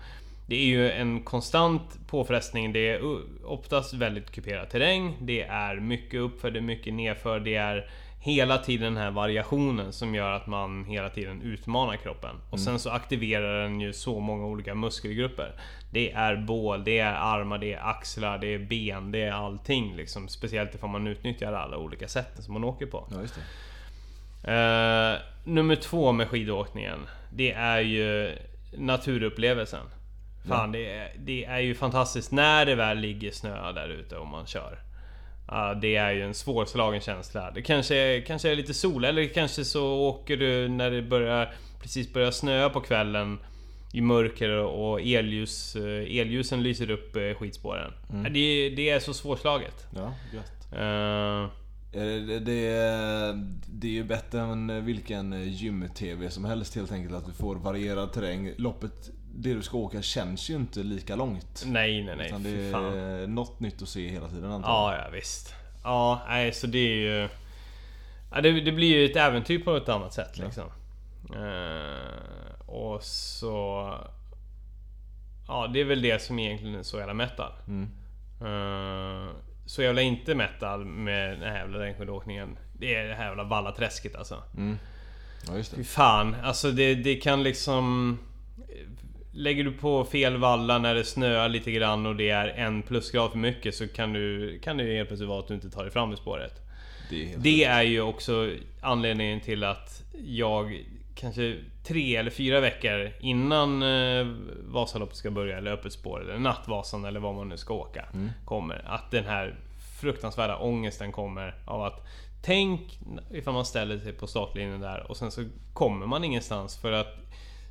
Det 0.48 0.56
är 0.56 0.66
ju 0.66 0.92
en 0.92 1.24
konstant 1.24 2.00
påfrestning. 2.08 2.74
Det 2.74 2.90
är 2.90 3.02
oftast 3.46 3.94
väldigt 3.94 4.32
kuperad 4.32 4.70
terräng. 4.70 5.18
Det 5.22 5.44
är 5.44 5.76
mycket 5.76 6.20
uppför, 6.20 6.52
det 6.52 6.60
är 6.60 6.62
mycket 6.62 6.94
nedför. 6.94 7.40
Det 7.40 7.56
är 7.56 7.90
hela 8.20 8.58
tiden 8.58 8.94
den 8.94 9.04
här 9.04 9.12
variationen 9.12 9.94
som 9.94 10.16
gör 10.16 10.32
att 10.32 10.48
man 10.48 10.86
hela 10.86 11.10
tiden 11.10 11.42
utmanar 11.42 11.96
kroppen. 11.96 12.36
Och 12.50 12.60
sen 12.60 12.80
så 12.80 12.90
aktiverar 12.90 13.64
den 13.64 13.82
ju 13.82 13.94
så 13.94 14.20
många 14.20 14.46
olika 14.46 14.76
muskelgrupper. 14.76 15.52
Det 15.94 16.12
är 16.12 16.36
bål, 16.36 16.84
det 16.84 17.00
är 17.00 17.14
armar, 17.14 17.58
det 17.58 17.74
är 17.74 17.90
axlar, 17.90 18.38
det 18.38 18.48
är 18.48 18.60
ben, 18.60 19.12
det 19.12 19.22
är 19.22 19.32
allting 19.32 19.96
liksom. 19.96 20.28
Speciellt 20.28 20.76
ifall 20.76 20.90
man 20.90 21.08
utnyttjar 21.08 21.54
alla 21.54 21.78
olika 21.78 22.08
sätt 22.08 22.32
som 22.40 22.54
man 22.54 22.64
åker 22.64 22.86
på. 22.86 23.08
Ja, 23.12 23.22
just 23.22 23.36
det. 23.36 23.42
Eh, 24.54 25.20
nummer 25.44 25.76
två 25.76 26.12
med 26.12 26.28
skidåkningen. 26.28 27.00
Det 27.34 27.52
är 27.52 27.80
ju 27.80 28.32
naturupplevelsen. 28.78 29.86
Fan, 30.48 30.72
det, 30.72 30.90
är, 30.90 31.12
det 31.18 31.46
är 31.46 31.60
ju 31.60 31.76
fantastiskt 31.76 32.32
när 32.32 32.66
det 32.66 32.76
väl 32.76 32.98
ligger 32.98 33.32
snö 33.32 33.72
där 33.72 33.90
ute 33.90 34.18
och 34.18 34.28
man 34.28 34.46
kör. 34.46 34.80
Ja, 35.48 35.74
det 35.74 35.96
är 35.96 36.12
ju 36.12 36.22
en 36.22 36.34
svårslagen 36.34 37.02
känsla. 37.02 37.52
Det 37.52 37.62
kanske, 37.62 38.22
kanske 38.28 38.52
är 38.52 38.56
lite 38.56 38.74
sol, 38.74 39.06
eller 39.06 39.28
kanske 39.28 39.66
så 39.66 39.94
åker 39.94 40.38
du 40.38 40.68
när 40.68 40.92
det 40.92 41.02
börjar 41.02 41.54
precis 41.82 42.14
börjar 42.14 42.32
snöa 42.32 42.70
på 42.70 42.82
kvällen 42.82 43.40
i 43.96 44.02
mörker 44.02 44.50
och 44.50 45.02
elljus, 45.02 45.76
eh, 45.76 46.20
elljusen 46.20 46.64
lyser 46.64 46.92
upp 46.92 47.16
eh, 47.16 47.34
skidspåren. 47.40 47.92
Ja, 48.10 48.30
Det, 48.30 48.70
det 48.70 48.90
är 48.90 49.00
så 49.00 49.14
svårslaget. 49.14 49.88
Ja, 49.96 50.14
gött. 50.34 50.74
Eh, 50.74 51.50
Det, 51.92 52.40
det, 52.40 52.68
är- 52.68 53.48
det 53.68 53.88
är 53.88 53.92
ju 53.92 54.04
bättre 54.04 54.40
än 54.42 54.86
vilken 54.86 55.50
gym-tv 55.52 56.30
som 56.30 56.46
helst 56.46 56.76
helt 56.76 56.92
enkelt. 56.92 57.16
Att 57.16 57.26
du 57.26 57.32
får 57.32 57.56
varierad 57.56 58.14
terräng. 58.14 58.52
Loppet, 58.58 59.10
det 59.36 59.54
du 59.54 59.62
ska 59.62 59.78
åka 59.78 60.02
känns 60.02 60.50
ju 60.50 60.56
inte 60.56 60.80
lika 60.80 61.16
långt. 61.16 61.64
nej, 61.68 62.04
nej, 62.04 62.16
nej. 62.18 62.28
Utan 62.28 62.44
det 62.44 62.72
fan. 62.72 62.86
är 62.98 63.28
något 63.28 63.60
nytt 63.60 63.82
att 63.82 63.90
se 63.90 64.08
hela 64.08 64.30
tiden 64.30 64.52
antar 64.52 64.70
jag. 64.70 65.00
Ja, 65.02 65.04
ja 65.06 65.10
visst. 65.14 65.54
Ja, 65.84 66.22
nej 66.28 66.54
så 66.54 66.68
det 66.68 66.78
är 66.78 66.96
ju... 66.96 67.30
Ja, 68.32 68.42
det, 68.42 68.52
det 68.62 68.72
blir 68.72 68.88
ju 68.98 69.06
ett 69.06 69.16
äventyr 69.16 69.60
på 69.60 69.76
ett 69.78 69.90
annat 69.90 70.14
sätt 70.14 70.38
liksom. 70.40 70.64
Eh, 71.36 72.43
och 72.74 73.04
så... 73.04 73.94
Ja, 75.48 75.68
det 75.74 75.82
är 75.82 75.86
väl 75.86 76.02
det 76.02 76.22
som 76.22 76.40
egentligen 76.40 76.76
är 76.76 76.84
så 76.84 76.98
jävla 76.98 77.14
metal. 77.14 77.52
Mm. 77.68 77.90
Eh, 78.42 79.30
så 79.66 79.84
jävla 79.84 80.02
inte 80.02 80.36
metal 80.36 80.86
med 80.86 81.40
den 81.40 81.50
här 81.50 81.58
jävla 81.58 81.78
längdskidåkningen. 81.78 82.58
Det 82.74 82.96
är 82.96 83.08
det 83.08 83.16
här 83.16 83.26
jävla 83.26 83.44
vallaträsket 83.44 84.16
alltså. 84.16 84.44
Mm. 84.58 84.78
Ja, 85.48 85.58
just 85.58 85.72
Fy 85.72 85.78
det. 85.78 85.84
fan, 85.84 86.36
alltså 86.44 86.72
det, 86.72 86.96
det 86.96 87.16
kan 87.16 87.44
liksom... 87.44 88.18
lägger 89.32 89.64
du 89.64 89.72
på 89.72 90.06
fel 90.06 90.38
valla 90.38 90.78
när 90.78 90.96
det 90.96 91.04
snöar 91.04 91.50
lite 91.50 91.72
grann 91.72 92.06
och 92.06 92.16
det 92.16 92.30
är 92.30 92.48
en 92.48 92.82
plusgrad 92.82 93.32
för 93.32 93.38
mycket 93.38 93.76
så 93.76 93.88
kan, 93.88 94.14
du, 94.14 94.60
kan 94.60 94.78
det 94.78 94.84
helt 94.84 95.08
plötsligt 95.08 95.30
vara 95.30 95.40
att 95.40 95.48
du 95.48 95.54
inte 95.54 95.70
tar 95.70 95.84
dig 95.84 95.92
fram 95.92 96.14
i 96.14 96.18
spåret. 96.18 96.62
Det 97.10 97.34
är 97.34 97.38
Det 97.38 97.64
är 97.64 97.84
ju 97.84 98.02
också 98.02 98.52
anledningen 98.82 99.40
till 99.40 99.64
att 99.64 100.04
jag 100.26 100.84
kanske 101.16 101.60
tre 101.84 102.16
eller 102.16 102.32
fyra 102.32 102.60
veckor 102.60 103.12
innan 103.20 103.84
eh, 103.84 104.28
Vasaloppet 104.64 105.18
ska 105.18 105.32
börja, 105.32 105.58
eller 105.58 105.72
Öppet 105.72 105.94
spår, 105.94 106.22
eller 106.22 106.40
Nattvasan 106.40 107.06
eller 107.06 107.20
vad 107.20 107.36
man 107.36 107.50
nu 107.50 107.58
ska 107.58 107.74
åka, 107.74 108.06
kommer. 108.46 108.82
Att 108.86 109.12
den 109.12 109.26
här 109.26 109.56
fruktansvärda 110.02 110.58
ångesten 110.58 111.12
kommer 111.12 111.56
av 111.66 111.84
att 111.84 112.06
Tänk 112.46 113.00
ifall 113.32 113.54
man 113.54 113.66
ställer 113.66 114.00
sig 114.00 114.14
på 114.14 114.28
startlinjen 114.28 114.82
där 114.82 115.06
och 115.10 115.18
sen 115.18 115.32
så 115.32 115.46
kommer 115.74 116.06
man 116.06 116.24
ingenstans 116.24 116.78
för 116.78 116.92
att 116.92 117.24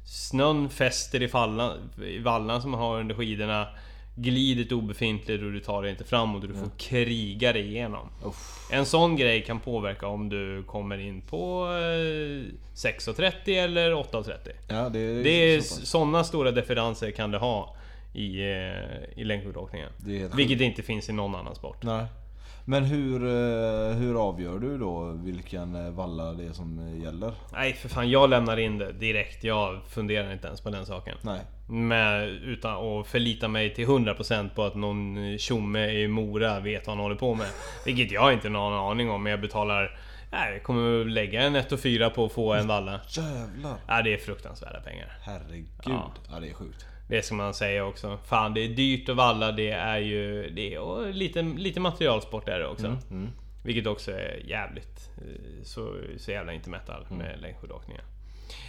Snön 0.04 0.68
fäster 0.70 1.22
i, 1.22 1.28
fallan, 1.28 1.90
i 2.06 2.18
vallan 2.18 2.62
som 2.62 2.70
man 2.70 2.80
har 2.80 3.00
under 3.00 3.14
skidorna 3.14 3.68
Glidet 4.14 4.70
är 4.72 4.74
obefintligt 4.74 5.42
och 5.42 5.52
du 5.52 5.60
tar 5.60 5.82
dig 5.82 5.90
inte 5.90 6.04
framåt 6.04 6.42
och 6.42 6.48
du 6.48 6.54
får 6.54 6.70
kriga 6.78 7.52
dig 7.52 7.66
igenom. 7.68 8.08
Uff. 8.24 8.68
En 8.72 8.86
sån 8.86 9.16
grej 9.16 9.44
kan 9.44 9.60
påverka 9.60 10.06
om 10.06 10.28
du 10.28 10.62
kommer 10.62 10.98
in 10.98 11.20
på 11.22 11.66
eh, 11.66 12.52
6.30 12.74 13.64
eller 13.64 13.90
8.30. 13.92 14.32
Ja, 14.68 14.88
det 14.88 14.98
är, 14.98 15.24
Det 15.24 15.30
är 15.30 15.60
så 15.60 15.80
pass. 15.80 15.88
såna 15.88 16.24
stora 16.24 16.50
differenser 16.50 17.10
kan 17.10 17.30
det 17.30 17.38
ha 17.38 17.76
i, 18.14 18.40
eh, 18.40 19.20
i 19.20 19.24
längdskidåkningen. 19.24 19.88
Vilket 20.36 20.60
inte 20.60 20.82
finns 20.82 21.08
i 21.08 21.12
någon 21.12 21.34
annan 21.34 21.54
sport. 21.54 21.82
Nej. 21.82 22.06
Men 22.64 22.84
hur, 22.84 23.22
eh, 23.26 23.96
hur 23.96 24.28
avgör 24.28 24.58
du 24.58 24.78
då 24.78 25.10
vilken 25.24 25.86
eh, 25.86 25.90
valla 25.92 26.32
det 26.32 26.44
är 26.44 26.52
som 26.52 26.78
eh, 26.78 27.02
gäller? 27.02 27.32
Nej 27.52 27.72
för 27.72 27.88
fan, 27.88 28.10
jag 28.10 28.30
lämnar 28.30 28.56
in 28.56 28.78
det 28.78 28.92
direkt. 28.92 29.44
Jag 29.44 29.80
funderar 29.88 30.32
inte 30.32 30.46
ens 30.46 30.60
på 30.60 30.70
den 30.70 30.86
saken. 30.86 31.16
Nej. 31.22 31.40
Med, 31.72 32.28
utan 32.28 32.72
att 33.00 33.06
förlita 33.06 33.48
mig 33.48 33.74
till 33.74 33.86
100% 33.86 34.48
på 34.54 34.62
att 34.64 34.74
någon 34.74 35.38
tjomme 35.38 35.86
i 35.90 36.08
Mora 36.08 36.60
vet 36.60 36.86
vad 36.86 36.96
han 36.96 37.02
håller 37.02 37.16
på 37.16 37.34
med. 37.34 37.46
Vilket 37.84 38.10
jag 38.12 38.32
inte 38.32 38.48
har 38.48 38.52
någon 38.52 38.90
aning 38.90 39.10
om, 39.10 39.22
men 39.22 39.30
jag 39.30 39.40
betalar... 39.40 39.98
Nej, 40.32 40.52
jag 40.52 40.62
kommer 40.62 41.04
lägga 41.04 41.42
en 41.42 41.56
1 41.56 41.72
och 41.72 41.80
4 41.80 42.10
på 42.10 42.24
att 42.24 42.32
få 42.32 42.52
en 42.54 42.66
valla. 42.66 43.00
Jävlar. 43.08 43.74
Ja, 43.88 44.02
det 44.02 44.14
är 44.14 44.18
fruktansvärda 44.18 44.80
pengar. 44.80 45.12
Herregud. 45.22 45.68
Ja. 45.84 46.12
Ja. 46.30 46.40
det 46.40 46.48
är 46.48 46.54
sjukt. 46.54 46.86
Det 47.08 47.22
ska 47.22 47.34
man 47.34 47.54
säga 47.54 47.84
också. 47.84 48.18
Fan, 48.26 48.54
det 48.54 48.60
är 48.64 48.68
dyrt 48.68 49.08
att 49.08 49.16
valla. 49.16 49.52
Det 49.52 49.70
är 49.70 49.98
ju... 49.98 50.50
Det 50.50 50.74
är, 50.74 50.78
och 50.78 51.06
lite, 51.14 51.42
lite 51.42 51.80
materialsport 51.80 52.48
är 52.48 52.58
det 52.58 52.66
också. 52.66 52.86
Mm. 53.10 53.28
Vilket 53.64 53.86
också 53.86 54.12
är 54.12 54.42
jävligt... 54.44 55.10
eh, 55.16 55.62
Så, 55.64 55.96
så 56.18 56.30
jävla 56.30 56.52
inte 56.52 56.70
metal 56.70 57.06
med 57.10 57.40
längdskidåkningen. 57.40 58.04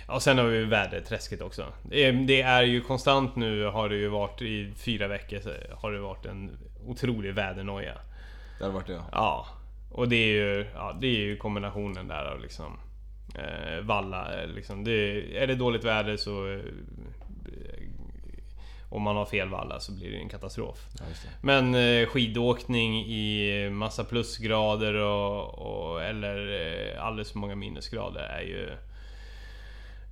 Ja, 0.08 0.14
och 0.14 0.22
sen 0.22 0.38
har 0.38 0.46
vi 0.46 0.66
väderträsket 0.66 1.42
också. 1.42 1.66
Det 1.84 2.42
är, 2.42 2.64
ju 2.64 2.82
konstant 2.82 3.36
nu, 3.36 3.66
har 3.66 3.90
det 3.90 3.96
ju 3.96 4.08
varit 4.08 4.42
i 4.42 4.74
fyra 4.78 5.08
veckor, 5.08 5.40
så 5.40 5.50
har 5.76 5.92
det 5.92 6.00
varit 6.00 6.26
en 6.26 6.58
otrolig 6.86 7.34
vädernoja. 7.34 7.94
Det 8.58 8.64
hade 8.64 8.76
varit 8.76 8.88
det 8.88 8.94
ja. 8.94 9.06
Ja, 9.12 9.48
och 9.92 10.10
det 10.10 10.16
är 10.16 10.34
ju, 10.34 10.66
ja, 10.74 10.98
det 11.02 11.08
är 11.08 11.22
ju 11.22 11.38
kombinationen 11.38 12.08
där 12.08 12.26
av 12.26 12.42
liksom 12.42 12.80
eh, 13.36 13.82
Valla, 13.82 14.42
eh, 14.42 14.48
liksom. 14.48 14.84
Det, 14.84 15.38
är 15.38 15.48
det 15.48 15.56
dåligt 15.56 15.84
väder 15.84 16.18
så... 16.18 16.52
Eh, 16.52 16.60
om 18.94 19.02
man 19.02 19.16
har 19.16 19.26
fel 19.26 19.50
valla 19.50 19.80
så 19.80 19.92
blir 19.92 20.12
det 20.12 20.18
en 20.18 20.30
katastrof. 20.30 20.88
ja 21.00 21.06
det. 21.24 21.30
Men 21.42 21.76
eh, 21.76 22.08
skidåkning 22.08 23.06
i 23.06 23.70
massa 23.70 24.04
plusgrader 24.04 24.94
och, 24.94 25.60
och 25.60 26.04
eller 26.04 26.38
eh, 26.38 27.06
alldeles 27.06 27.32
för 27.32 27.40
många 27.40 27.56
minusgrader 27.56 28.22
är 28.22 28.42
ju... 28.42 28.70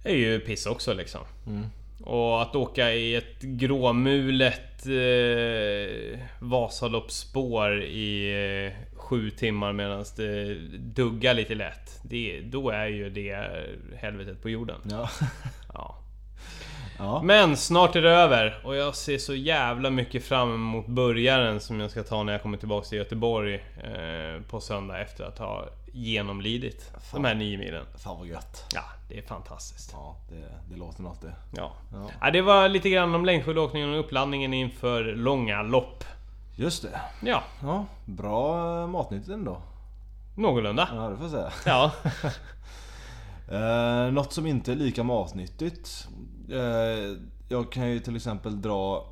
Är 0.04 0.16
ju 0.16 0.40
piss 0.40 0.66
också 0.66 0.94
liksom. 0.94 1.22
Mm. 1.48 1.66
Och 2.04 2.42
att 2.42 2.56
åka 2.56 2.94
i 2.94 3.16
ett 3.16 3.42
gråmulet 3.42 4.86
eh, 4.86 6.20
Vasaloppsspår 6.40 7.82
i 7.82 8.34
eh, 8.66 8.98
sju 8.98 9.30
timmar 9.30 9.74
medan 9.74 10.06
det 10.16 10.56
duggar 10.78 11.34
lite 11.34 11.56
lätt. 11.56 12.00
Det, 12.04 12.42
då 12.42 12.70
är 12.70 12.88
ju 12.88 13.10
det 13.10 13.50
helvetet 13.96 14.42
på 14.42 14.50
jorden. 14.50 14.82
Ja. 14.90 15.10
Ja. 15.74 15.96
ja. 16.98 17.22
Men 17.24 17.58
snart 17.58 17.96
är 17.96 18.02
det 18.02 18.10
över 18.10 18.62
och 18.64 18.76
jag 18.76 18.96
ser 18.96 19.18
så 19.18 19.36
jävla 19.36 19.90
mycket 19.90 20.24
fram 20.24 20.54
emot 20.54 20.88
börjaren 20.88 21.60
som 21.60 21.80
jag 21.80 21.92
ska 21.92 22.04
ta 22.04 22.24
när 22.24 22.34
jag 22.34 22.42
kommer 22.42 22.58
tillbaka 22.58 22.88
till 22.88 22.98
Göteborg 22.98 23.56
eh, 23.56 24.42
på 24.50 24.62
söndag 24.62 25.02
efter 25.02 25.24
att 25.24 25.38
ha 25.38 25.70
genomlidit 25.92 26.92
de 27.14 27.26
här 27.26 27.36
nio 27.36 27.58
milen. 27.58 27.86
Fan 27.98 28.18
vad 28.18 28.28
gött. 28.28 28.66
Ja, 28.74 28.84
det 29.10 29.18
är 29.18 29.22
fantastiskt. 29.22 29.90
Ja, 29.94 30.16
det, 30.30 30.74
det 30.74 30.80
låter 30.80 31.04
något 31.04 31.22
det. 31.22 31.36
Ja. 31.58 31.72
Ja. 31.94 32.10
Ja, 32.22 32.32
det 32.32 32.42
var 32.42 32.70
lite 32.70 32.90
grann 32.90 33.16
om 33.16 33.26
längdskidåkningen 33.26 33.94
och 33.94 34.00
uppladdningen 34.00 34.54
inför 34.54 35.04
långa 35.04 35.62
lopp. 35.62 36.04
Just 36.56 36.82
det. 36.84 37.02
Ja, 37.24 37.44
Ja, 37.62 37.86
bra 38.06 38.88
matnyttigt 38.88 39.30
ändå. 39.30 39.62
någorlunda. 40.36 40.90
Ja, 40.96 41.10
det 41.10 41.16
får 41.18 41.26
jag 41.26 41.32
säga. 41.32 41.52
Ja. 41.66 41.92
Eh, 43.52 44.12
något 44.12 44.34
som 44.34 44.48
inte 44.48 44.72
är 44.72 44.76
lika 44.76 45.04
matnyttigt. 45.04 46.08
Eh, 46.52 47.18
jag 47.50 47.72
kan 47.72 47.90
ju 47.90 48.00
till 48.00 48.16
exempel 48.16 48.62
dra 48.62 49.06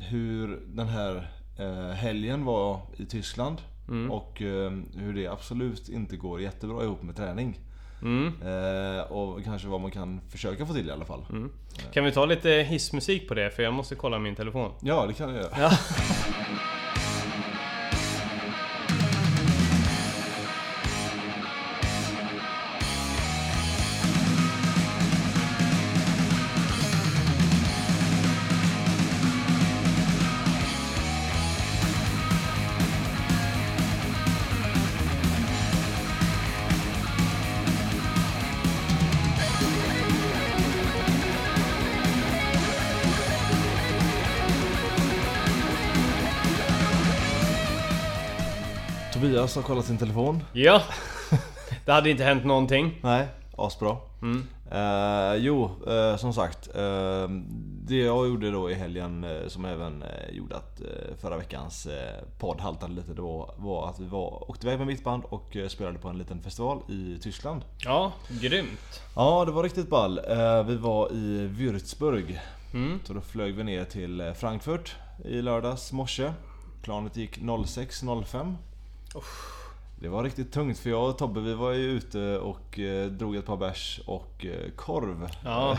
hur 0.00 0.60
den 0.66 0.88
här 0.88 1.30
eh, 1.58 1.90
helgen 1.94 2.44
var 2.44 2.80
i 2.96 3.06
Tyskland. 3.06 3.62
Mm. 3.88 4.10
Och 4.10 4.42
eh, 4.42 4.72
hur 4.96 5.14
det 5.14 5.26
absolut 5.26 5.88
inte 5.88 6.16
går 6.16 6.40
jättebra 6.40 6.84
ihop 6.84 7.02
med 7.02 7.16
träning. 7.16 7.60
Mm. 8.02 8.26
Eh, 8.26 9.00
och 9.00 9.44
kanske 9.44 9.68
vad 9.68 9.80
man 9.80 9.90
kan 9.90 10.20
försöka 10.30 10.66
få 10.66 10.72
till 10.72 10.88
i 10.88 10.92
alla 10.92 11.04
fall. 11.04 11.26
Mm. 11.30 11.50
Kan 11.92 12.04
vi 12.04 12.12
ta 12.12 12.24
lite 12.24 12.50
hissmusik 12.50 13.28
på 13.28 13.34
det? 13.34 13.50
För 13.50 13.62
jag 13.62 13.74
måste 13.74 13.94
kolla 13.94 14.18
min 14.18 14.34
telefon. 14.34 14.72
Ja, 14.80 15.06
det 15.06 15.12
kan 15.12 15.28
jag 15.28 15.42
göra. 15.42 15.52
Ja. 15.58 15.70
Tobias 49.26 49.56
har 49.56 49.62
kollat 49.62 49.84
sin 49.84 49.98
telefon. 49.98 50.42
ja. 50.52 50.82
Det 51.84 51.92
hade 51.92 52.10
inte 52.10 52.24
hänt 52.24 52.44
någonting. 52.44 52.98
Nej, 53.02 53.26
asbra. 53.56 53.96
Mm. 54.22 54.46
Eh, 54.70 55.34
jo, 55.36 55.70
eh, 55.86 56.16
som 56.16 56.32
sagt. 56.32 56.68
eh, 56.76 57.28
det 57.84 57.96
jag 57.96 58.28
gjorde 58.28 58.50
då 58.50 58.70
i 58.70 58.74
helgen 58.74 59.24
eh, 59.24 59.48
som 59.48 59.64
även 59.64 60.02
eh, 60.02 60.30
gjorde 60.36 60.56
att 60.56 60.80
eh, 60.80 60.86
förra 61.20 61.36
veckans 61.36 61.88
podd 62.38 62.60
haltade 62.60 62.92
lite 62.94 63.12
då 63.14 63.54
var 63.56 63.88
att 63.88 64.00
vi 64.00 64.04
var, 64.04 64.50
åkte 64.50 64.66
iväg 64.66 64.78
med 64.78 64.86
mitt 64.86 65.04
band 65.04 65.22
och 65.28 65.56
spelade 65.68 65.98
på 65.98 66.08
en 66.08 66.18
liten 66.18 66.42
festival 66.42 66.82
i 66.88 67.18
Tyskland. 67.22 67.62
Ja, 67.78 68.12
grymt. 68.28 69.00
Ja, 69.16 69.44
det 69.44 69.52
var 69.52 69.62
riktigt 69.62 69.88
ball. 69.88 70.20
Vi 70.66 70.76
var 70.76 71.12
i 71.12 71.46
Würzburg. 71.46 72.40
Mm. 72.74 73.00
Så 73.04 73.12
då 73.12 73.20
flög 73.20 73.54
vi 73.54 73.64
ner 73.64 73.84
till 73.84 74.32
Frankfurt 74.36 74.96
i 75.24 75.42
lördags 75.42 75.92
morse. 75.92 76.32
Planet 76.82 77.16
gick 77.16 77.38
06.05. 77.38 78.54
Det 80.00 80.08
var 80.08 80.24
riktigt 80.24 80.52
tungt 80.52 80.78
för 80.78 80.90
jag 80.90 81.08
och 81.08 81.18
Tobbe 81.18 81.40
vi 81.40 81.54
var 81.54 81.72
ju 81.72 81.90
ute 81.90 82.38
och 82.38 82.78
eh, 82.78 83.06
drog 83.06 83.36
ett 83.36 83.46
par 83.46 83.56
bärs 83.56 84.00
och 84.06 84.46
eh, 84.46 84.70
korv. 84.76 85.28
Ja. 85.44 85.78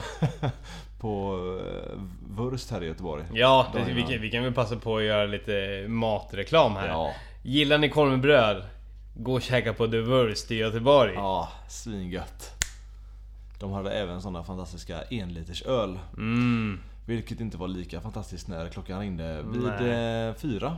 på 1.00 1.40
eh, 1.62 2.00
Wurst 2.30 2.72
här 2.72 2.84
i 2.84 2.86
Göteborg. 2.86 3.24
Ja, 3.34 3.68
det, 3.74 3.94
vi, 3.94 4.02
kan, 4.02 4.22
vi 4.22 4.32
kan 4.32 4.44
väl 4.44 4.54
passa 4.54 4.76
på 4.76 4.98
att 4.98 5.04
göra 5.04 5.26
lite 5.26 5.86
matreklam 5.88 6.76
här. 6.76 6.88
Ja. 6.88 7.14
Gillar 7.44 7.78
ni 7.78 7.90
korv 7.90 8.10
med 8.10 8.22
bröd? 8.22 8.64
Gå 9.16 9.34
och 9.34 9.42
käka 9.42 9.74
på 9.74 9.88
The 9.88 10.00
Wurst 10.00 10.52
i 10.52 10.56
Göteborg. 10.56 11.14
Ja, 11.14 11.50
svingött. 11.70 12.54
De 13.60 13.72
hade 13.72 13.92
även 13.92 14.22
sådana 14.22 14.44
fantastiska 14.44 15.02
enliters 15.02 15.64
öl. 15.64 16.00
Mm. 16.18 16.80
Vilket 17.06 17.40
inte 17.40 17.58
var 17.58 17.68
lika 17.68 18.02
fantastiskt 18.02 18.48
när 18.48 18.70
klockan 18.70 19.00
ringde 19.00 19.44
vid 19.44 19.64
Nej. 19.64 20.34
fyra. 20.34 20.78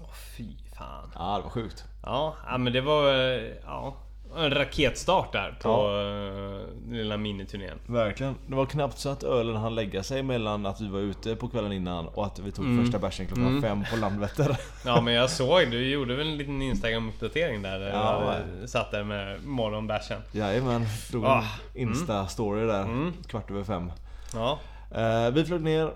Åh 0.00 0.14
fy 0.36 0.65
fan. 0.78 1.10
Ja, 1.14 1.36
det 1.36 1.42
var 1.42 1.50
sjukt. 1.50 1.84
Ja, 2.02 2.34
ja 2.46 2.58
men 2.58 2.72
det 2.72 2.80
var 2.80 3.08
eh, 3.14 3.42
ja, 3.64 3.96
en 4.36 4.50
raketstart 4.50 5.32
där 5.32 5.58
på 5.62 5.68
ja. 5.68 6.96
lilla 6.96 7.16
miniturnén. 7.16 7.78
Verkligen. 7.86 8.34
Det 8.46 8.54
var 8.54 8.66
knappt 8.66 8.98
så 8.98 9.08
att 9.08 9.22
ölen 9.24 9.56
hann 9.56 9.74
lägga 9.74 10.02
sig 10.02 10.22
mellan 10.22 10.66
att 10.66 10.80
vi 10.80 10.88
var 10.88 10.98
ute 11.00 11.36
på 11.36 11.48
kvällen 11.48 11.72
innan 11.72 12.08
och 12.08 12.26
att 12.26 12.38
vi 12.38 12.52
tog 12.52 12.84
första 12.84 12.98
bärsen 12.98 13.26
klockan 13.26 13.62
fem 13.62 13.84
på 13.90 13.96
Landvetter. 13.96 14.56
Ja 14.84 15.00
men 15.00 15.14
jag 15.14 15.30
såg, 15.30 15.70
du 15.70 15.88
gjorde 15.90 16.14
väl 16.16 16.26
en 16.26 16.36
liten 16.36 16.62
Instagram-uppdatering 16.62 17.62
där? 17.62 17.78
Där 17.78 17.90
Ja, 17.90 18.34
du 18.60 18.68
satt 18.68 18.90
där 18.90 19.04
med 19.04 19.44
morgonbärsen. 19.44 20.20
Jajamän, 20.32 20.86
drog 21.10 21.24
Ah, 21.24 21.44
en 21.74 21.88
Insta-story 21.88 22.66
där 22.66 22.82
Mm. 22.82 23.12
kvart 23.28 23.50
över 23.50 23.64
fem. 23.64 23.92
Ja. 24.34 24.58
Eh, 24.94 25.30
vi 25.30 25.44
flög 25.44 25.62
ner 25.62 25.90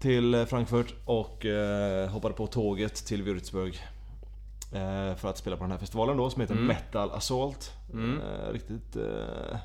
till 0.00 0.46
Frankfurt 0.48 0.94
och 1.04 1.46
eh, 1.46 2.08
hoppade 2.10 2.34
på 2.34 2.46
tåget 2.46 2.94
till 3.06 3.22
Würzburg. 3.22 3.80
Eh, 4.72 5.14
för 5.16 5.28
att 5.28 5.38
spela 5.38 5.56
på 5.56 5.62
den 5.64 5.70
här 5.70 5.78
festivalen 5.78 6.16
då 6.16 6.30
som 6.30 6.40
heter 6.40 6.54
Mm. 6.54 6.66
Metal 6.66 7.10
Assault. 7.10 7.72
Mm. 7.92 8.20
Eh, 8.20 8.52
riktigt... 8.52 8.96
Eh, 8.96 9.58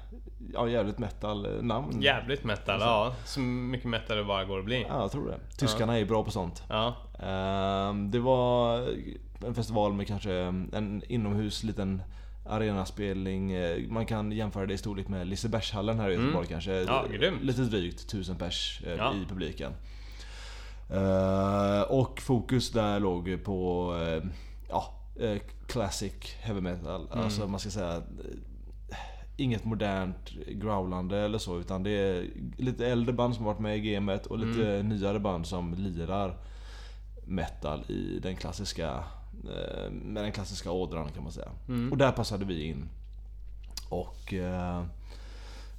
ja, 0.54 0.70
jävligt 0.70 0.98
metal 1.00 1.64
namn. 1.64 2.02
Jävligt 2.02 2.44
metal, 2.44 2.80
ja. 2.80 3.16
Så 3.26 3.40
mycket 3.40 3.90
metal 3.90 4.18
det 4.18 4.24
bara 4.24 4.46
går 4.46 4.60
att 4.60 4.66
bli. 4.66 4.86
Ja, 4.90 5.02
jag 5.02 5.12
tror 5.12 5.28
det. 5.28 5.40
Tyskarna 5.58 5.94
är 5.94 5.98
ju 5.98 6.06
bra 6.06 6.24
på 6.24 6.32
sånt. 6.32 6.64
Ja. 6.70 6.96
Ehm, 7.20 8.12
Det 8.12 8.20
var 8.20 8.78
en 9.46 9.56
festival 9.56 9.94
med 9.94 10.08
kanske 10.08 10.34
en 10.74 11.02
inomhus 11.08 11.64
liten 11.64 12.02
arenaspelning. 12.50 13.54
Man 13.94 14.06
kan 14.06 14.32
jämföra 14.32 14.66
det 14.66 14.74
i 14.74 14.78
storlek 14.78 15.08
med 15.08 15.28
Lisebergshallen 15.28 16.00
här 16.00 16.10
i 16.10 16.14
Göteborg 16.14 16.48
kanske. 16.48 16.72
Mm. 16.74 16.86
Ja, 16.88 17.06
grymt. 17.18 17.42
Lite 17.44 17.62
drygt 17.62 18.00
1000 18.00 18.36
pers 18.36 18.82
Ja. 18.98 19.14
i 19.14 19.26
publiken. 19.30 19.72
Eh, 20.90 21.82
Och 21.82 22.22
fokus 22.22 22.72
där 22.72 23.00
låg 23.00 23.44
på 23.44 23.94
ja, 24.70 24.94
eh, 25.20 25.38
classic 25.68 26.14
heavy 26.40 26.62
metal. 26.62 27.08
Mm. 27.12 27.24
Alltså 27.24 27.48
man 27.48 27.60
ska 27.60 27.70
säga 27.70 27.96
eh, 27.96 28.98
Inget 29.38 29.66
modernt 29.66 30.32
growlande 30.48 31.18
eller 31.18 31.38
så 31.38 31.60
utan 31.60 31.84
det 31.84 31.92
är 31.92 32.28
lite 32.58 32.88
äldre 32.88 33.14
band 33.14 33.36
som 33.36 33.46
varit 33.46 33.60
med 33.60 33.78
i 33.78 33.94
gamet 33.94 34.26
och 34.26 34.40
lite 34.40 34.68
Mm. 34.76 34.90
nyare 34.90 35.20
band 35.20 35.48
som 35.48 35.74
lirar 35.74 36.38
metal 37.26 37.84
i 37.92 38.20
den 38.20 38.36
klassiska 38.36 39.04
eh, 39.44 39.92
med 39.92 40.24
den 40.24 40.32
klassiska 40.32 40.72
ådran 40.72 41.10
kan 41.12 41.24
man 41.24 41.32
säga. 41.32 41.50
Mm. 41.68 41.92
Och 41.92 41.98
där 41.98 42.12
passade 42.12 42.46
vi 42.46 42.64
in. 42.64 42.90
Och 43.90 44.34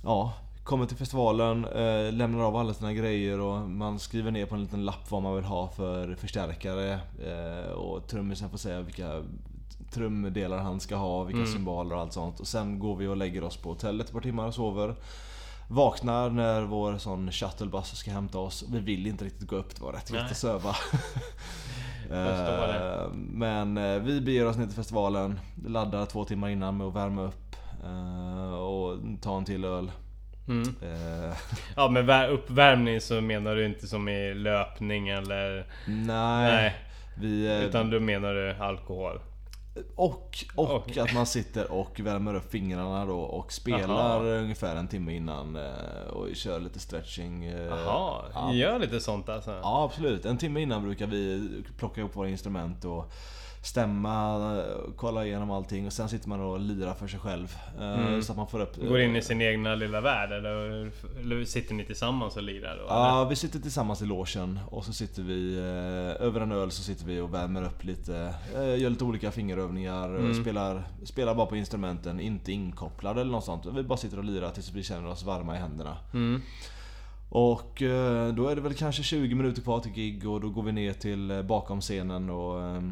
ja, 0.03 0.33
kommer 0.67 0.87
till 0.87 0.97
festivalen, 0.97 1.65
eh, 1.65 2.13
lämnar 2.13 2.45
av 2.45 2.57
alla 2.57 2.75
sina 2.75 2.93
grejer 2.93 3.41
och 3.41 3.71
man 3.71 3.99
skriver 3.99 4.31
ner 4.31 4.47
på 4.47 4.55
en 4.55 4.63
liten 4.63 4.85
lapp 4.85 5.11
vad 5.11 5.23
man 5.23 5.35
vill 5.37 5.45
ha 5.45 5.69
för 5.69 6.15
förstärkare. 6.15 7.01
Eh, 7.27 7.71
och 7.73 8.07
trummisen 8.09 8.51
får 8.51 8.59
säga 8.59 8.81
vilka 8.81 9.23
trumdelar 9.91 10.59
han 10.59 10.81
ska 10.81 10.97
ha, 10.97 11.23
vilka 11.25 11.41
Mm. 11.41 11.53
symboler 11.53 11.95
och 11.95 12.01
allt 12.01 12.13
sånt. 12.13 12.41
Och 12.41 12.47
sen 12.47 12.79
går 12.79 12.97
vi 12.97 13.07
och 13.07 13.17
lägger 13.17 13.45
oss 13.45 13.57
på 13.57 13.69
hotellet 13.69 14.07
ett 14.07 14.13
par 14.13 14.21
timmar 14.21 14.47
och 14.47 14.55
sover. 14.55 14.95
Vaknar 15.69 16.31
när 16.31 16.63
vår 16.63 16.99
sån 16.99 17.33
shuttlebuss 17.33 17.97
ska 17.97 18.11
hämta 18.11 18.39
oss. 18.39 18.65
Vi 18.73 18.79
vill 18.81 19.07
inte 19.07 19.25
riktigt 19.25 19.49
gå 19.49 19.57
upp, 19.57 19.75
det 19.77 19.83
var 19.83 19.93
rätt 19.93 20.13
gött 20.13 20.31
att 20.31 20.37
söva. 20.37 20.77
Eh, 22.11 23.07
Men 23.13 23.77
eh, 23.79 23.99
vi 23.99 24.21
beger 24.21 24.47
oss 24.47 24.57
ner 24.57 24.67
till 24.67 24.75
festivalen, 24.75 25.41
laddar 25.67 26.07
två 26.07 26.25
timmar 26.25 26.49
innan 26.49 26.77
med 26.77 26.87
att 26.87 26.95
värma 26.95 27.23
upp 27.23 27.57
eh, 27.85 28.55
och 28.55 28.99
ta 29.23 29.37
en 29.37 29.45
till 29.45 29.65
öl. 29.65 29.91
Mm. 30.49 30.75
Eh, 30.83 31.37
Ja 31.77 31.89
vär- 31.89 32.29
uppvärmning 32.29 33.01
så 33.01 33.21
menar 33.21 33.55
du 33.57 33.67
inte 33.67 33.87
som 33.87 34.09
i 34.09 34.35
löpning 34.35 35.09
eller... 35.09 35.67
Nej. 35.87 36.53
Nej. 36.53 36.75
Vi, 37.21 37.47
eh, 37.47 37.65
Utan 37.65 37.91
då 37.91 38.01
menar 38.01 38.35
du 38.35 38.55
alkohol? 38.61 39.21
och, 39.97 40.39
och 40.55 40.75
Okej. 40.75 41.03
att 41.03 41.15
man 41.15 41.27
sitter 41.27 41.73
och 41.73 42.01
värmer 42.01 42.35
upp 42.35 42.51
fingrarna 42.51 43.05
då 43.07 43.19
och 43.21 43.53
spelar 43.53 44.17
Aha. 44.17 44.23
ungefär 44.23 44.77
en 44.77 44.89
timme 44.89 45.17
innan 45.17 45.57
eh, 45.57 46.07
och 46.13 46.37
kör 46.37 46.61
lite 46.61 46.79
stretching. 46.79 47.45
Jaha, 47.51 48.23
ja. 48.35 48.53
gör 48.53 48.79
lite 48.79 49.01
sånt 49.01 49.29
alltså? 49.29 49.51
Ja 49.63 49.85
absolut, 49.85 50.25
en 50.25 50.39
timme 50.39 50.61
innan 50.61 50.83
brukar 50.83 51.07
vi 51.07 51.49
plocka 51.79 52.01
ihop 52.01 52.17
våra 52.17 52.29
instrument 52.29 52.85
och 52.85 53.13
stämma, 53.67 54.63
kolla 54.97 55.27
igenom 55.27 55.51
allting 55.51 55.87
och 55.87 55.93
sen 55.93 56.09
sitter 56.09 56.29
man 56.29 56.41
och 56.41 56.61
lirar 56.61 56.95
för 56.95 57.07
sig 57.07 57.21
själv. 57.21 57.57
eh, 57.79 57.87
Mm. 58.07 58.23
Så 58.23 58.33
att 58.33 58.39
man 58.39 58.47
får 58.49 58.61
upp... 58.61 58.77
Går 58.89 59.01
in 59.01 59.17
i 59.17 59.23
sin 59.23 59.43
egna 59.43 59.75
lilla 59.75 60.01
värld 60.01 60.33
eller, 60.33 60.91
eller 61.21 61.45
sitter 61.45 61.75
ni 61.75 61.85
tillsammans 61.85 62.37
och 62.37 62.43
lirar 62.43 62.77
då? 62.77 62.85
Ja, 62.89 63.27
vi 63.31 63.37
sitter 63.37 63.59
tillsammans 63.59 64.03
i 64.03 64.07
logen 64.07 64.61
och 64.71 64.85
så 64.85 64.93
sitter 64.93 65.23
vi 65.23 65.57
eh, 65.59 66.27
över 66.27 66.41
en 66.41 66.53
öl 66.53 66.71
så 66.71 66.83
sitter 66.83 67.05
vi 67.07 67.21
och 67.21 67.35
värmer 67.35 67.65
upp 67.65 67.85
lite. 67.85 68.35
Eh, 68.57 68.79
gör 68.81 68.91
lite 68.91 69.05
olika 69.05 69.31
fingerövningar, 69.31 70.09
Mm. 70.09 70.35
spelar, 70.43 70.83
spelar 71.05 71.35
bara 71.35 71.47
på 71.47 71.57
instrumenten, 71.57 72.21
inte 72.21 72.53
inkopplade 72.53 73.21
eller 73.21 73.33
något 73.33 73.45
sånt. 73.45 73.67
Vi 73.67 73.83
bara 73.83 73.99
sitter 73.99 74.19
och 74.19 74.25
lirar 74.25 74.51
tills 74.51 74.73
vi 74.73 74.83
känner 74.83 75.09
oss 75.09 75.23
varma 75.25 75.57
i 75.57 75.59
händerna. 75.59 75.97
Mm. 76.15 76.43
Och 77.29 77.83
då 78.35 78.49
är 78.49 78.55
det 78.55 78.61
väl 78.61 78.75
kanske 78.75 79.03
20 79.03 79.35
minuter 79.35 79.63
kvar 79.63 79.81
till 79.81 79.93
gig 79.93 80.29
och 80.29 80.41
då 80.41 80.49
går 80.49 80.63
vi 80.63 80.73
ner 80.73 80.93
till 80.93 81.45
bakom 81.49 81.81
scenen 81.81 82.31
och 82.31 82.63
eh, 82.63 82.83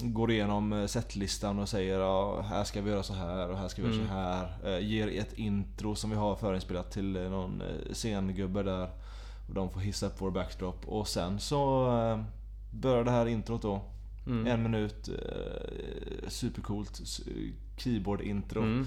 går 0.00 0.30
igenom 0.30 0.72
eh, 0.72 0.86
setlistan 0.86 1.58
och 1.58 1.68
säger 1.68 1.98
ja, 1.98 2.40
här 2.40 2.64
ska 2.64 2.80
vi 2.82 2.90
göra 2.90 3.02
så 3.02 3.14
här 3.14 3.48
och 3.50 3.58
här 3.58 3.68
ska 3.68 3.82
vi 3.82 3.88
göra 3.96 4.06
så 4.06 4.12
här. 4.12 4.48
Eh, 4.64 4.86
Ger 4.86 5.20
ett 5.20 5.32
intro 5.32 5.94
som 5.94 6.10
vi 6.10 6.16
har 6.16 6.36
förinspelat 6.36 6.90
till 6.90 7.16
eh, 7.16 7.22
någon 7.30 7.62
scengubbe 7.92 8.62
där. 8.62 8.90
Och 9.48 9.54
de 9.54 9.70
får 9.70 9.80
hissa 9.80 10.06
upp 10.06 10.14
vår 10.18 10.30
backdrop 10.30 10.88
och 10.88 11.08
sen 11.08 11.40
så 11.40 11.86
börjar 12.70 13.04
det 13.04 13.10
här 13.10 13.26
introt 13.26 13.62
då. 13.62 13.80
Mm. 14.26 14.46
En 14.46 14.62
minut, 14.62 15.08
eh, 15.08 16.28
supercoolt 16.28 17.00
keyboard-intro. 17.76 18.62
Mm. 18.62 18.86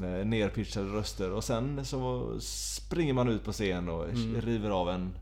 Med 0.00 0.26
nerpitchade 0.26 0.88
röster 0.88 1.30
och 1.32 1.44
sen 1.44 1.84
så 1.84 2.32
springer 2.40 3.12
man 3.12 3.28
ut 3.28 3.44
på 3.44 3.52
scen 3.52 3.88
och 3.88 4.08
Mm. 4.08 4.40
river 4.40 4.70
av 4.70 4.90
en 4.90 5.12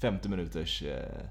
50 0.00 0.28
minuters 0.28 0.82
eh, 0.82 1.26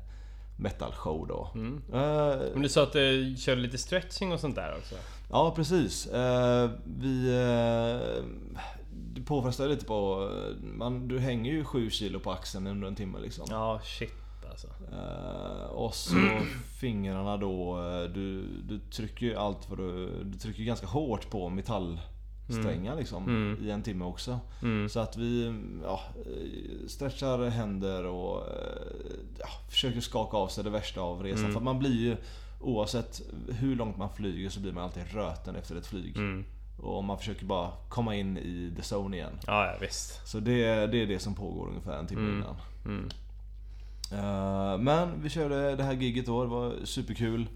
metal-show 0.61 1.27
då. 1.27 1.51
Mm. 1.55 1.81
Eh, 1.93 2.37
Men 2.53 2.61
du 2.61 2.69
sa 2.69 2.83
att 2.83 2.93
du 2.93 3.35
körde 3.37 3.61
lite 3.61 3.77
stretching 3.77 4.31
och 4.33 4.39
sånt 4.39 4.55
där 4.55 4.75
också? 4.77 4.95
ja 5.29 5.53
precis. 5.55 6.07
Eh, 6.07 6.69
vi... 6.99 7.27
Eh, 7.29 8.23
det 9.13 9.21
påfrestar 9.21 9.67
lite 9.67 9.85
på... 9.85 10.29
Man, 10.61 11.07
du 11.07 11.19
hänger 11.19 11.51
ju 11.51 11.63
7 11.63 11.89
kilo 11.89 12.19
på 12.19 12.31
axeln 12.31 12.67
under 12.67 12.87
en 12.87 12.95
timme 12.95 13.19
liksom. 13.19 13.45
Ja, 13.49 13.81
shit 13.83 14.11
alltså. 14.51 14.67
Eh, 14.67 15.65
och 15.65 15.95
så 15.95 16.15
fingrarna 16.79 17.37
då, 17.37 17.79
du, 18.13 18.45
du 18.69 18.79
trycker 18.79 19.25
ju 19.25 19.35
allt 19.35 19.69
vad 19.69 19.77
du... 19.77 20.23
Du 20.23 20.37
trycker 20.37 20.63
ganska 20.63 20.87
hårt 20.87 21.29
på 21.29 21.49
metallsträngar 22.57 22.95
liksom 22.95 23.23
Mm. 23.23 23.63
i 23.67 23.71
en 23.71 23.81
timme 23.83 24.05
också. 24.05 24.39
Mm. 24.61 24.89
Så 24.89 24.99
att 24.99 25.17
vi 25.17 25.53
ja, 25.83 26.01
stretchar 26.87 27.49
händer 27.49 28.05
och 28.05 28.37
eh, 28.47 28.91
ja, 29.39 29.47
försöker 29.69 30.01
skaka 30.01 30.37
av 30.37 30.47
sig 30.47 30.63
det 30.63 30.69
värsta 30.69 31.01
av 31.01 31.23
resan. 31.23 31.39
Mm. 31.43 31.53
För 31.53 31.59
man 31.61 31.79
blir 31.79 31.99
ju, 32.01 32.17
oavsett 32.61 33.21
hur 33.49 33.75
långt 33.75 33.97
man 33.97 34.09
flyger 34.15 34.49
så 34.49 34.59
blir 34.59 34.71
man 34.71 34.83
alltid 34.83 35.03
röten 35.13 35.55
efter 35.55 35.75
ett 35.75 35.87
flyg. 35.87 36.17
Mm. 36.17 36.45
Och 36.81 37.03
man 37.03 37.17
försöker 37.17 37.45
bara 37.45 37.71
komma 37.89 38.15
in 38.15 38.37
i 38.37 38.73
the 38.75 38.95
zone 38.95 39.17
igen. 39.17 39.33
Ja, 39.47 39.65
ja 39.65 39.77
visst. 39.81 40.27
Så 40.27 40.39
det, 40.39 40.87
det 40.87 41.01
är 41.01 41.07
det 41.07 41.19
som 41.19 41.35
pågår 41.35 41.67
ungefär 41.69 41.99
en 41.99 42.07
timme 42.07 42.21
Mm. 42.21 42.37
innan. 42.37 42.55
Mm. 42.85 43.09
Eh, 44.11 44.77
men 44.77 45.21
vi 45.21 45.29
körde 45.29 45.75
det 45.75 45.83
här 45.83 45.93
giget 45.93 46.25
då, 46.25 46.43
det 46.43 46.49
var 46.49 46.73
superkul. 46.83 47.47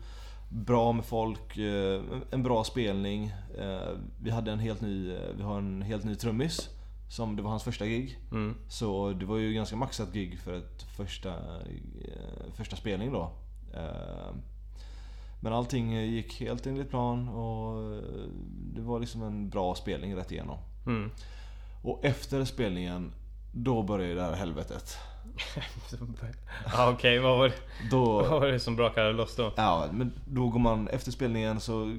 Bra 0.56 0.91
med 0.91 1.06
folk, 1.06 1.58
eh, 1.58 2.01
en 2.32 2.43
bra 2.43 2.64
spelning. 2.64 3.34
Eh, 3.58 3.89
vi 4.22 4.30
hade 4.30 4.51
en 4.51 4.60
helt 4.60 4.82
ny, 4.82 5.12
eh, 5.12 5.36
vi 5.38 5.43
har 5.43 5.58
en 5.58 5.82
helt 5.82 6.03
ny 6.03 6.16
trummis. 6.16 6.70
Som 7.10 7.36
det 7.36 7.41
var 7.41 7.49
hans 7.49 7.64
första 7.64 7.86
gig. 7.86 8.20
Mm. 8.32 8.56
Så 8.68 9.12
det 9.12 9.26
var 9.26 9.38
ju 9.38 9.53
ganska 9.53 9.76
maxat 9.76 10.14
gig 10.14 10.39
för 10.39 10.53
ett 10.53 10.84
första, 10.84 11.34
första 12.53 12.76
spelning 12.76 13.12
då. 13.12 13.32
Men 15.41 15.53
allting 15.53 15.93
gick 15.93 16.39
helt 16.39 16.68
enligt 16.68 16.89
plan 16.89 17.30
och 17.30 18.01
det 18.74 18.82
var 18.82 18.99
liksom 18.99 19.24
en 19.24 19.49
bra 19.49 19.76
spelning 19.76 20.16
rätt 20.16 20.32
igenom. 20.32 20.58
Mm. 20.88 21.12
Och 21.84 22.06
efter 22.06 22.45
spelningen, 22.45 23.12
då 23.53 23.84
började 23.84 24.14
det 24.14 24.22
här 24.22 24.34
helvetet. 24.34 24.97
Ja, 26.74 26.90
Okej, 26.92 27.20
vad, 27.20 27.38
var 27.38 27.48
det, 27.48 27.54
Då, 27.92 28.06
vad 28.06 28.42
var 28.42 28.48
det 28.48 28.60
som 28.60 28.76
brakade 28.76 29.14
loss 29.14 29.36
då? 29.36 29.54
ja, 29.56 29.86
men 29.92 30.14
då 30.26 30.50
går 30.50 30.60
man, 30.60 30.88
efter 30.88 31.12
spelningen 31.12 31.60
så 31.60 31.98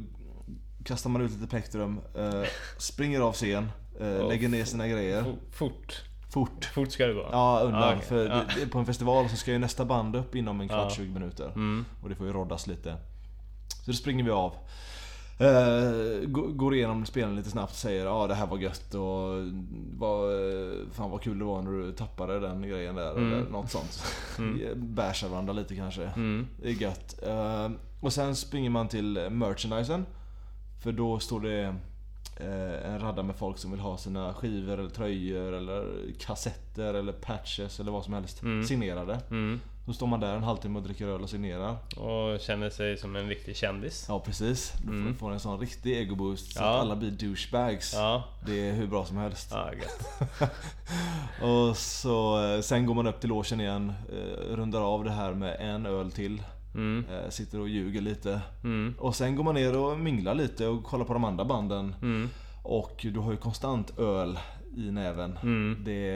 kastar 0.84 1.10
man 1.10 1.22
ut 1.22 1.30
lite 1.30 1.46
plektrum, 1.46 2.00
eh, 2.18 2.42
springer 2.78 3.20
av 3.20 3.32
scen, 3.32 3.70
eh, 4.00 4.28
lägger 4.28 4.48
ner 4.48 4.64
sina 4.64 4.88
grejer. 4.88 5.22
Fo- 5.22 5.36
Fort. 5.52 6.02
Fort. 6.30 6.64
Fort 6.64 6.92
ska 6.92 7.06
det 7.06 7.14
gå? 7.14 7.28
Ja, 7.32 7.60
undan. 7.64 7.80
Ja, 7.82 7.92
okej. 7.94 8.06
För 8.08 8.24
det- 8.24 8.46
det, 8.60 8.66
på 8.66 8.78
en 8.78 8.86
festival 8.86 9.28
så 9.28 9.36
ska 9.36 9.52
ju 9.52 9.58
nästa 9.58 9.84
band 9.84 10.16
upp 10.16 10.34
inom 10.34 10.60
en 10.60 10.68
kvart, 10.68 10.86
Ja. 10.90 10.96
20 10.96 11.12
minuter. 11.12 11.46
Mm. 11.46 11.84
Och 12.02 12.08
det 12.08 12.14
får 12.14 12.26
ju 12.26 12.32
roddas 12.32 12.66
lite. 12.66 12.96
Så 13.84 13.90
då 13.90 13.92
springer 13.92 14.24
vi 14.24 14.30
av. 14.30 14.54
Eh, 15.38 16.26
gå- 16.28 16.46
går 16.52 16.74
igenom 16.74 17.06
spelen 17.06 17.36
lite 17.36 17.50
snabbt, 17.50 17.74
säger 17.74 18.04
ja 18.04 18.10
ah, 18.10 18.26
det 18.26 18.34
här 18.34 18.46
var 18.46 18.58
gött 18.58 18.94
och 18.94 19.42
vad, 19.98 20.30
fan 20.92 21.10
vad 21.10 21.22
kul 21.22 21.38
det 21.38 21.44
var 21.44 21.62
när 21.62 21.70
du 21.72 21.92
tappade 21.92 22.40
den 22.40 22.62
grejen 22.62 22.94
där 22.94 23.10
Mm. 23.10 23.32
eller 23.32 23.50
något 23.50 23.70
sånt. 23.70 24.02
Mm. 24.38 24.60
Bärsar 24.94 25.28
varandra 25.28 25.52
lite 25.52 25.76
kanske. 25.76 26.04
Mm. 26.04 26.46
Det 26.62 26.68
är 26.68 26.72
gött. 26.72 27.22
Eh, 27.26 27.70
och 28.00 28.12
sen 28.12 28.36
springer 28.36 28.70
man 28.70 28.88
till 28.88 29.28
merchandisen. 29.30 30.06
För 30.82 30.92
då 30.92 31.18
står 31.18 31.40
det 31.40 31.62
eh, 32.40 32.90
en 32.92 32.98
radda 33.00 33.22
med 33.22 33.36
folk 33.36 33.58
som 33.58 33.70
vill 33.70 33.80
ha 33.80 33.96
sina 33.98 34.34
skivor 34.34 34.78
eller 34.78 34.90
tröjor 34.90 35.52
eller 35.52 35.86
kassetter 36.20 36.94
eller 36.94 37.12
patches 37.12 37.80
eller 37.80 37.92
vad 37.92 38.04
som 38.04 38.14
helst 38.14 38.42
Mm. 38.42 38.64
signerade. 38.64 39.20
Mm. 39.30 39.60
Så 39.86 39.92
står 39.92 40.06
man 40.06 40.20
där 40.20 40.36
en 40.36 40.42
halvtimme 40.42 40.78
och 40.78 40.84
dricker 40.84 41.06
öl 41.06 41.22
och 41.22 41.30
signerar. 41.30 41.76
Och 41.96 42.40
känner 42.40 42.70
sig 42.70 42.96
som 42.98 43.16
en 43.16 43.28
riktig 43.28 43.56
kändis. 43.56 44.06
Ja 44.08 44.20
precis. 44.20 44.72
Du 44.84 45.14
får 45.14 45.32
en 45.32 45.40
sån 45.40 45.58
riktig 45.60 45.96
egoboost 45.96 46.52
så 46.52 46.62
Ja. 46.62 46.74
att 46.74 46.80
alla 46.80 46.96
blir 46.96 47.10
douchebags. 47.10 47.94
Ja, 47.94 48.24
Det 48.46 48.68
är 48.68 48.72
hur 48.74 48.86
bra 48.86 49.04
som 49.04 49.16
helst. 49.16 49.52
ja. 49.54 49.70
Och 51.46 51.76
så 51.76 52.44
eh, 52.54 52.60
sen 52.60 52.86
går 52.86 52.94
man 52.94 53.06
upp 53.06 53.20
till 53.20 53.28
logen 53.28 53.60
igen, 53.60 53.92
eh, 54.12 54.54
rundar 54.56 54.80
av 54.80 55.04
det 55.04 55.10
här 55.10 55.34
med 55.34 55.56
en 55.60 55.86
öl 55.86 56.10
till. 56.12 56.42
Mm, 56.74 57.04
eh, 57.12 57.30
Sitter 57.30 57.60
och 57.60 57.68
ljuger 57.68 58.00
lite. 58.00 58.40
mm, 58.64 58.94
Och 58.98 59.14
sen 59.16 59.36
går 59.36 59.44
man 59.44 59.54
ner 59.54 59.76
och 59.78 59.98
minglar 59.98 60.34
lite 60.34 60.66
och 60.66 60.84
kollar 60.84 61.04
på 61.04 61.12
de 61.12 61.24
andra 61.24 61.44
banden. 61.44 61.94
mm, 62.02 62.28
Och 62.62 63.06
du 63.12 63.18
har 63.18 63.30
ju 63.30 63.36
konstant 63.36 63.98
öl 63.98 64.38
i 64.76 64.90
näven. 64.90 65.38
mm. 65.42 65.82
Det, 65.84 66.10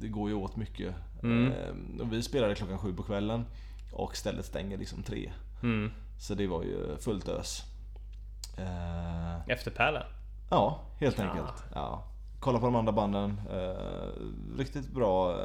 det 0.00 0.08
går 0.08 0.28
ju 0.28 0.34
åt 0.34 0.56
mycket. 0.56 0.94
Mm. 1.24 1.52
Eh, 1.52 2.00
Och 2.00 2.12
vi 2.12 2.22
spelade 2.22 2.54
klockan 2.54 2.78
sju 2.78 2.94
på 2.94 3.02
kvällen. 3.02 3.44
Och 3.92 4.16
stället 4.16 4.44
stänger 4.46 4.78
liksom 4.78 5.02
tre. 5.02 5.32
mm. 5.62 5.90
Så 6.18 6.34
det 6.34 6.46
var 6.46 6.62
ju 6.62 6.96
fullt 7.00 7.28
ös. 7.28 7.62
Eh, 8.58 9.48
Efter 9.50 9.70
Pärla. 9.70 10.06
Ja, 10.50 10.80
helt 11.00 11.18
Ja. 11.18 11.24
enkelt. 11.24 11.64
Ja. 11.74 12.04
Kolla 12.40 12.58
på 12.58 12.64
de 12.66 12.74
andra 12.76 12.92
banden. 12.92 13.40
Eh, 13.52 14.58
riktigt 14.58 14.90
bra. 14.92 15.36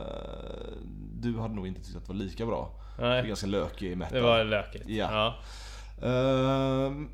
Du 1.20 1.40
hade 1.40 1.54
nog 1.54 1.68
inte 1.68 1.82
tyckt 1.84 1.98
att 1.98 2.06
det 2.06 2.14
var 2.14 2.20
lika 2.20 2.46
bra. 2.46 2.70
Det 2.98 3.06
är 3.06 3.10
Nej, 3.10 3.28
ganska 3.28 3.48
lökig 3.48 3.98
metal. 3.98 4.16
det 4.16 4.22
var 4.22 4.44
lökigt. 4.44 4.90
Ja. 4.90 5.10
Ja. 5.12 5.36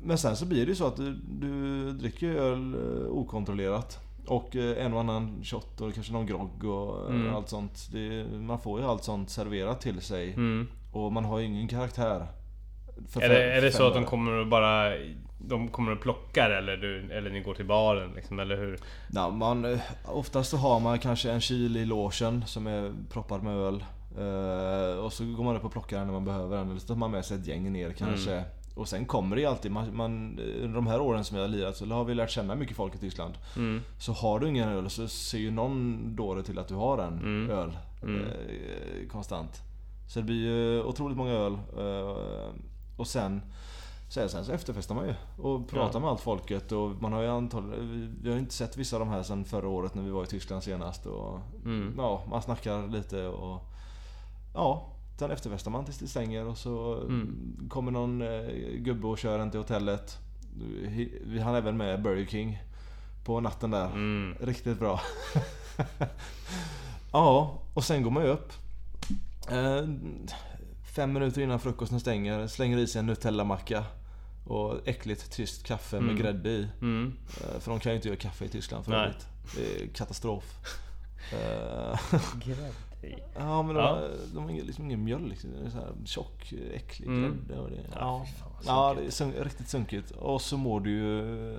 Men 0.02 0.18
sen 0.18 0.36
så 0.36 0.46
blir 0.46 0.66
det 0.66 0.68
ju 0.70 0.76
så 0.76 0.86
att 0.86 0.96
du, 0.96 1.12
du 1.12 1.92
dricker 1.92 2.28
öl 2.34 2.74
eh, 2.74 3.06
okontrollerat. 3.10 3.98
Och 4.28 4.56
eh, 4.56 4.84
en 4.86 4.92
och 4.94 5.00
annan 5.00 5.44
shot 5.44 5.80
och 5.80 5.94
kanske 5.94 6.12
någon 6.12 6.26
grogg 6.26 6.64
och 6.64 7.10
eh, 7.10 7.14
Mm. 7.16 7.34
allt 7.34 7.48
sånt. 7.48 7.88
Det, 7.92 8.26
man 8.32 8.58
får 8.60 8.80
ju 8.80 8.86
allt 8.86 9.04
sånt 9.04 9.30
serverat 9.30 9.80
till 9.80 10.00
sig. 10.00 10.32
Mm. 10.32 10.68
Och 10.92 11.12
man 11.12 11.24
har 11.24 11.38
ju 11.38 11.46
ingen 11.46 11.68
karaktär. 11.68 12.26
För 13.08 13.20
Är 13.20 13.28
det, 13.28 13.52
är 13.52 13.62
det 13.62 13.72
så 13.72 13.86
att 13.86 13.94
de 13.94 14.04
kommer 14.04 14.32
och 14.32 14.46
bara... 14.46 14.92
De 15.38 15.68
kommer 15.68 15.92
och 15.92 16.00
plockar 16.00 16.50
eller, 16.50 16.76
du, 16.76 17.12
eller 17.12 17.30
ni 17.30 17.40
går 17.40 17.54
till 17.54 17.64
baren 17.66 18.12
liksom, 18.16 18.38
eller 18.38 18.56
hur? 18.56 18.78
Ja, 19.12 19.30
man, 19.30 19.64
eh, 19.64 19.78
oftast 20.06 20.50
så 20.50 20.56
har 20.56 20.80
man 20.80 20.98
kanske 20.98 21.30
en 21.30 21.40
kyl 21.40 21.76
i 21.76 21.84
logen 21.86 22.44
som 22.46 22.66
är 22.66 22.92
proppad 23.10 23.42
med 23.42 23.56
öl. 23.56 23.84
Och 25.04 25.12
så 25.12 25.24
går 25.24 25.44
man 25.44 25.56
upp 25.56 25.64
och 25.64 25.72
plockar 25.72 25.98
den 25.98 26.06
när 26.06 26.12
man 26.14 26.24
behöver 26.24 26.56
den. 26.56 26.70
Eller 26.70 26.80
så 26.80 26.86
tar 26.86 26.94
man 26.94 27.10
med 27.10 27.24
sig 27.24 27.38
ett 27.38 27.46
gäng 27.46 27.72
ner 27.72 27.92
kanske. 27.92 28.32
Mm. 28.32 28.44
Och 28.76 28.88
sen 28.88 29.06
kommer 29.06 29.36
det 29.36 29.42
ju 29.42 29.48
alltid, 29.48 29.72
man, 29.72 29.96
man, 29.96 30.38
under 30.62 30.74
de 30.74 30.86
här 30.86 31.00
åren 31.00 31.24
som 31.24 31.36
jag 31.36 31.44
har 31.44 31.48
lirat 31.48 31.76
så 31.76 31.86
har 31.86 32.04
vi 32.04 32.14
lärt 32.14 32.30
känna 32.30 32.54
mycket 32.54 32.76
folk 32.76 32.94
i 32.94 32.98
Tyskland. 32.98 33.34
Mm. 33.56 33.80
Så 33.98 34.12
har 34.12 34.38
du 34.40 34.48
ingen 34.48 34.68
öl 34.68 34.90
så 34.90 35.08
ser 35.08 35.38
ju 35.38 35.50
någon 35.50 36.02
dåre 36.16 36.42
till 36.42 36.58
att 36.58 36.68
du 36.68 36.74
har 36.74 36.98
en 36.98 37.18
Mm. 37.18 37.50
öl. 37.50 37.78
Mm. 38.02 38.22
Eh, 38.24 39.08
konstant. 39.12 39.60
Så 40.08 40.18
det 40.18 40.24
blir 40.24 40.36
ju 40.46 40.82
otroligt 40.82 41.16
många 41.16 41.32
öl. 41.32 41.52
Eh, 41.78 42.54
och 42.96 43.06
sen 43.06 43.42
så, 44.08 44.28
sen 44.28 44.44
så 44.44 44.52
efterfestar 44.52 44.94
man 44.94 45.06
ju 45.06 45.14
och 45.42 45.68
pratar 45.68 45.94
Ja. 45.94 46.00
med 46.00 46.10
allt 46.10 46.20
folket 46.20 46.72
och 46.72 46.90
man 47.02 47.12
har 47.12 47.22
ju 47.22 47.28
antagligen, 47.28 47.90
vi- 47.90 48.10
vi 48.22 48.28
har 48.28 48.34
ju 48.36 48.40
inte 48.42 48.54
sett 48.54 48.76
vissa 48.76 48.96
av 48.96 49.00
de 49.00 49.08
här 49.08 49.22
sen 49.22 49.44
förra 49.44 49.68
året 49.68 49.94
när 49.94 50.02
vi 50.02 50.10
var 50.10 50.22
i 50.22 50.26
Tyskland 50.26 50.62
senast 50.62 51.06
och 51.06 51.38
Mm. 51.64 51.94
ja, 51.96 52.22
man 52.30 52.42
snackar 52.42 52.88
lite 52.88 53.26
och 53.26 53.60
ja, 54.54 54.86
sen 55.18 55.30
efterfestar 55.30 55.70
man 55.70 55.84
tills 55.84 55.98
det 55.98 56.08
stänger 56.08 56.46
och 56.46 56.58
så 56.58 56.94
Mm. 56.94 57.66
kommer 57.68 57.90
någon 57.90 58.22
eh, 58.22 58.50
gubbe 58.78 59.06
och 59.06 59.18
kör 59.18 59.38
en 59.38 59.50
till 59.50 59.60
hotellet. 59.60 60.18
Vi- 61.24 61.40
hann 61.44 61.54
även 61.54 61.76
med 61.76 62.02
Burger 62.02 62.26
King 62.26 62.58
på 63.24 63.40
natten 63.40 63.70
där. 63.70 63.86
Mm. 63.86 64.34
Riktigt 64.40 64.78
bra. 64.78 65.00
ja, 67.12 67.58
och 67.74 67.84
sen 67.84 68.02
går 68.02 68.10
man 68.10 68.22
ju 68.24 68.28
upp. 68.28 68.52
Eh, 69.50 69.84
fem 70.94 71.12
minuter 71.12 71.40
innan 71.42 71.60
frukosten 71.60 72.00
stänger, 72.00 72.46
slänger 72.46 72.78
i 72.78 72.86
sig 72.86 72.98
en 72.98 73.06
Nutella-macka. 73.06 73.84
Och 74.46 74.88
äckligt 74.88 75.30
tyst 75.32 75.66
kaffe 75.66 75.96
med 76.00 76.10
Mm. 76.10 76.22
grädde 76.22 76.48
i. 76.50 76.68
Mm. 76.80 77.12
Eh, 77.40 77.60
för 77.60 77.70
de 77.70 77.80
kan 77.80 77.92
ju 77.92 77.96
inte 77.96 78.08
göra 78.08 78.18
kaffe 78.18 78.44
i 78.44 78.48
Tyskland 78.48 78.84
för 78.84 78.92
övrigt. 78.92 79.26
Det 79.56 79.82
är 79.82 79.86
katastrof. 79.88 80.44
Grädde. 82.44 82.70
Ja 83.38 83.62
men 83.62 83.74
de, 83.74 83.80
Ja. 83.80 83.86
har, 83.90 84.08
de 84.34 84.44
har 84.44 84.50
liksom 84.52 84.84
ingen 84.84 85.04
mjölk. 85.04 85.38
Det 85.42 85.66
är 85.66 85.70
så 85.70 85.76
här 85.78 85.92
tjock, 86.04 86.52
äcklig 86.74 87.06
Mm. 87.08 87.22
grädde. 87.48 87.60
Och 87.60 87.70
det, 87.70 87.76
Ja, 87.94 88.26
fan 88.40 88.48
ja, 88.66 88.94
det 88.98 89.06
är 89.06 89.10
sun- 89.10 89.44
riktigt 89.44 89.68
sunkigt. 89.68 90.10
Och 90.10 90.40
så 90.42 90.56
mår 90.56 90.80
du 90.80 90.90
ju, 90.90 91.56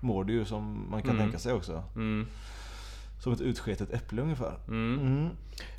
mår 0.00 0.24
du 0.24 0.32
ju 0.32 0.44
som 0.44 0.86
man 0.90 1.02
kan 1.02 1.10
Mm. 1.10 1.22
tänka 1.22 1.38
sig 1.38 1.52
också. 1.52 1.82
Mm. 1.94 2.26
Som 3.20 3.32
ett 3.32 3.40
utsketet 3.40 3.92
äpple 3.92 4.22
ungefär. 4.22 4.54
Mm. 4.68 4.98
Mm. 5.00 5.28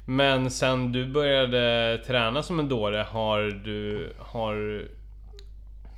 Men 0.06 0.52
sen 0.52 0.92
du 0.92 1.12
började 1.12 1.98
träna 2.08 2.44
som 2.44 2.60
en 2.60 2.70
dåre 2.70 2.98
har 3.10 3.40
du... 3.42 4.14
Har, 4.20 4.88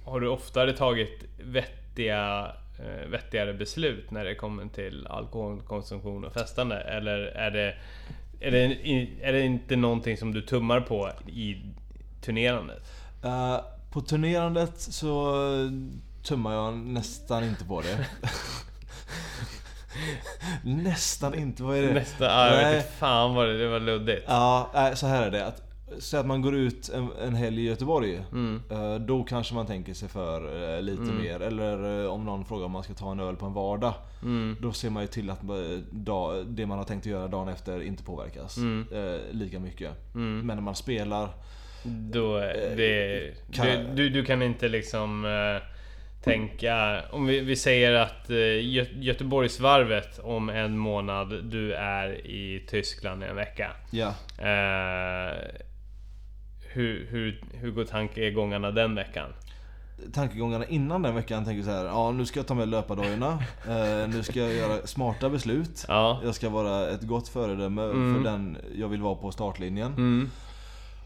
har 0.05 0.19
du 0.19 0.27
oftare 0.27 0.73
tagit 0.73 1.23
vettiga, 1.43 2.51
eh, 2.79 3.09
vettigare 3.09 3.53
beslut 3.53 4.11
när 4.11 4.25
det 4.25 4.35
kommer 4.35 4.67
till 4.67 5.07
alkoholkonsumtion 5.07 6.25
och 6.25 6.33
festande? 6.33 6.75
Eller 6.79 7.17
är 7.19 7.51
det, 7.51 7.75
är 8.39 8.51
det, 8.51 8.63
är 9.21 9.33
det 9.33 9.41
inte 9.41 9.75
någonting 9.75 10.17
som 10.17 10.33
du 10.33 10.41
tummar 10.41 10.81
på 10.81 11.11
i 11.27 11.57
turnerandet? 12.21 12.83
Eh, 13.23 13.59
på 13.91 14.01
turnerandet 14.01 14.73
så 14.81 15.35
tummar 16.23 16.53
jag 16.53 16.77
nästan 16.77 17.43
inte 17.43 17.65
på 17.65 17.81
det. 17.81 18.07
nästan 20.63 21.35
inte, 21.35 21.63
vad 21.63 21.77
är 21.77 21.81
det? 21.81 21.93
Nästa, 21.93 22.25
ja, 22.25 22.47
jag 22.47 22.63
Nej. 22.63 22.75
vet 22.75 22.85
inte 22.85 22.97
fan 22.97 23.35
vad 23.35 23.47
det, 23.47 23.57
det 23.57 23.67
var 23.67 23.79
luddigt. 23.79 24.23
Ja, 24.27 24.91
så 24.95 25.07
här 25.07 25.23
är 25.23 25.31
det. 25.31 25.45
Att, 25.45 25.61
så 25.99 26.17
att 26.17 26.25
man 26.25 26.41
går 26.41 26.55
ut 26.55 26.89
en, 26.89 27.09
en 27.27 27.35
helg 27.35 27.61
i 27.61 27.67
Göteborg. 27.67 28.21
Mm. 28.31 28.61
eh, 28.71 28.95
Då 28.95 29.23
kanske 29.23 29.55
man 29.55 29.65
tänker 29.65 29.93
sig 29.93 30.09
för 30.09 30.75
eh, 30.75 30.81
lite 30.81 31.01
Mm. 31.01 31.21
mer. 31.21 31.39
Eller 31.41 32.03
eh, 32.03 32.11
om 32.11 32.25
någon 32.25 32.45
frågar 32.45 32.65
om 32.65 32.71
man 32.71 32.83
ska 32.83 32.93
ta 32.93 33.11
en 33.11 33.19
öl 33.19 33.35
på 33.35 33.45
en 33.45 33.53
vardag. 33.53 33.93
Mm. 34.21 34.55
Då 34.61 34.71
ser 34.73 34.89
man 34.89 35.03
ju 35.03 35.07
till 35.07 35.29
att 35.29 35.39
det 36.47 36.65
man 36.65 36.77
har 36.77 36.85
tänkt 36.85 37.03
att 37.03 37.11
göra 37.11 37.27
dagen 37.27 37.47
efter 37.47 37.81
inte 37.81 38.03
påverkas 38.03 38.57
Mm. 38.57 38.85
lika 39.31 39.59
mycket. 39.59 39.91
Mm. 40.15 40.39
Men 40.47 40.57
när 40.57 40.63
man 40.63 40.75
spelar 40.75 41.29
Då, 41.83 42.37
det, 42.77 43.33
kan- 43.53 43.65
du, 43.67 43.83
du, 43.95 44.09
du 44.09 44.25
kan 44.25 44.41
inte 44.41 44.67
liksom 44.69 45.25
tänka... 46.23 47.01
Om 47.11 47.25
vi, 47.25 47.39
vi 47.39 47.55
säger 47.55 47.93
att 47.93 48.29
Gö 48.61 48.85
Göteborgsvarvet 48.99 50.19
om 50.19 50.49
en 50.49 50.77
månad, 50.77 51.43
du 51.43 51.73
är 51.73 52.25
i 52.27 52.65
Tyskland 52.69 53.23
i 53.23 53.27
en 53.27 53.35
vecka. 53.35 53.71
Ja, 53.91 54.13
Eh, 54.39 55.33
hur, 56.77 57.07
hur, 57.09 57.41
hur 57.53 57.71
går 57.71 57.83
tankegångarna 57.85 58.71
den 58.71 58.95
veckan? 58.95 59.29
tankegångarna 60.13 60.65
innan 60.65 61.01
den 61.01 61.15
veckan 61.15 61.45
tänker 61.45 61.63
så 61.63 61.69
här. 61.69 61.85
Ja, 61.85 62.11
nu 62.11 62.25
ska 62.25 62.39
jag 62.39 62.47
ta 62.47 62.53
med 62.53 62.67
löpardojorna. 62.67 63.39
Eh, 63.67 64.09
nu 64.09 64.23
ska 64.23 64.39
jag 64.39 64.53
göra 64.53 64.87
smarta 64.87 65.29
beslut. 65.29 65.85
Ja. 65.87 66.19
Jag 66.23 66.35
ska 66.35 66.49
vara 66.49 66.89
ett 66.89 67.01
gott 67.01 67.27
föredöme 67.27 67.83
Mm. 67.83 68.15
för 68.15 68.23
den 68.31 68.57
jag 68.75 68.87
vill 68.87 69.01
vara 69.01 69.15
på 69.15 69.31
startlinjen. 69.31 69.91
Mm. 69.93 70.29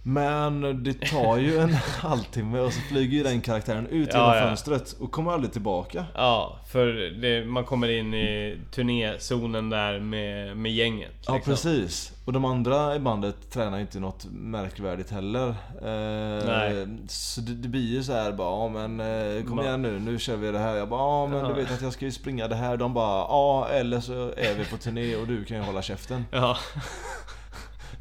Men 0.04 0.84
det 0.84 0.94
tar 0.94 1.38
ju 1.38 1.58
en 1.58 1.74
halvtimme 2.00 2.60
och 2.60 2.74
så 2.74 2.82
flyger 2.82 3.18
ju 3.18 3.24
den 3.24 3.42
karaktären 3.42 3.88
ut 3.88 4.10
Ja, 4.14 4.20
genom 4.20 4.38
ja. 4.38 4.48
fönstret 4.48 4.92
och 5.00 5.12
kommer 5.12 5.32
aldrig 5.32 5.52
tillbaka. 5.54 6.06
Ja, 6.16 6.60
för 6.72 6.86
det, 7.22 7.46
man 7.46 7.64
kommer 7.66 7.88
in 7.90 8.14
i 8.14 8.58
turnézonen 8.72 9.70
där 9.70 10.00
med, 10.00 10.58
med 10.58 10.72
gänget. 10.72 11.12
Ja 11.28 11.36
liksom. 11.36 11.52
precis. 11.54 12.12
Och 12.26 12.34
de 12.34 12.46
andra 12.46 12.96
i 12.96 13.00
bandet 13.00 13.52
tränar 13.52 13.80
inte 13.80 14.00
något 14.00 14.26
märkvärdigt 14.32 15.12
heller. 15.12 15.48
Eh, 15.82 16.46
Nej. 16.48 16.88
Så 17.08 17.42
det, 17.42 17.54
det 17.54 17.68
blir 17.68 17.88
ju 17.96 18.04
så 18.04 18.14
här 18.14 18.32
bara, 18.32 18.50
ja 18.50 18.88
men 18.88 19.00
eh, 19.38 19.44
kom 19.44 19.60
igen 19.60 19.82
nu, 19.82 20.00
nu 20.00 20.20
kör 20.20 20.36
vi 20.36 20.52
det 20.52 20.60
här. 20.60 20.76
Jag 20.76 20.90
bara, 20.90 21.00
ja 21.02 21.28
men 21.28 21.40
Ja. 21.40 21.48
du 21.48 21.54
vet 21.54 21.72
att 21.72 21.82
jag 21.82 21.94
ska 21.94 22.06
ju 22.06 22.12
springa 22.12 22.48
det 22.48 22.56
här. 22.56 22.78
De 22.78 22.94
bara, 22.94 23.18
ja 23.20 23.68
eller 23.72 24.00
så 24.00 24.14
är 24.38 24.56
vi 24.58 24.66
på 24.66 24.78
turné 24.78 25.16
och 25.16 25.28
du 25.28 25.46
kan 25.46 25.58
ju 25.58 25.64
hålla 25.64 25.82
käften. 25.82 26.26
Ja. 26.32 26.58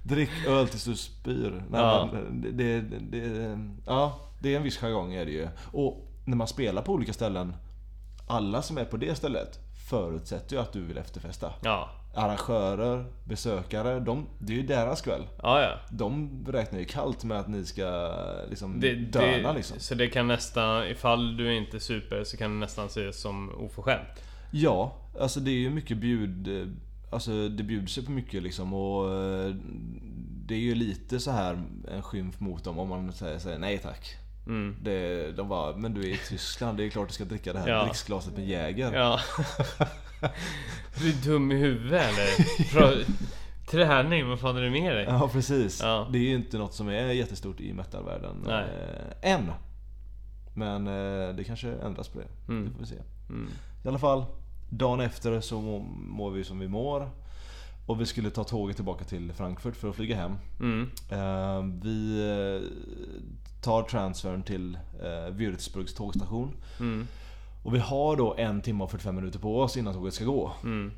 Drick 0.02 0.30
öl 0.48 0.68
tills 0.68 0.84
du 0.84 0.96
spyr. 0.96 1.50
Nej, 1.70 1.80
Ja. 1.80 2.08
men 2.12 2.40
det, 2.56 2.80
det, 2.80 2.98
det, 2.98 3.58
ja, 3.86 4.20
det 4.42 4.52
är 4.52 4.56
en 4.56 4.62
viss 4.62 4.78
jargong 4.78 5.14
är 5.14 5.24
det 5.24 5.30
ju. 5.32 5.48
Och 5.72 6.06
när 6.24 6.36
man 6.36 6.46
spelar 6.46 6.82
på 6.82 6.92
olika 6.92 7.12
ställen, 7.12 7.54
alla 8.28 8.62
som 8.62 8.78
är 8.78 8.84
på 8.84 8.96
det 8.96 9.14
stället 9.14 9.58
förutsätter 9.90 10.56
ju 10.56 10.62
att 10.62 10.72
du 10.72 10.80
vill 10.80 10.98
efterfesta. 10.98 11.52
Ja. 11.62 11.90
Arrangörer, 12.14 13.04
besökare, 13.24 14.00
de, 14.00 14.26
det 14.38 14.52
är 14.52 14.56
ju 14.56 14.62
deras 14.62 15.00
kväll. 15.02 15.22
Ja, 15.42 15.62
ja. 15.62 15.70
De 15.90 16.44
räknar 16.48 16.78
ju 16.78 16.84
kallt 16.84 17.24
med 17.24 17.40
att 17.40 17.48
ni 17.48 17.64
ska 17.64 18.12
liksom 18.50 18.80
Det, 18.80 18.94
döna 18.94 19.48
det, 19.48 19.54
liksom. 19.54 19.78
Så 19.80 19.94
det 19.94 20.08
kan 20.08 20.28
nästan, 20.28 20.86
ifall 20.86 21.36
du 21.36 21.56
inte 21.56 21.80
super 21.80 22.24
så 22.24 22.36
kan 22.36 22.50
det 22.50 22.56
nästan 22.58 22.86
ses 22.86 23.20
som 23.20 23.50
oförskämt. 23.58 24.22
Ja, 24.50 24.96
alltså 25.20 25.40
det 25.40 25.50
är 25.50 25.58
ju 25.58 25.70
mycket 25.70 25.96
bjud... 25.98 26.48
Alltså 27.10 27.48
det 27.48 27.62
bjuds 27.62 27.98
ju 27.98 28.02
på 28.02 28.10
mycket 28.10 28.42
liksom 28.42 28.74
och 28.74 29.14
eh, 29.14 29.54
det 30.46 30.54
är 30.54 30.58
ju 30.58 30.74
lite 30.74 31.20
så 31.20 31.30
här 31.30 31.62
en 31.90 32.02
skymf 32.02 32.40
mot 32.40 32.64
dem 32.64 32.78
om 32.78 32.88
man 32.88 33.12
säger, 33.12 33.38
säger 33.38 33.58
nej 33.58 33.78
tack. 33.78 34.16
Mm. 34.46 34.76
Det, 34.82 35.32
de 35.32 35.48
bara, 35.48 35.76
men 35.76 35.94
du 35.94 36.00
är 36.00 36.14
i 36.14 36.18
Tyskland, 36.28 36.78
det 36.78 36.84
är 36.84 36.88
klart 36.90 37.08
du 37.08 37.14
ska 37.14 37.24
dricka 37.24 37.52
det 37.52 37.58
här 37.58 37.68
Ja. 37.68 37.82
dricksglaset 37.84 38.36
med 38.36 38.48
Jäger. 38.48 38.92
Ja. 38.92 39.20
Du 41.00 41.08
är 41.08 41.24
dum 41.24 41.52
i 41.52 41.54
huvudet 41.56 42.02
eller? 42.02 42.26
Pra- 42.64 43.04
Träning, 43.70 44.28
vad 44.28 44.40
fan 44.40 44.56
är 44.56 44.62
det 44.62 44.70
med 44.70 44.96
dig? 44.96 45.04
Ja 45.08 45.28
precis. 45.32 45.80
Ja. 45.82 46.08
Det 46.12 46.18
är 46.18 46.22
ju 46.22 46.34
inte 46.34 46.58
något 46.58 46.74
som 46.74 46.88
är 46.88 47.12
jättestort 47.12 47.60
i 47.60 47.72
metalvärlden. 47.72 48.36
Nej. 48.46 48.64
Eh, 49.22 49.32
än. 49.32 49.52
Men 50.54 50.86
eh, 50.86 51.34
det 51.34 51.44
kanske 51.46 51.68
ändras 51.72 52.08
på 52.08 52.18
det. 52.18 52.26
Mm. 52.52 52.64
Det 52.64 52.70
får 52.70 52.80
vi 52.80 52.86
se. 52.86 52.96
Mm. 53.28 53.48
I 53.84 53.88
alla 53.88 53.98
fall, 53.98 54.24
dagen 54.70 55.00
efter 55.00 55.40
så 55.40 55.60
må- 55.60 55.78
mår 56.08 56.30
vi 56.30 56.44
som 56.44 56.58
vi 56.58 56.68
mår. 56.68 57.10
Och 57.86 58.00
vi 58.00 58.06
skulle 58.06 58.30
ta 58.30 58.44
tåget 58.44 58.76
tillbaka 58.76 59.04
till 59.04 59.32
Frankfurt 59.32 59.76
för 59.76 59.88
att 59.88 59.96
flyga 59.96 60.16
hem. 60.16 60.32
Mm. 60.60 60.90
Eh, 61.10 61.80
vi 61.82 62.20
eh, 62.20 62.68
tar 63.62 63.82
transfern 63.82 64.42
till 64.42 64.78
eh, 65.02 65.34
Würzburgs 65.34 65.94
tågstation. 65.94 66.56
Mm. 66.80 67.06
Och 67.62 67.74
vi 67.74 67.78
har 67.78 68.16
då 68.16 68.34
en 68.34 68.60
timme 68.60 68.84
och 68.84 68.90
45 68.90 69.16
minuter 69.16 69.38
på 69.38 69.60
oss 69.60 69.76
innan 69.76 69.94
tåget 69.94 70.14
ska 70.14 70.24
gå. 70.24 70.52
Mm. 70.62 70.92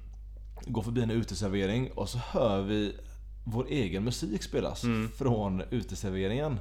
Går 0.66 0.82
förbi 0.82 1.02
en 1.02 1.10
uteservering 1.10 1.90
och 1.92 2.08
så 2.08 2.18
hör 2.18 2.62
vi 2.62 2.96
vår 3.44 3.66
egen 3.68 4.04
musik 4.04 4.42
spelas 4.42 4.84
från 5.16 5.62
uteserveringen. 5.70 6.58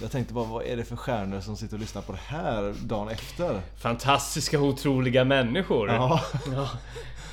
Jag 0.00 0.10
tänkte 0.10 0.34
bara, 0.34 0.44
vad 0.44 0.64
är 0.64 0.76
det 0.76 0.84
för 0.84 0.96
stjärnor 0.96 1.40
som 1.40 1.56
sitter 1.56 1.74
och 1.76 1.80
lyssnar 1.80 2.02
på 2.02 2.12
det 2.12 2.18
här 2.26 2.74
dagen 2.84 3.08
efter? 3.08 3.60
Fantastiska, 3.76 4.60
otroliga 4.60 5.24
människor. 5.24 5.88
Ja, 5.88 6.20
Ja. 6.54 6.68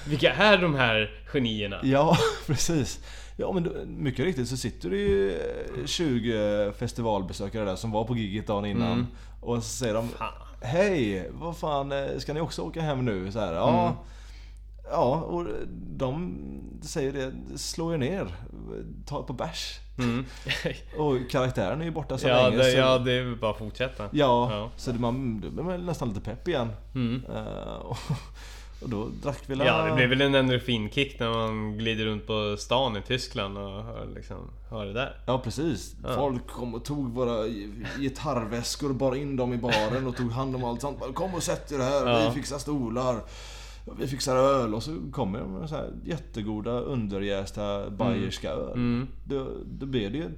Vilka 0.07 0.33
är 0.33 0.57
de 0.57 0.75
här 0.75 1.23
genierna? 1.25 1.79
ja 1.83 2.17
precis. 2.47 2.99
Ja 3.37 3.51
men 3.51 3.63
då, 3.63 3.71
mycket 3.85 4.25
riktigt 4.25 4.49
så 4.49 4.57
sitter 4.57 4.89
det 4.89 4.97
ju 4.97 5.31
eh, 5.31 5.85
20 5.85 6.71
festivalbesökare 6.77 7.65
där 7.65 7.75
som 7.75 7.91
var 7.91 8.03
på 8.03 8.17
giget 8.17 8.47
dagen 8.47 8.65
innan. 8.65 8.91
Mm. 8.91 9.07
Och 9.41 9.63
så 9.63 9.69
säger 9.69 9.93
de 9.93 10.09
Fan. 10.09 10.33
Hej, 10.61 11.29
vad 11.31 11.57
fan, 11.57 11.91
eh, 11.91 12.17
ska 12.17 12.33
ni 12.33 12.41
också 12.41 12.61
åka 12.61 12.81
hem 12.81 13.05
nu? 13.05 13.31
Så 13.31 13.39
här, 13.39 13.53
ja. 13.53 13.81
Mm. 13.81 13.93
Ja, 14.91 15.15
och 15.15 15.45
de 15.97 16.37
säger 16.81 17.13
det, 17.13 17.57
slå 17.57 17.93
er 17.93 17.97
ner, 17.97 18.27
ta 19.05 19.19
ett 19.19 19.27
par 19.27 19.33
bärs. 19.33 19.79
Mm. 19.99 20.25
Och 20.97 21.29
karaktären 21.31 21.81
är 21.81 21.85
ju 21.85 21.91
borta 21.91 22.17
så 22.17 22.27
ja, 22.27 22.43
länge 22.43 22.57
det, 22.57 22.71
så... 22.71 22.77
ja, 22.77 22.97
det 22.97 23.11
är 23.13 23.35
bara 23.35 23.51
att 23.51 23.57
fortsätta. 23.57 24.03
Ja, 24.03 24.51
Ja. 24.51 24.69
så 24.77 24.91
det, 24.91 24.99
man, 24.99 25.41
då 25.41 25.49
blir 25.49 25.63
man 25.63 25.85
nästan 25.85 26.07
lite 26.07 26.21
pepp 26.21 26.47
igen. 26.47 26.69
Mm. 26.95 27.21
Eh, 27.35 27.73
och, 27.73 27.97
och 28.81 28.89
då 28.89 29.07
drack 29.23 29.43
vi 29.47 29.55
la- 29.55 29.65
Ja, 29.65 29.85
det 29.85 29.95
blir 29.95 30.07
väl 30.07 30.21
en 30.21 30.35
endorfinkick 30.35 31.19
när 31.19 31.29
man 31.29 31.77
glider 31.77 32.05
runt 32.05 32.27
på 32.27 32.55
stan 32.59 32.97
i 32.97 33.01
Tyskland 33.01 33.57
och 33.57 33.83
hör, 33.83 34.07
liksom, 34.15 34.37
hör 34.69 34.85
det 34.85 34.93
där. 34.93 35.17
Ja 35.25 35.39
precis. 35.39 35.95
Ja. 36.03 36.15
Folk 36.15 36.47
kom 36.47 36.75
och 36.75 36.85
tog 36.85 37.13
våra 37.13 37.47
gitarrväskor 37.99 38.89
och 38.89 38.95
bar 38.95 39.15
in 39.15 39.35
dem 39.35 39.53
i 39.53 39.57
baren 39.57 40.07
och 40.07 40.15
tog 40.15 40.31
hand 40.31 40.55
om 40.55 40.63
allt 40.63 40.81
sånt. 40.81 41.15
Kom 41.15 41.33
och 41.33 41.43
sätt 41.43 41.71
er 41.71 41.77
här, 41.79 42.27
vi 42.27 42.33
fixar 42.35 42.57
stolar. 42.57 43.15
Vi 43.99 44.07
fixar 44.07 44.35
öl 44.35 44.73
och 44.73 44.83
så 44.83 44.95
kommer 45.11 45.39
de 45.39 45.53
med 45.53 45.69
så 45.69 45.75
här 45.75 45.91
jättegoda 46.05 46.71
underjästa 46.71 47.89
bayerska 47.89 48.49
öl. 48.51 48.71
Mm. 48.73 49.07
Då, 49.25 49.47
då 49.65 49.85
blev 49.85 50.11
det 50.11 50.17
ju 50.17 50.29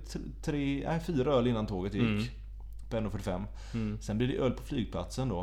tre, 0.42 0.84
nej, 0.88 1.00
fyra 1.00 1.34
öl 1.34 1.48
innan 1.48 1.68
tåget 1.68 1.94
gick. 1.94 2.04
Mm. 2.04 2.24
På 2.90 2.98
1.45. 3.18 3.44
Mm. 3.74 3.98
Sen 4.02 4.18
blev 4.18 4.30
det 4.30 4.38
öl 4.38 4.52
på 4.52 4.64
flygplatsen 4.64 5.30
då. 5.30 5.40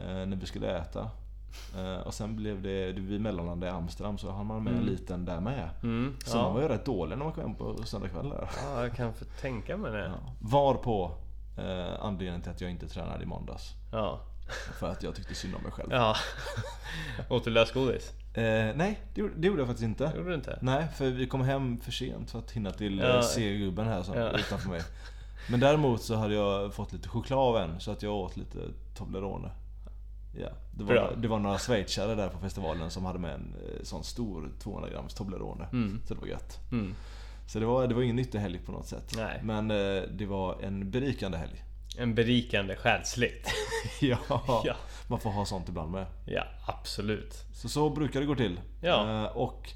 Eh, 0.00 0.06
när 0.26 0.36
vi 0.36 0.46
skulle 0.46 0.78
äta. 0.78 1.10
Eh, 1.78 2.06
och 2.06 2.14
sen 2.14 2.36
blev 2.36 2.62
det, 2.62 2.92
det 2.92 3.00
vi 3.00 3.18
mellanlandade 3.18 3.72
i 3.72 3.74
Amsterdam 3.74 4.18
så 4.18 4.30
hann 4.30 4.46
man 4.46 4.64
med 4.64 4.72
en 4.72 4.78
Mm. 4.78 4.90
liten 4.90 5.24
där 5.24 5.40
med. 5.40 5.68
Mm. 5.82 6.14
Så 6.24 6.36
man 6.36 6.46
Ja. 6.46 6.52
var 6.52 6.62
ju 6.62 6.68
rätt 6.68 6.84
dålig 6.84 7.18
när 7.18 7.24
man 7.24 7.32
kom 7.34 7.42
hem 7.42 7.54
på 7.54 7.76
söndag 7.84 8.08
kväll 8.08 8.28
där. 8.28 8.48
ja, 8.74 8.82
jag 8.82 8.96
kan 8.96 9.12
tänka 9.40 9.76
mig 9.76 9.92
det. 9.92 10.06
Ja. 10.06 10.32
Var 10.40 10.74
på 10.74 11.10
eh, 11.58 12.04
anledningen 12.04 12.42
till 12.42 12.50
att 12.50 12.60
jag 12.60 12.70
inte 12.70 12.88
tränade 12.88 13.22
i 13.22 13.26
måndags. 13.26 13.70
Ja. 13.92 14.20
För 14.78 14.88
att 14.90 15.02
jag 15.02 15.14
tyckte 15.14 15.34
synd 15.34 15.54
om 15.54 15.62
mig 15.62 15.72
själv. 15.72 15.88
Ja. 15.92 16.16
Åt 17.28 17.44
du 17.44 17.50
lösgodis? 17.50 18.12
Eh, 18.34 18.42
nej, 18.76 19.00
det, 19.14 19.20
gjorde- 19.20 19.34
det 19.36 19.46
gjorde 19.46 19.60
jag 19.60 19.66
faktiskt 19.68 19.84
inte. 19.84 20.12
Gjorde 20.16 20.28
du 20.28 20.34
inte? 20.34 20.58
Nej, 20.62 20.88
för 20.96 21.10
vi 21.10 21.26
kom 21.26 21.40
hem 21.40 21.80
för 21.80 21.92
sent 21.92 22.30
för 22.30 22.38
att 22.38 22.50
hinna 22.50 22.70
till 22.70 22.98
Ja. 22.98 23.22
C-gubben 23.22 23.86
här 23.86 24.02
som 24.02 24.14
Ja. 24.18 24.30
utanför 24.38 24.68
mig. 24.68 24.82
Men 25.50 25.60
däremot 25.60 26.02
så 26.02 26.14
hade 26.14 26.34
jag 26.34 26.74
fått 26.74 26.92
lite 26.92 27.08
choklad 27.08 27.38
av 27.38 27.56
en 27.56 27.80
så 27.80 27.90
att 27.90 28.02
jag 28.02 28.14
åt 28.14 28.36
lite 28.36 28.58
Toblerone. 28.96 29.50
Ja, 30.40 30.48
det 30.74 30.84
Bra. 30.84 31.02
var, 31.04 31.16
det 31.16 31.28
var 31.28 31.38
några 31.38 31.58
schweizare 31.58 32.14
där 32.14 32.28
på 32.28 32.38
festivalen 32.38 32.90
som 32.90 33.04
hade 33.04 33.18
med 33.18 33.34
en 33.34 33.54
eh, 33.68 33.82
sån 33.84 34.04
stor 34.04 34.50
200 34.62 34.90
grams 34.90 35.14
Toblerone. 35.14 35.66
Mm. 35.72 36.00
Så 36.06 36.14
det 36.14 36.20
var 36.20 36.26
gött. 36.26 36.58
Mm. 36.72 36.94
Så 37.46 37.58
det 37.58 37.66
var, 37.66 37.86
det 37.86 37.94
var 37.94 38.02
ingen 38.02 38.16
nyttig 38.16 38.38
helg 38.38 38.58
på 38.58 38.72
något 38.72 38.86
sätt. 38.86 39.12
Nej. 39.16 39.40
Men 39.42 39.70
eh, 39.70 40.02
det 40.12 40.26
var 40.26 40.62
en 40.62 40.90
berikande 40.90 41.38
helg. 41.38 41.62
En 41.98 42.14
berikande 42.14 42.76
själsligt. 42.76 43.48
ja, 44.00 44.18
ja. 44.64 44.74
man 45.06 45.20
får 45.20 45.30
ha 45.30 45.44
sånt 45.44 45.68
ibland 45.68 45.90
med. 45.92 46.06
ja, 46.26 46.44
absolut. 46.66 47.34
Så 47.54 47.68
så 47.68 47.90
brukar 47.90 48.20
det 48.20 48.26
gå 48.26 48.34
till. 48.34 48.60
Ja. 48.80 49.24
Eh, 49.24 49.36
och, 49.36 49.68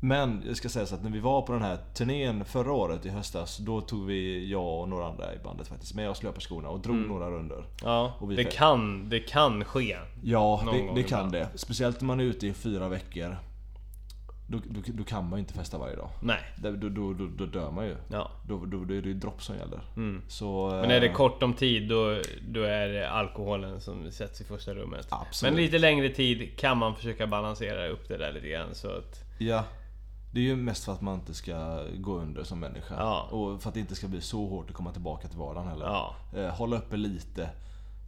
men 0.00 0.42
jag 0.46 0.56
ska 0.56 0.68
säga 0.68 0.86
så 0.86 0.94
att 0.94 1.02
när 1.02 1.10
vi 1.10 1.20
var 1.20 1.42
på 1.42 1.52
den 1.52 1.62
här 1.62 1.78
turnén 1.94 2.44
förra 2.44 2.72
året 2.72 3.06
i 3.06 3.08
höstas 3.08 3.56
Då 3.58 3.80
tog 3.80 4.06
vi, 4.06 4.50
jag 4.50 4.80
och 4.80 4.88
några 4.88 5.06
andra 5.06 5.34
i 5.34 5.38
bandet 5.38 5.68
faktiskt 5.68 5.94
med 5.94 6.10
oss 6.10 6.22
löparskorna 6.22 6.68
och 6.68 6.80
drog 6.80 6.96
Mm. 6.96 7.08
några 7.08 7.30
runder 7.30 7.64
Ja, 7.82 8.14
det 8.36 8.44
kan, 8.44 9.08
det 9.08 9.20
kan 9.20 9.64
ske. 9.64 9.96
Ja, 10.22 10.62
det, 10.72 10.94
det 10.94 11.02
kan 11.02 11.30
det. 11.30 11.48
Speciellt 11.54 12.00
när 12.00 12.06
man 12.06 12.20
är 12.20 12.24
ute 12.24 12.46
i 12.46 12.54
fyra 12.54 12.88
veckor 12.88 13.36
Då, 14.48 14.58
då, 14.64 14.80
då 14.84 15.04
kan 15.04 15.28
man 15.28 15.38
ju 15.38 15.40
inte 15.40 15.54
festa 15.54 15.78
varje 15.78 15.96
dag 15.96 16.08
Nej. 16.20 16.38
Då, 16.56 16.70
då, 16.70 16.88
då, 16.88 17.28
då, 17.38 17.46
dör 17.46 17.70
man 17.70 17.86
ju 17.86 17.96
Ja. 18.08 18.30
Då, 18.48 18.64
då, 18.64 18.84
då 18.84 18.94
är 18.94 19.02
det 19.02 19.08
ju 19.08 19.14
dropp 19.14 19.42
som 19.42 19.56
gäller 19.56 19.80
Mm. 19.96 20.22
Så, 20.28 20.70
Men 20.70 20.90
är 20.90 21.00
det 21.00 21.06
eh, 21.06 21.12
kort 21.12 21.42
om 21.42 21.54
tid 21.54 21.88
då, 21.88 22.20
då 22.48 22.62
är 22.62 22.88
det 22.88 23.10
alkoholen 23.10 23.80
som 23.80 24.10
sätts 24.10 24.40
i 24.40 24.44
första 24.44 24.74
rummet. 24.74 25.06
Absolut. 25.10 25.54
Men 25.54 25.62
lite 25.62 25.78
längre 25.78 26.08
tid 26.08 26.58
kan 26.58 26.78
man 26.78 26.96
försöka 26.96 27.26
balansera 27.26 27.88
upp 27.88 28.08
det 28.08 28.16
där 28.16 28.32
lite 28.32 28.48
grann 28.48 28.74
så 28.74 28.88
att... 28.88 29.24
Ja 29.38 29.64
Det 30.32 30.40
är 30.40 30.44
ju 30.44 30.56
mest 30.56 30.84
för 30.84 30.92
att 30.92 31.00
man 31.00 31.14
inte 31.14 31.34
ska 31.34 31.82
gå 31.96 32.18
under 32.18 32.44
som 32.44 32.60
människa 32.60 32.94
Ja. 32.98 33.28
Och 33.30 33.62
för 33.62 33.68
att 33.68 33.74
det 33.74 33.80
inte 33.80 33.94
ska 33.94 34.08
bli 34.08 34.20
så 34.20 34.46
hårt 34.46 34.70
att 34.70 34.76
komma 34.76 34.92
tillbaka 34.92 35.28
till 35.28 35.38
vardagen 35.38 35.68
heller 35.68 35.86
Ja. 35.86 36.16
Eh, 36.36 36.48
hålla 36.48 36.76
uppe 36.76 36.96
lite. 36.96 37.50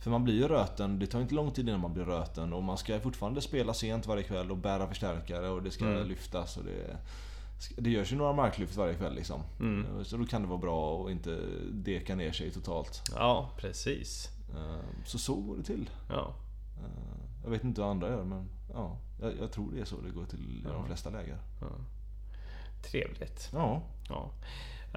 För 0.00 0.10
man 0.10 0.24
blir 0.24 0.34
ju 0.34 0.48
röten, 0.48 0.98
det 0.98 1.06
tar 1.06 1.20
inte 1.20 1.34
lång 1.34 1.50
tid 1.50 1.68
innan 1.68 1.80
man 1.80 1.94
blir 1.94 2.04
röten 2.04 2.52
och 2.52 2.62
man 2.62 2.78
ska 2.78 3.00
fortfarande 3.00 3.40
spela 3.40 3.74
sent 3.74 4.06
varje 4.06 4.22
kväll 4.22 4.50
och 4.50 4.56
bära 4.56 4.86
förstärkare 4.88 5.48
och 5.48 5.62
det 5.62 5.70
ska 5.70 5.84
Mm. 5.86 6.08
lyftas 6.08 6.56
och 6.56 6.64
det... 6.64 6.96
Det 7.76 7.90
görs 7.90 8.12
ju 8.12 8.16
några 8.16 8.32
marklyft 8.32 8.76
varje 8.76 8.94
kväll 8.94 9.14
liksom. 9.14 9.40
Mm. 9.60 10.04
Så 10.04 10.16
då 10.16 10.24
kan 10.26 10.42
det 10.42 10.48
vara 10.48 10.58
bra 10.58 11.04
att 11.04 11.10
inte 11.10 11.40
deka 11.72 12.14
ner 12.14 12.32
sig 12.32 12.50
totalt. 12.50 13.02
Ja, 13.14 13.50
precis. 13.56 14.28
Eh, 14.56 14.80
Så 15.04 15.18
så 15.18 15.34
går 15.34 15.56
det 15.56 15.62
till. 15.62 15.90
Ja. 16.08 16.34
Eh, 16.76 17.42
Jag 17.44 17.50
vet 17.50 17.64
inte 17.64 17.82
hur 17.82 17.90
andra 17.90 18.08
gör 18.08 18.24
men 18.24 18.48
ja, 18.74 18.96
jag, 19.40 19.52
tror 19.52 19.72
det 19.72 19.80
är 19.80 19.84
så 19.84 20.00
det 20.00 20.10
går 20.10 20.24
till 20.24 20.40
i 20.40 20.62
Ja. 20.64 20.72
de 20.72 20.86
flesta 20.86 21.10
läger. 21.10 21.38
Trevligt. 22.90 23.48
Ja. 23.52 23.82
Ja. 24.08 24.30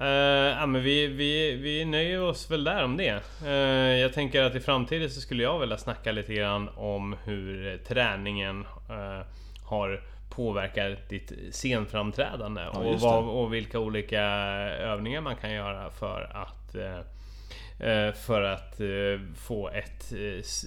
Eh, 0.02 0.58
ja 0.58 0.66
men 0.66 0.82
vi, 0.82 1.06
vi, 1.06 1.56
vi 1.56 1.84
nöjer 1.84 2.22
oss 2.22 2.50
väl 2.50 2.64
där 2.64 2.84
om 2.84 2.96
det. 2.96 3.20
Eh, 3.46 4.00
jag 4.00 4.12
tänker 4.12 4.42
att 4.42 4.54
i 4.54 4.60
framtiden 4.60 5.10
så 5.10 5.20
skulle 5.20 5.42
jag 5.42 5.58
vilja 5.58 5.78
snacka 5.78 6.12
lite 6.12 6.34
grann 6.34 6.68
om 6.76 7.16
hur 7.24 7.78
träningen 7.88 8.64
eh, 8.88 9.26
har 9.64 10.00
påverkat 10.30 11.08
ditt 11.08 11.32
scenframträdande 11.50 12.62
Ja, 12.62 12.70
och, 12.78 13.00
vad, 13.00 13.24
och 13.24 13.54
vilka 13.54 13.78
olika 13.78 14.22
övningar 14.80 15.20
man 15.20 15.36
kan 15.36 15.52
göra 15.52 15.90
för 15.90 16.30
att 16.34 16.76
för 18.26 18.42
att 18.42 18.80
få 19.36 19.68
ett 19.68 20.12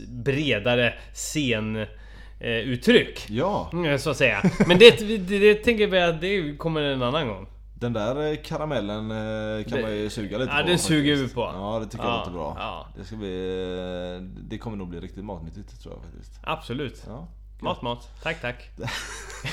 bredare 0.07 0.93
scenuttryck. 1.13 3.25
Ja, 3.29 3.71
Så 3.99 4.09
att 4.09 4.17
säga. 4.17 4.41
Men 4.67 4.79
det, 4.79 4.99
det, 4.99 5.39
det 5.39 5.55
tänker 5.55 5.87
vi 5.87 5.99
att 5.99 6.21
det 6.21 6.57
kommer 6.57 6.81
en 6.81 7.01
annan 7.01 7.27
gång. 7.27 7.47
Den 7.79 7.93
där 7.93 8.31
eh, 8.31 8.37
karamellen 8.43 9.11
eh, 9.11 9.63
kan 9.65 9.77
Det- 9.77 9.81
man 9.81 9.91
ju 9.97 10.09
suga 10.09 10.37
lite 10.37 10.51
Ja, 10.51 10.61
på. 10.61 10.67
den 10.67 10.79
suger 10.79 11.15
vi 11.15 11.27
på. 11.29 11.41
Ja, 11.41 11.79
det 11.79 11.85
tycker 11.85 12.03
jag 12.03 12.13
Ja, 12.13 12.17
låter 12.19 12.31
bra. 12.31 12.55
ja. 12.59 12.87
Det, 12.97 13.03
ska 13.05 13.15
bli, 13.15 14.15
eh, 14.15 14.21
det 14.49 14.57
kommer 14.57 14.77
nog 14.77 14.89
bli 14.89 14.99
riktigt 14.99 15.25
matnyttigt 15.25 15.81
tror 15.81 15.93
jag 15.93 16.03
faktiskt. 16.03 16.39
Absolut. 16.43 17.03
Ja. 17.07 17.27
Mat, 17.59 17.81
mat. 17.81 18.09
Tack, 18.23 18.41
tack. 18.41 18.69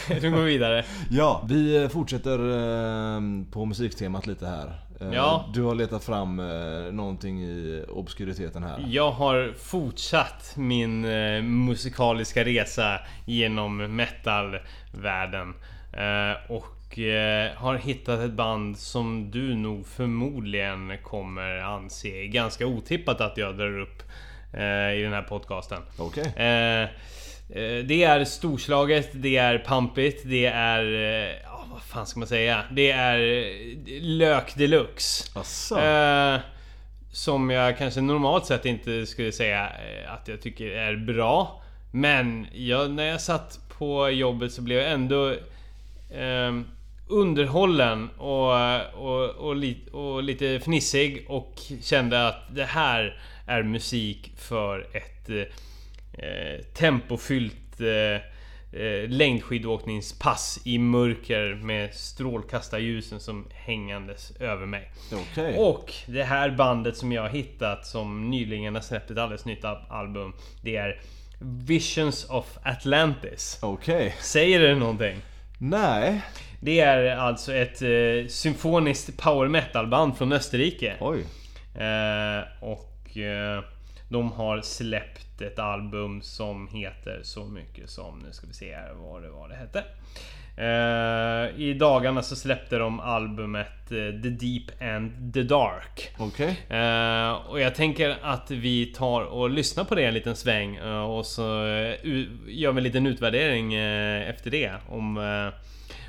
nu 0.23 0.31
går 0.31 0.39
vi 0.39 0.53
vidare. 0.53 0.85
Ja, 1.11 1.43
vi 1.49 1.89
fortsätter 1.93 2.39
på 3.51 3.64
musiktemat 3.64 4.27
lite 4.27 4.47
här. 4.47 4.81
Ja. 5.12 5.45
Du 5.55 5.62
har 5.62 5.75
letat 5.75 6.05
fram 6.05 6.37
någonting 6.93 7.43
i 7.43 7.85
obskuriteten 7.89 8.62
här. 8.62 8.85
Jag 8.89 9.11
har 9.11 9.55
fortsatt 9.59 10.53
min 10.57 11.01
musikaliska 11.64 12.45
resa 12.45 13.01
genom 13.27 13.77
metalvärlden. 13.97 15.55
Eh, 15.93 16.53
och 16.93 16.99
eh, 16.99 17.51
har 17.57 17.76
hittat 17.76 18.20
ett 18.20 18.32
band 18.32 18.78
som 18.78 19.30
du 19.30 19.55
nog 19.55 19.86
förmodligen 19.86 20.99
kommer 21.03 21.59
anse 21.59 22.26
ganska 22.26 22.66
otippat 22.66 23.20
att 23.20 23.36
jag 23.36 23.57
drar 23.57 23.78
upp 23.78 24.03
eh, 24.53 24.99
i 24.99 25.03
den 25.03 25.12
här 25.12 25.22
podcasten. 25.22 25.82
Okej. 25.97 26.32
Eh, 26.36 26.82
eh, 26.82 27.84
det 27.84 28.05
är 28.05 28.24
storslaget, 28.24 29.09
det 29.12 29.36
är 29.36 29.59
pampigt, 29.59 30.22
det 30.24 30.47
är... 30.47 30.82
Ja, 31.45 31.64
vad 31.72 31.82
fan 31.82 32.07
ska 32.07 32.18
man 32.18 32.28
säga? 32.28 32.64
Det 32.70 32.90
är 32.90 33.18
eh, 33.18 34.03
lök 34.03 34.55
deluxe. 34.55 35.38
Asså? 35.40 35.78
Som 37.12 37.51
jag 37.51 37.78
kanske 37.78 38.01
normalt 38.01 38.47
sett 38.47 38.64
inte 38.64 39.07
skulle 39.07 39.32
säga 39.32 39.68
att 40.09 40.28
jag 40.28 40.40
tycker 40.40 40.66
är 40.66 40.97
bra. 40.97 41.62
Men 41.93 42.47
jag, 42.53 42.90
när 42.90 43.05
jag 43.05 43.20
satt 43.20 43.59
på 43.78 44.11
jobbet 44.11 44.53
så 44.53 44.62
blev 44.62 44.78
jag 44.78 44.93
ändå 44.93 45.30
eh, 46.11 46.53
underhållen 47.09 48.09
och, 48.19 48.53
och, 48.95 49.31
och, 49.31 49.57
li, 49.57 49.77
och 49.93 50.23
lite 50.23 50.61
fnissig 50.61 51.25
och 51.29 51.55
kände 51.83 52.29
att 52.29 52.55
det 52.55 52.65
här 52.65 53.21
är 53.47 53.63
musik 53.63 54.33
för 54.37 54.87
ett 54.97 55.29
eh, 55.29 56.65
tempofyllt 56.75 57.81
eh, 57.81 58.81
eh, 58.81 59.09
längdskidåkningspass 59.09 60.61
i 60.65 60.79
mörker 60.79 61.55
med 61.55 61.95
strålkastarljusen 61.95 63.21
som 63.21 63.49
hängandes 63.55 64.31
över 64.41 64.67
mig. 64.67 64.91
Okej. 65.13 65.57
Och 65.59 65.93
det 66.07 66.23
här 66.25 66.51
bandet 66.51 66.97
som 66.97 67.13
jag 67.13 67.23
har 67.23 67.29
hittat 67.29 67.87
som 67.87 68.31
nyligen 68.31 68.75
har 68.75 68.83
släppt 68.83 69.11
ett 69.11 69.19
alldeles 69.19 69.45
nytt 69.45 69.65
al- 69.65 69.85
album. 69.89 70.33
Det 70.63 70.77
är 70.77 71.01
Visions 71.41 72.31
of 72.31 72.59
Atlantis. 72.63 73.59
Okej. 73.63 74.15
Säger 74.21 74.61
det 74.61 74.75
någonting? 74.75 75.17
Nej. 75.59 76.23
Det 76.65 76.81
är 76.81 77.17
alltså 77.17 77.55
ett 77.55 77.83
eh, 77.83 78.29
symfoniskt 78.29 79.17
power 79.17 79.49
metal 79.49 79.87
band 79.87 80.17
från 80.17 80.33
Österrike. 80.33 80.97
Oj. 81.01 81.25
Eh, 81.75 82.43
och 82.61 83.17
eh, 83.17 83.65
de 84.09 84.33
har 84.33 84.61
släppt 84.61 85.41
ett 85.41 85.59
album 85.59 86.23
som 86.23 86.69
heter 86.69 87.21
så 87.23 87.45
mycket 87.45 87.91
som, 87.91 88.19
nu 88.19 88.33
ska 88.33 88.47
vi 88.47 88.53
se 88.53 88.75
här 88.75 88.93
vad 88.93 89.23
det 89.23 89.31
var 89.31 89.49
det 89.49 89.55
hette. 89.55 89.85
Eh, 90.57 91.61
I 91.61 91.75
dagarna 91.75 92.23
så 92.23 92.37
släppte 92.37 92.79
de 92.79 93.01
albumet 93.01 93.93
eh, 93.93 94.23
The 94.23 94.29
Deep 94.29 94.83
and 94.83 95.35
the 95.35 95.43
Dark. 95.43 96.11
Okej. 96.19 96.61
Eh, 96.69 97.33
och 97.33 97.61
jag 97.61 97.75
tänker 97.75 98.17
att 98.23 98.51
vi 98.51 98.87
tar 98.87 99.23
och 99.23 99.51
lyssnar 99.51 99.85
på 99.85 99.95
det 99.95 100.05
en 100.05 100.15
liten 100.15 100.37
sväng 100.37 100.81
och 100.81 101.27
så 101.27 101.43
gör 102.47 102.73
vi 102.73 102.79
en 102.79 102.83
liten 102.83 103.07
utvärdering 103.07 103.75
efter 103.75 104.51
det 104.51 104.73
om, 104.89 105.17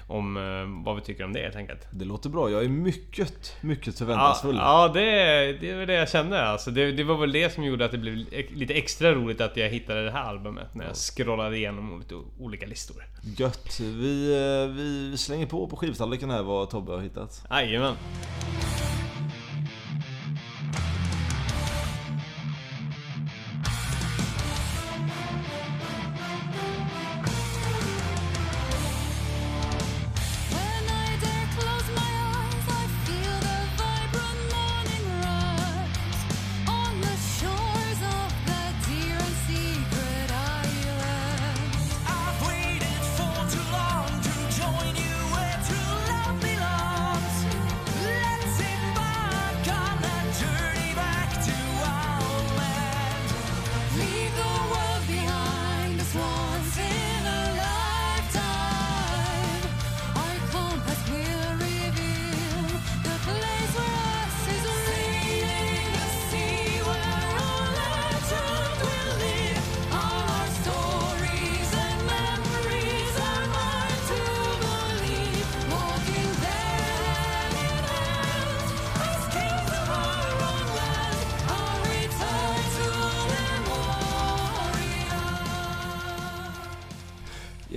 om 0.08 0.38
eh, 0.38 0.84
vad 0.86 0.96
vi 0.96 1.02
tycker 1.02 1.24
om 1.24 1.34
det 1.34 1.40
helt 1.40 1.56
enkelt. 1.56 1.88
Det 1.92 2.06
låter 2.06 2.30
bra. 2.30 2.50
Jag 2.50 2.64
är 2.64 2.70
mycket, 2.70 3.56
mycket 3.62 3.88
Ja, 3.88 3.94
förväntansfull. 3.94 4.56
ja 4.56 4.92
det, 4.94 5.54
det 5.62 5.76
var 5.76 5.86
det 5.86 5.94
jag 5.94 6.10
kände 6.10 6.44
alltså. 6.46 6.72
Det, 6.72 6.92
det 6.92 7.04
var 7.04 7.18
väl 7.18 7.32
det 7.32 7.54
som 7.54 7.64
gjorde 7.64 7.86
att 7.86 7.92
det 7.92 7.98
blev 7.98 8.16
lite 8.54 8.74
extra 8.74 9.12
roligt 9.14 9.42
att 9.42 9.58
jag 9.58 9.70
hittade 9.70 10.04
det 10.06 10.12
här 10.12 10.24
albumet 10.24 10.76
när 10.76 10.86
jag 10.86 10.96
scrollade 10.96 11.58
igenom 11.58 12.00
lite 12.00 12.16
olika 12.40 12.66
listor. 12.66 13.04
Gött. 13.38 13.80
Vi, 13.80 14.34
eh, 14.34 14.76
vi 14.76 15.18
slänger 15.18 15.46
på 15.46 15.68
på 15.68 15.76
skivtallriken 15.76 16.30
här 16.30 16.44
vad 16.44 16.70
Tobbe 16.70 16.92
har 16.92 17.00
hittat. 17.00 17.44
Jajamän. 17.50 17.96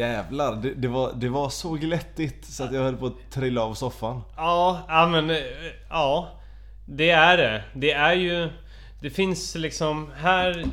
Jävlar, 0.06 0.56
det, 0.56 0.74
det, 0.74 0.88
var, 0.88 1.12
det 1.14 1.28
var 1.28 1.48
så 1.48 1.72
glättigt 1.72 2.44
så 2.44 2.64
att 2.64 2.72
jag 2.72 2.82
höll 2.82 2.96
på 2.96 3.06
att 3.06 3.30
trilla 3.30 3.62
av 3.62 3.74
soffan. 3.74 4.22
Ja, 4.36 4.84
ja 4.88 5.06
men 5.06 5.30
eh, 5.30 5.36
ja. 5.90 6.28
Det 6.88 7.10
är 7.10 7.36
det. 7.36 7.62
Det 7.74 7.92
är 7.92 8.14
ju... 8.14 8.48
Det 9.00 9.10
finns 9.10 9.54
liksom... 9.54 10.10
Här 10.16 10.64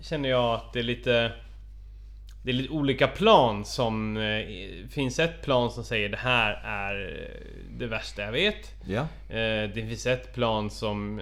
känner 0.00 0.28
jag 0.28 0.54
att 0.54 0.72
det 0.72 0.78
är 0.78 0.82
lite... 0.82 1.32
Det 2.44 2.50
är 2.50 2.54
lite 2.54 2.70
olika 2.72 3.08
plan 3.08 3.64
som... 3.64 4.16
eh, 4.16 4.88
finns 4.90 5.18
ett 5.18 5.42
plan 5.42 5.70
som 5.70 5.84
säger 5.84 6.08
det 6.08 6.16
här 6.16 6.52
är 6.64 7.08
eh, 7.08 7.78
det 7.78 7.86
värsta 7.86 8.22
jag 8.22 8.32
vet. 8.32 8.74
Ja. 8.86 9.00
Eh, 9.28 9.70
Det 9.74 9.86
finns 9.88 10.06
ett 10.06 10.34
plan 10.34 10.70
som... 10.70 11.20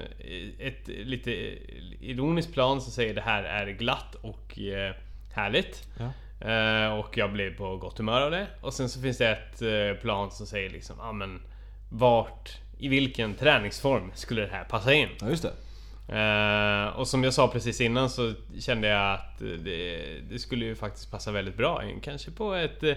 Ett 0.58 0.88
lite 0.88 1.30
ironiskt 2.00 2.52
plan 2.52 2.80
som 2.80 2.92
säger 2.92 3.14
det 3.14 3.20
här 3.20 3.42
är 3.42 3.66
glatt 3.66 4.14
och 4.14 4.58
eh, 4.58 4.94
härligt. 5.34 5.88
Ja. 5.98 6.10
Eh, 6.40 6.98
Och 6.98 7.16
jag 7.18 7.32
blev 7.32 7.56
på 7.56 7.76
gott 7.76 7.98
humör 7.98 8.20
av 8.20 8.30
det. 8.30 8.46
Och 8.60 8.74
sen 8.74 8.88
så 8.88 9.00
finns 9.00 9.18
det 9.18 9.28
ett 9.28 9.62
eh, 9.62 10.00
plan 10.02 10.30
som 10.30 10.46
säger 10.46 10.70
liksom, 10.70 10.96
ja 10.98 11.12
men 11.12 11.42
vart, 11.90 12.50
i 12.78 12.88
vilken 12.88 13.34
träningsform 13.34 14.10
skulle 14.14 14.40
det 14.42 14.48
här 14.52 14.64
passa 14.64 14.94
in? 14.94 15.08
Ja, 15.20 15.28
just 15.28 15.42
det. 15.42 15.52
Eh, 16.18 16.98
och 16.98 17.08
som 17.08 17.24
jag 17.24 17.34
sa 17.34 17.48
precis 17.48 17.80
innan 17.80 18.10
så 18.10 18.32
kände 18.60 18.88
jag 18.88 19.14
att 19.14 19.38
det, 19.38 19.98
det 20.30 20.38
skulle 20.38 20.64
ju 20.64 20.74
faktiskt 20.74 21.10
passa 21.10 21.32
väldigt 21.32 21.56
bra 21.56 21.84
in. 21.84 22.00
Kanske 22.00 22.30
på 22.30 22.54
ett 22.54 22.82
eh, 22.82 22.94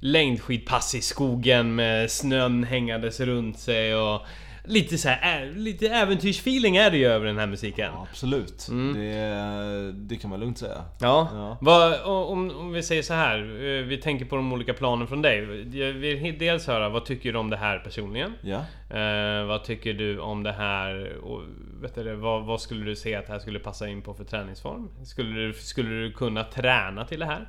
längdskidpass 0.00 0.94
i 0.94 1.00
skogen 1.00 1.74
med 1.74 2.10
snön 2.10 2.64
hängandes 2.64 3.20
runt 3.20 3.58
sig 3.58 3.94
och 3.96 4.22
lite 4.70 4.98
så 4.98 5.08
här, 5.08 5.52
lite 5.56 5.88
äventyrsfeeling 5.88 6.76
är 6.76 6.90
det 6.90 6.96
ju 6.96 7.06
över 7.06 7.26
den 7.26 7.38
här 7.38 7.46
musiken. 7.46 7.90
Ja, 7.94 8.06
absolut. 8.10 8.68
Det, 8.94 9.92
det 9.92 10.16
kan 10.16 10.30
man 10.30 10.40
lugnt 10.40 10.58
säga. 10.58 10.84
Ja. 11.00 11.28
Ja. 11.34 11.58
Vad, 11.60 12.00
om, 12.02 12.50
om 12.50 12.72
vi 12.72 12.82
säger 12.82 13.02
så 13.02 13.14
här. 13.14 13.38
eh, 13.38 13.84
Vi 13.86 13.98
tänker 14.02 14.24
på 14.24 14.36
de 14.36 14.52
olika 14.52 14.74
planen 14.74 15.06
från 15.08 15.22
dig. 15.22 15.38
Jag 15.78 15.92
vill 15.92 16.38
dels 16.38 16.66
höra, 16.66 16.88
vad 16.88 17.04
tycker 17.04 17.32
du 17.32 17.38
om 17.38 17.50
det 17.50 17.56
här 17.56 17.78
personligen? 17.78 18.32
Ja. 18.42 18.58
Eh, 18.98 19.44
vad 19.46 19.64
tycker 19.64 19.94
du 19.94 20.18
om 20.18 20.42
det 20.42 20.52
här? 20.52 21.16
Och, 21.22 21.42
vet 21.82 21.94
du, 21.94 22.14
vad, 22.14 22.44
vad 22.44 22.60
skulle 22.60 22.84
du 22.84 22.96
säga 22.96 23.18
att 23.18 23.26
det 23.26 23.32
här 23.32 23.40
skulle 23.40 23.58
passa 23.58 23.88
in 23.88 24.02
på 24.02 24.14
för 24.14 24.24
träningsform? 24.24 24.88
Skulle 25.04 25.40
du, 25.40 25.52
skulle 25.52 25.90
du 25.90 26.12
kunna 26.12 26.44
träna 26.44 27.04
till 27.04 27.20
det 27.20 27.26
här? 27.26 27.48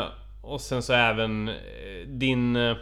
Eh, 0.00 0.04
och 0.42 0.60
sen 0.60 0.82
så 0.82 0.92
även 0.92 1.48
eh, 1.48 1.54
din... 2.06 2.56
eh, 2.56 2.76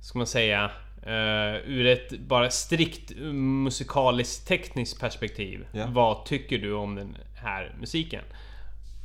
Ska 0.00 0.18
man 0.18 0.26
säga... 0.26 0.70
eh, 1.02 1.70
ur 1.70 1.86
ett 1.86 2.20
bara 2.20 2.50
strikt 2.50 3.12
musikaliskt 3.32 4.48
tekniskt 4.48 5.00
perspektiv. 5.00 5.66
Ja. 5.72 5.86
Vad 5.88 6.24
tycker 6.24 6.58
du 6.58 6.72
om 6.74 6.94
den 6.94 7.16
här 7.34 7.74
musiken? 7.80 8.24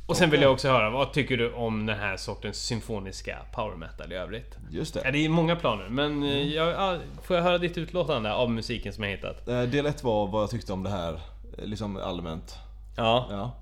Och 0.06 0.16
sen 0.16 0.30
vill 0.30 0.42
jag 0.42 0.52
också 0.52 0.68
höra, 0.68 0.90
vad 0.90 1.12
tycker 1.12 1.36
du 1.36 1.52
om 1.52 1.86
den 1.86 1.98
här 1.98 2.16
sortens 2.16 2.56
symfoniska 2.58 3.38
power 3.52 3.76
metal 3.76 4.12
i 4.12 4.14
övrigt? 4.14 4.56
Just 4.70 4.94
Ja, 4.96 5.02
det. 5.02 5.10
det 5.10 5.24
är 5.24 5.28
många 5.28 5.56
planer, 5.56 5.88
men 5.88 6.22
eh, 6.22 6.42
jag, 6.54 6.68
ja, 6.68 6.96
får 7.22 7.36
jag 7.36 7.42
höra 7.42 7.58
ditt 7.58 7.78
utlåtande 7.78 8.32
av 8.34 8.50
musiken 8.50 8.92
som 8.92 9.04
jag 9.04 9.10
hittat? 9.10 9.48
Eh, 9.48 9.62
Del 9.62 9.86
ett 9.86 10.04
var 10.04 10.26
vad 10.26 10.42
jag 10.42 10.50
tyckte 10.50 10.72
om 10.72 10.82
det 10.82 10.90
här, 10.90 11.20
liksom 11.58 11.96
allmänt. 11.96 12.56
Ja. 12.96 13.26
Ja. 13.30 13.52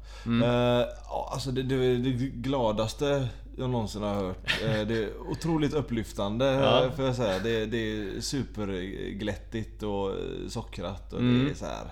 Eh, 0.45 0.87
ja, 1.09 1.28
alltså 1.32 1.51
det, 1.51 1.62
det, 1.62 1.97
det 1.97 2.11
gladaste 2.26 3.28
jag 3.57 3.70
någonsin 3.70 4.02
har 4.02 4.14
hört. 4.14 4.62
Eh, 4.64 4.86
det 4.86 5.02
är 5.04 5.18
otroligt 5.30 5.74
upplyftande 5.74 6.44
Ja. 6.46 6.90
får 6.96 7.04
jag 7.04 7.14
säga. 7.16 7.38
Det, 7.38 7.66
det 7.66 7.76
är 7.78 8.20
superglättigt 8.20 9.82
och 9.82 10.11
sockrat 10.48 11.12
och 11.12 11.20
Mm. 11.20 11.44
det 11.44 11.50
är 11.50 11.54
så 11.54 11.64
här. 11.66 11.90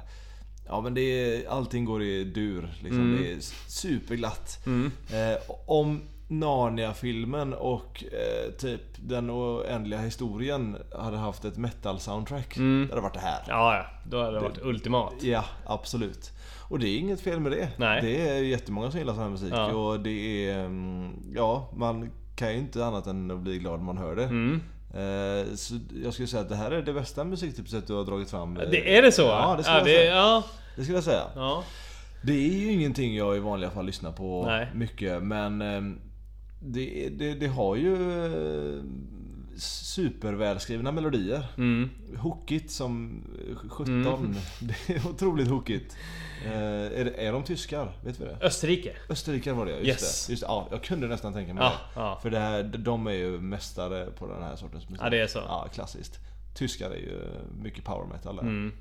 Ja 0.66 0.80
men 0.80 0.94
det 0.94 1.00
är, 1.00 1.48
allting 1.48 1.84
går 1.84 2.02
i 2.02 2.24
dur 2.24 2.74
liksom. 2.82 3.00
Mm. 3.00 3.22
Det 3.22 3.32
är 3.32 3.36
superglatt. 3.68 4.66
Eh, 5.12 5.50
om 5.66 6.02
Narnia-filmen 6.28 7.54
och 7.54 8.04
eh, 8.04 8.52
typ 8.52 8.80
Den 8.96 9.30
oändliga 9.30 10.00
historien 10.00 10.76
hade 10.98 11.16
haft 11.16 11.44
ett 11.44 11.56
metal-soundtrack. 11.56 12.54
Det 12.54 12.88
hade 12.90 13.00
varit 13.00 13.14
det 13.14 13.20
här. 13.20 13.44
Ja, 13.48 13.74
ja. 13.76 13.86
Då 14.10 14.22
hade 14.22 14.32
det 14.36 14.40
varit 14.40 14.62
ultimat. 14.62 15.14
Ja, 15.20 15.44
absolut. 15.66 16.32
Och 16.68 16.78
det 16.78 16.88
är 16.88 16.98
inget 16.98 17.20
fel 17.20 17.40
med 17.40 17.52
det. 17.52 17.68
Nej. 17.76 18.02
Det 18.02 18.28
är 18.28 18.42
jättemånga 18.42 18.90
som 18.90 18.98
gillar 19.00 19.14
sån 19.14 19.22
här 19.22 19.30
musik 19.30 19.52
Ja. 19.52 19.72
och 19.74 20.00
det 20.00 20.48
är... 20.50 20.64
mm, 20.64 21.12
Ja, 21.34 21.70
man 21.76 22.10
kan 22.36 22.52
ju 22.52 22.58
inte 22.58 22.84
annat 22.86 23.06
än 23.06 23.30
att 23.30 23.38
bli 23.40 23.58
glad 23.58 23.78
när 23.78 23.84
man 23.86 23.98
hör 23.98 24.16
det. 24.16 24.24
Mm. 24.24 24.60
Eh, 24.94 25.54
Så 25.54 25.74
jag 26.04 26.12
skulle 26.12 26.28
säga 26.28 26.42
att 26.42 26.48
det 26.48 26.56
här 26.56 26.70
är 26.70 26.82
det 26.82 26.92
bästa 26.92 27.24
musiktipset 27.24 27.86
du 27.86 27.92
har 27.94 28.04
dragit 28.04 28.30
fram. 28.30 28.56
Eh, 28.56 28.68
Det 28.70 28.96
är 28.98 29.02
det 29.02 29.12
så? 29.12 29.22
Ja, 29.22 29.54
det 29.56 29.62
skulle 29.64 29.78
ja, 29.78 29.78
jag 29.78 29.86
det, 29.86 29.98
säga. 29.98 30.14
Ja, 30.14 30.42
Det 30.76 30.82
skulle 30.82 30.96
jag 30.96 31.04
säga. 31.04 31.22
ja. 31.34 31.64
Det 32.22 32.32
är 32.32 32.58
ju 32.58 32.72
ingenting 32.72 33.16
jag 33.16 33.36
i 33.36 33.38
vanliga 33.40 33.70
fall 33.70 33.86
lyssnar 33.86 34.12
på 34.12 34.44
Nej. 34.46 34.68
mycket 34.74 35.22
men 35.22 35.62
ehm, 35.62 36.00
det, 36.60 37.08
det, 37.18 37.34
det 37.34 37.46
har 37.46 37.76
ju 37.76 37.94
eh, 38.24 38.82
supervälskrivna 39.58 40.92
melodier. 40.92 41.46
Mm. 41.56 41.90
Hookigt 42.18 42.70
som 42.70 43.22
17. 43.68 44.36
Det 44.60 44.94
är 44.94 45.06
otroligt 45.08 45.48
hookigt. 45.48 45.96
Eh, 46.44 46.52
är, 46.52 47.06
är 47.06 47.32
de 47.32 47.42
tyskar? 47.44 47.92
Vet 48.04 48.20
vi 48.20 48.24
det? 48.24 48.38
Österrike. 48.40 48.92
Österrikare 49.08 49.54
var 49.54 49.66
det 49.66 49.72
just 49.72 49.86
Yes. 49.86 50.26
det. 50.26 50.32
Just. 50.32 50.42
Ja, 50.42 50.68
jag 50.70 50.82
kunde 50.82 51.06
nästan 51.06 51.32
tänka 51.32 51.54
mig 51.54 51.62
Ja, 51.64 51.70
det. 51.94 52.00
ja. 52.00 52.18
För 52.22 52.30
det 52.30 52.38
här, 52.38 52.62
de 52.62 53.06
är 53.06 53.10
ju 53.12 53.40
mästare 53.40 54.06
på 54.18 54.26
den 54.26 54.42
här 54.42 54.56
sortens 54.56 54.88
musik. 54.88 55.04
Ja, 55.06 55.10
det 55.10 55.20
är 55.20 55.26
så. 55.26 55.38
Ja, 55.38 55.68
klassiskt. 55.74 56.18
Tyskar 56.54 56.90
är 56.90 56.96
ju 56.96 57.20
mycket 57.62 57.84
power 57.84 58.06
metal 58.06 58.36
där. 58.36 58.42
Mm. 58.42 58.72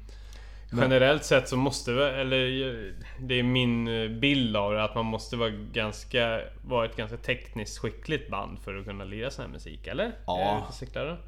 Generellt 0.71 1.23
sett 1.25 1.49
så 1.49 1.57
måste 1.57 1.91
eller 1.91 2.37
det 3.19 3.39
är 3.39 3.43
min 3.43 3.87
eh, 3.87 4.09
bild 4.09 4.55
av 4.57 4.73
det, 4.73 4.83
att 4.83 4.95
man 4.95 5.05
måste 5.05 5.35
vara 5.35 5.49
ganska, 5.49 6.41
vara 6.65 6.85
ett 6.85 6.95
ganska 6.95 7.17
tekniskt 7.17 7.77
skickligt 7.77 8.29
band 8.31 8.59
för 8.59 8.75
att 8.77 8.85
kunna 8.85 9.03
lira 9.03 9.31
sån 9.31 9.45
här 9.45 9.51
musik, 9.51 9.87
eller? 9.87 10.11
Ja. 10.25 10.57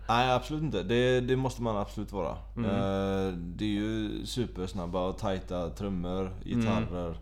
Nej 0.07 0.31
absolut 0.31 0.63
inte. 0.63 0.83
Det, 0.83 1.21
det 1.21 1.35
måste 1.35 1.61
man 1.61 1.77
absolut 1.77 2.11
vara. 2.11 2.37
Mm. 2.57 2.69
Eh, 2.69 3.33
det 3.37 3.65
är 3.65 3.69
ju 3.69 4.25
supersnabba 4.25 5.07
och 5.07 5.17
tajta 5.17 5.69
trummor, 5.69 6.29
gitarrer. 6.45 7.15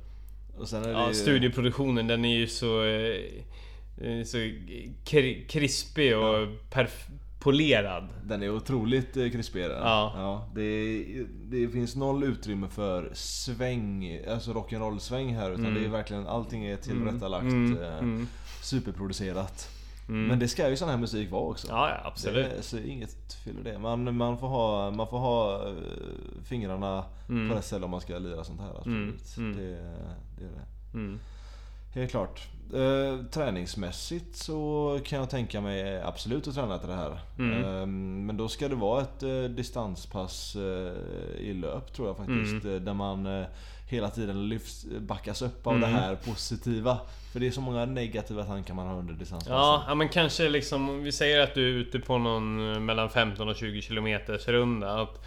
Och 0.58 0.68
sen 0.68 0.80
är 0.84 0.88
det 0.88 0.90
Mm. 0.94 1.02
Ja, 1.02 1.08
ju... 1.10 1.14
studioproduktionen 1.16 2.08
den 2.08 2.26
är 2.26 2.36
ju 2.38 2.48
så... 2.48 2.84
eh, 2.86 4.24
Så 4.26 4.38
kri- 5.06 5.46
krispig 5.50 6.18
och 6.18 6.48
perf- 6.72 7.10
polerad. 7.44 8.08
Den 8.24 8.44
är 8.44 8.50
otroligt 8.50 9.18
eh, 9.18 9.30
krispig 9.30 9.64
är 9.64 9.70
den. 9.70 9.82
Ja. 9.82 10.48
det, 10.56 11.04
det 11.28 11.68
finns 11.68 11.96
noll 11.96 12.24
utrymme 12.24 12.68
för 12.68 13.12
sväng, 13.14 14.20
alltså 14.30 14.54
rock'n'roll 14.54 15.00
sväng 15.00 15.36
här 15.36 15.52
utan 15.52 15.74
det 15.74 15.86
är 15.86 15.90
verkligen 15.90 16.28
allting 16.28 16.66
är 16.66 16.78
tillrättalagt. 16.78 17.44
Mm, 17.44 17.82
eh, 17.82 17.98
mm. 17.98 18.28
Superproducerat. 18.62 19.70
Men 20.08 20.40
det 20.40 20.48
ska 20.48 20.70
ju 20.70 20.78
sån 20.78 20.90
här 20.90 20.98
musik 20.98 21.32
vara 21.32 21.42
också. 21.42 21.68
Ja, 21.70 21.90
ja, 21.90 22.08
absolut. 22.08 22.52
Det, 22.58 22.64
så 22.64 22.78
inget 22.78 23.34
fel 23.34 23.60
i 23.60 23.64
det. 23.64 23.80
Man, 23.80 24.18
man 24.18 24.38
får 24.38 24.48
ha, 24.48 24.92
man 24.92 25.08
får 25.08 25.20
ha 25.20 25.68
eh, 25.68 25.74
fingrarna 26.44 27.06
på 27.28 27.56
rätt 27.56 27.66
ställe 27.66 27.86
om 27.86 27.92
man 27.92 28.02
ska 28.02 28.18
lira 28.18 28.44
sånt 28.44 28.62
här. 28.62 28.78
Absolut. 28.78 29.38
Mm, 29.38 29.52
mm. 29.52 29.58
Det, 29.58 29.70
det 30.38 30.46
är 30.46 30.52
det. 30.52 30.98
Mm. 30.98 31.20
Helt 31.94 32.12
klart. 32.12 32.48
Eh, 32.74 33.26
träningsmässigt 33.32 34.36
så 34.36 35.00
kan 35.06 35.20
jag 35.20 35.30
tänka 35.30 35.62
mig 35.62 36.02
absolut 36.02 36.48
att 36.48 36.56
träna 36.56 36.78
till 36.80 36.90
det 36.90 36.96
här. 36.96 37.20
Mm. 37.40 37.64
Eh, 37.64 37.86
men 38.26 38.38
då 38.38 38.48
ska 38.50 38.68
det 38.68 38.76
vara 38.76 39.02
ett 39.02 39.24
eh, 39.24 39.44
distanspass 39.44 40.56
eh, 40.56 41.42
i 41.42 41.54
löp 41.54 41.94
tror 41.94 42.08
jag 42.08 42.18
faktiskt. 42.18 42.66
Mm. 42.66 42.86
Där 42.86 42.94
man 42.94 43.46
hela 43.90 44.10
tiden 44.10 44.50
lyfts, 44.50 44.86
backas 45.00 45.42
upp 45.42 45.68
av 45.68 45.74
Mm. 45.76 45.90
det 45.92 45.98
här 45.98 46.16
positiva. 46.16 47.00
För 47.34 47.40
det 47.40 47.48
är 47.48 47.52
så 47.52 47.62
många 47.62 47.86
negativa 47.86 48.44
tankar 48.44 48.74
man 48.74 48.88
har 48.88 49.00
under 49.00 49.14
distanspassen. 49.14 49.58
Ja, 49.58 49.84
ja, 49.88 49.96
men 49.96 50.10
kanske 50.10 50.50
liksom, 50.50 50.90
om 50.90 51.04
vi 51.04 51.12
säger 51.12 51.40
att 51.40 51.56
du 51.56 51.70
är 51.70 51.74
ute 51.74 52.00
på 52.00 52.18
någon 52.18 52.86
mellan 52.86 53.10
15 53.10 53.50
och 53.50 53.56
20 53.56 53.82
kilometers 53.82 54.48
runda. 54.48 55.02
Att 55.02 55.22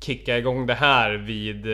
kicka 0.00 0.38
igång 0.38 0.66
det 0.66 0.74
här 0.74 1.14
vid, 1.14 1.66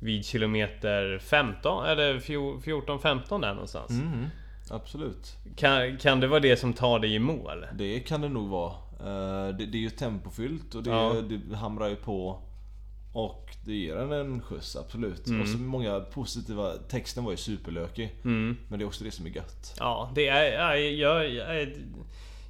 vid 0.00 0.24
kilometer 0.24 1.18
15 1.18 1.86
eller 1.86 2.18
14-15 2.18 3.40
där 3.40 3.52
någonstans. 3.52 3.90
Mhm, 3.90 4.26
absolut. 4.70 5.36
Kan, 5.56 5.96
kan 5.98 6.20
det 6.20 6.26
vara 6.26 6.40
det 6.40 6.56
som 6.56 6.72
tar 6.72 6.98
dig 6.98 7.14
i 7.14 7.18
mål? 7.18 7.66
Det 7.74 8.00
kan 8.00 8.20
det 8.20 8.28
nog 8.28 8.48
vara. 8.48 8.72
Eh, 9.00 9.54
Det, 9.56 9.66
det 9.66 9.78
är 9.78 9.82
ju 9.82 9.90
tempofyllt 9.90 10.74
och 10.74 10.82
det, 10.82 10.90
Ja. 10.90 11.14
det 11.48 11.56
hamrar 11.56 11.88
ju 11.88 11.96
på. 11.96 12.42
Och 13.12 13.48
det 13.64 13.74
ger 13.74 13.96
en 13.96 14.12
en 14.12 14.40
skjuts, 14.42 14.76
absolut. 14.76 15.26
Mm. 15.26 15.40
Och 15.40 15.48
så 15.48 15.58
många 15.58 16.00
positiva... 16.00 16.72
Texten 16.88 17.24
var 17.24 17.30
ju 17.30 17.36
superlökig. 17.36 18.14
Mm. 18.24 18.56
Men 18.68 18.78
det 18.78 18.84
är 18.84 18.86
också 18.86 19.04
det 19.04 19.10
som 19.10 19.26
är 19.26 19.30
gött. 19.30 19.74
Ja, 19.78 20.10
det 20.14 20.28
är... 20.28 20.74
Jag, 20.74 21.30
jag, 21.30 21.30
jag, 21.58 21.68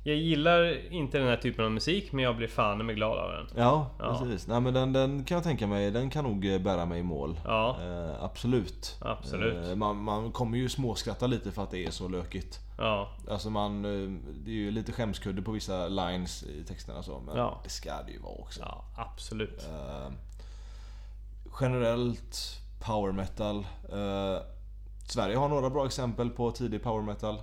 jag 0.03 0.16
gillar 0.16 0.92
inte 0.92 1.18
den 1.18 1.28
här 1.28 1.36
typen 1.36 1.64
av 1.64 1.70
musik, 1.70 2.12
men 2.12 2.24
jag 2.24 2.36
blir 2.36 2.49
fan 2.49 2.86
med 2.86 2.96
glad 2.96 3.18
av 3.18 3.30
den. 3.30 3.46
Ja, 3.57 3.90
Ja. 3.99 4.18
precis. 4.18 4.46
Nej 4.46 4.61
men 4.61 4.74
den, 4.74 4.92
den 4.92 5.24
kan 5.24 5.34
jag 5.34 5.44
tänka 5.44 5.66
mig, 5.66 5.90
den 5.90 6.11
kan 6.11 6.24
nog 6.24 6.46
eh, 6.55 6.59
bära 6.61 6.86
mig 6.86 7.01
i 7.01 7.03
mål. 7.03 7.40
Ja. 7.44 7.76
Eh, 7.82 8.24
absolut. 8.24 8.96
Absolut. 9.01 9.68
Eh, 9.68 9.74
man, 9.76 9.96
man 9.96 10.32
kommer 10.32 10.59
ju 10.59 10.68
småskratta 10.68 11.26
lite 11.26 11.53
för 11.53 11.62
att 11.62 11.70
det 11.70 11.84
är 11.86 11.90
så 11.90 12.09
lökigt. 12.09 12.59
Ja, 12.78 13.09
Alltså 13.30 13.51
man... 13.51 13.84
eh, 13.84 14.11
Det 14.44 14.51
är 14.51 14.55
ju 14.55 14.70
lite 14.70 14.92
skämskudde 14.92 15.42
på 15.42 15.51
vissa 15.53 15.88
lines 15.88 16.42
i 16.42 16.64
texterna 16.64 17.03
så. 17.03 17.20
Men 17.26 17.36
Ja. 17.36 17.61
det 17.64 17.70
ska 17.70 18.03
det 18.07 18.12
ju 18.12 18.18
vara 18.20 18.34
också. 18.34 18.61
ja 18.61 18.84
absolut. 18.96 19.62
Eh, 19.70 20.12
generellt 21.61 22.61
power 22.80 23.12
metal. 23.12 23.57
Eh, 23.92 24.42
Sverige 25.09 25.36
har 25.36 25.49
några 25.49 25.70
bra 25.70 25.86
exempel 25.86 26.30
på 26.30 26.51
tidig 26.51 26.82
power 26.82 27.03
metal. 27.03 27.40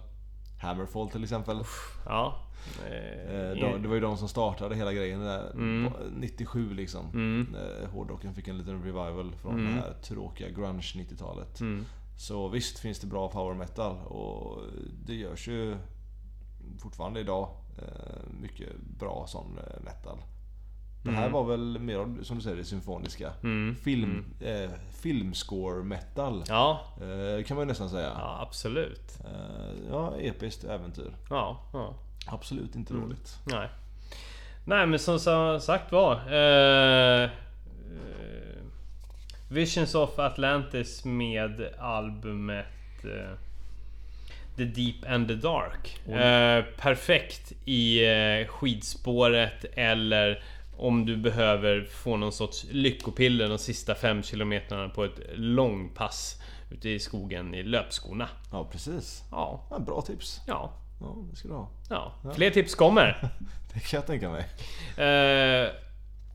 Hammerfall 0.61 1.09
till 1.09 1.23
exempel. 1.23 1.59
Ja. 2.05 2.35
Eh, 2.87 3.15
Eh, 3.35 3.51
de, 3.51 3.81
det 3.81 3.87
var 3.87 3.95
ju 3.95 4.01
de 4.01 4.17
som 4.17 4.27
startade 4.27 4.75
hela 4.75 4.93
grejen 4.93 5.19
där. 5.19 5.51
Mm. 5.51 5.91
97 6.15 6.73
liksom. 6.73 7.05
Mm. 7.13 7.47
När 7.51 7.87
hårdrocken 7.87 8.33
fick 8.33 8.47
en 8.47 8.57
liten 8.57 8.83
revival 8.83 9.35
från 9.41 9.53
Mm. 9.59 9.65
det 9.65 9.71
här 9.81 9.93
tråkiga 10.01 10.49
grunge 10.49 10.93
90-talet. 10.95 11.59
Mm. 11.61 11.85
Så 12.17 12.47
visst 12.47 12.79
finns 12.79 12.99
det 12.99 13.07
bra 13.07 13.29
power 13.29 13.53
metal 13.55 13.97
och 14.05 14.61
det 15.05 15.13
görs 15.15 15.47
ju 15.47 15.75
fortfarande 16.79 17.19
idag 17.19 17.49
eh, 17.77 18.39
mycket 18.41 18.69
bra 18.99 19.25
sån 19.27 19.57
eh, 19.57 19.83
metal. 19.83 20.17
Det 21.03 21.11
här 21.11 21.21
Mm. 21.27 21.33
var 21.33 21.43
väl 21.43 21.79
mer 21.79 22.23
som 22.23 22.35
du 22.37 22.41
säger, 22.43 22.57
det 22.57 22.63
symfoniska. 22.63 23.33
Mm. 23.43 23.75
Film, 23.75 24.25
eh, 24.41 24.69
filmscore 24.91 25.83
metal. 25.83 26.43
Ja, 26.47 26.81
Eh, 27.01 27.43
kan 27.43 27.55
man 27.57 27.63
ju 27.63 27.67
nästan 27.67 27.89
säga. 27.89 28.11
ja 28.17 28.39
absolut. 28.41 29.19
Eh, 29.25 29.89
ja, 29.89 30.13
episkt 30.17 30.63
äventyr. 30.63 31.15
Ja, 31.29 31.59
ja. 31.73 31.93
Absolut 32.25 32.75
inte 32.75 32.93
Mm. 32.93 33.03
dåligt. 33.05 33.37
Nej. 33.43 33.67
Nej 34.65 34.87
men 34.87 34.99
som 34.99 35.19
sa- 35.19 35.59
sagt 35.59 35.91
var. 35.91 36.13
Eh, 36.33 37.23
eh, 37.23 37.29
Visions 39.49 39.95
of 39.95 40.19
Atlantis 40.19 41.05
med 41.05 41.69
albumet 41.79 42.65
eh, 43.03 43.31
The 44.57 44.65
Deep 44.65 44.95
and 45.07 45.27
the 45.27 45.35
Dark. 45.35 45.99
Eh, 46.07 46.65
perfekt 46.77 47.53
i 47.65 48.05
eh, 48.05 48.47
skidspåret 48.47 49.65
eller 49.73 50.43
om 50.77 51.05
du 51.05 51.17
behöver 51.17 51.83
få 51.83 52.17
någon 52.17 52.31
sorts 52.31 52.65
lyckopiller 52.71 53.49
de 53.49 53.57
sista 53.57 53.95
fem 53.95 54.23
kilometrarna 54.23 54.89
på 54.89 55.03
ett 55.03 55.19
långpass 55.35 56.41
ute 56.71 56.89
i 56.89 56.99
skogen 56.99 57.55
i 57.55 57.63
löpskorna. 57.63 58.29
Ja, 58.51 58.67
precis. 58.71 59.23
Ja, 59.31 59.67
Ja, 59.71 59.79
bra 59.79 60.01
tips. 60.01 60.41
ja, 60.47 60.73
Ja, 60.99 61.15
det 61.31 61.35
ska 61.35 61.47
du 61.47 61.53
ha. 61.53 61.69
ja. 61.89 62.13
Fler 62.35 62.49
tips 62.49 62.75
kommer. 62.75 63.29
Det 63.73 63.79
kan 63.79 63.97
jag 63.97 64.07
tänka 64.07 64.29
mig. 64.29 64.45
Eh, 65.07 65.69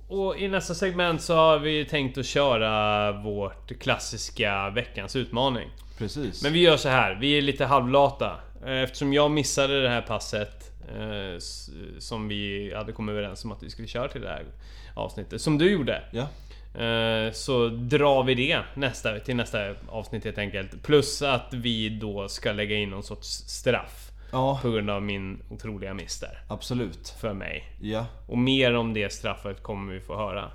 och 0.09 0.39
i 0.39 0.49
nästa 0.49 0.75
segment 0.75 1.23
så 1.23 1.35
har 1.35 1.59
vi 1.59 1.85
tänkt 1.85 2.19
att 2.19 2.27
köra 2.27 3.13
vårt 3.13 3.79
klassiska 3.81 4.71
veckans 4.71 5.17
utmaning. 5.17 5.69
Precis. 5.99 6.43
Men 6.43 6.53
vi 6.53 6.61
gör 6.61 6.77
så 6.77 6.89
här, 6.89 7.15
vi 7.21 7.39
är 7.39 7.43
lite 7.43 7.65
halvlata. 7.67 8.37
Eh, 8.67 8.73
Eftersom 8.83 9.13
jag 9.13 9.31
missade 9.31 9.83
det 9.83 9.89
här 9.89 10.03
passet 10.03 10.73
eh, 10.89 11.39
som 11.99 12.29
vi 12.29 12.73
hade 12.77 12.93
kommit 12.93 13.13
överens 13.13 13.45
om 13.45 13.53
att 13.53 13.63
vi 13.63 13.71
skulle 13.71 13.89
köra 13.89 14.09
till 14.09 14.21
det 14.21 14.29
här 14.29 14.45
avsnittet. 14.95 15.41
Som 15.41 15.59
du 15.59 15.71
gjorde. 15.71 16.03
Ja, 16.11 16.29
Eh, 16.75 17.33
Så 17.33 17.69
drar 17.69 18.23
vi 18.25 18.35
det 18.35 18.61
nästa, 18.75 19.19
till 19.19 19.37
nästa 19.37 19.75
avsnitt 19.89 20.25
helt 20.25 20.39
enkelt. 20.39 20.83
Plus 20.83 21.23
att 21.23 21.49
vi 21.51 21.89
då 21.89 22.29
ska 22.29 22.53
lägga 22.53 22.77
in 22.77 22.91
någon 22.91 23.03
sorts 23.03 23.29
straff. 23.29 24.10
Ja 24.33 24.59
På 24.63 24.71
grund 24.71 24.91
av 24.91 25.03
min 25.03 25.43
otroliga 25.51 25.95
miss 25.95 26.21
där. 26.21 26.43
absolut. 26.49 27.09
För 27.09 27.33
mig. 27.35 27.77
Ja, 27.81 28.07
Och 28.29 28.39
mer 28.39 28.75
om 28.77 28.95
det 28.95 29.13
straffet 29.13 29.63
kommer 29.63 29.93
vi 29.93 30.01
få 30.01 30.17
höra 30.17 30.51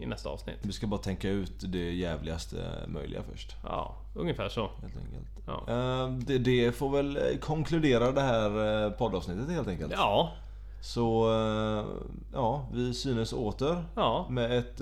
i 0.00 0.06
nästa 0.06 0.28
avsnitt. 0.28 0.58
vi 0.62 0.72
ska 0.72 0.86
bara 0.86 1.00
tänka 1.00 1.28
ut 1.28 1.52
det 1.72 1.92
jävligaste 1.92 2.84
möjliga 2.88 3.22
först. 3.32 3.56
Ja, 3.64 3.96
ungefär 4.14 4.48
så. 4.48 4.70
Helt 4.82 4.96
enkelt. 4.96 5.28
Ja. 5.46 5.64
Eh, 5.68 6.10
Det, 6.12 6.38
det 6.38 6.72
får 6.72 6.90
väl 6.90 7.16
eh, 7.16 7.38
konkludera 7.40 8.12
det 8.12 8.20
här 8.20 8.84
eh, 8.84 8.90
poddavsnittet 8.90 9.50
helt 9.50 9.68
enkelt. 9.68 9.92
Ja, 9.96 10.32
Så 10.80 11.32
eh, 11.32 11.84
ja, 12.32 12.68
vi 12.72 12.94
synes 12.94 13.32
åter 13.32 13.84
ja, 13.96 14.26
med 14.30 14.58
ett 14.58 14.80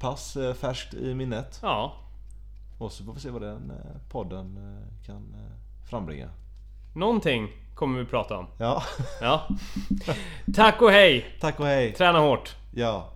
pass 0.00 0.36
färskt 0.60 0.94
i 0.94 1.14
minnet. 1.14 1.58
ja. 1.62 1.92
Och 2.78 2.92
så 2.92 3.04
får 3.04 3.12
vi 3.14 3.20
se 3.20 3.30
vad 3.30 3.42
den 3.42 3.72
podden 4.10 4.58
kan 5.06 5.36
frambringa. 5.90 6.28
Någonting 6.96 7.48
kommer 7.74 7.98
vi 7.98 8.04
prata 8.04 8.36
om. 8.36 8.46
Ja, 8.58 8.82
Ja. 9.20 9.48
Tack 10.54 10.82
och 10.82 10.90
hej! 10.90 11.26
tack 11.40 11.60
och 11.60 11.66
hej. 11.66 11.92
Träna 11.92 12.18
hårt! 12.18 12.56
Ja. 12.74 13.10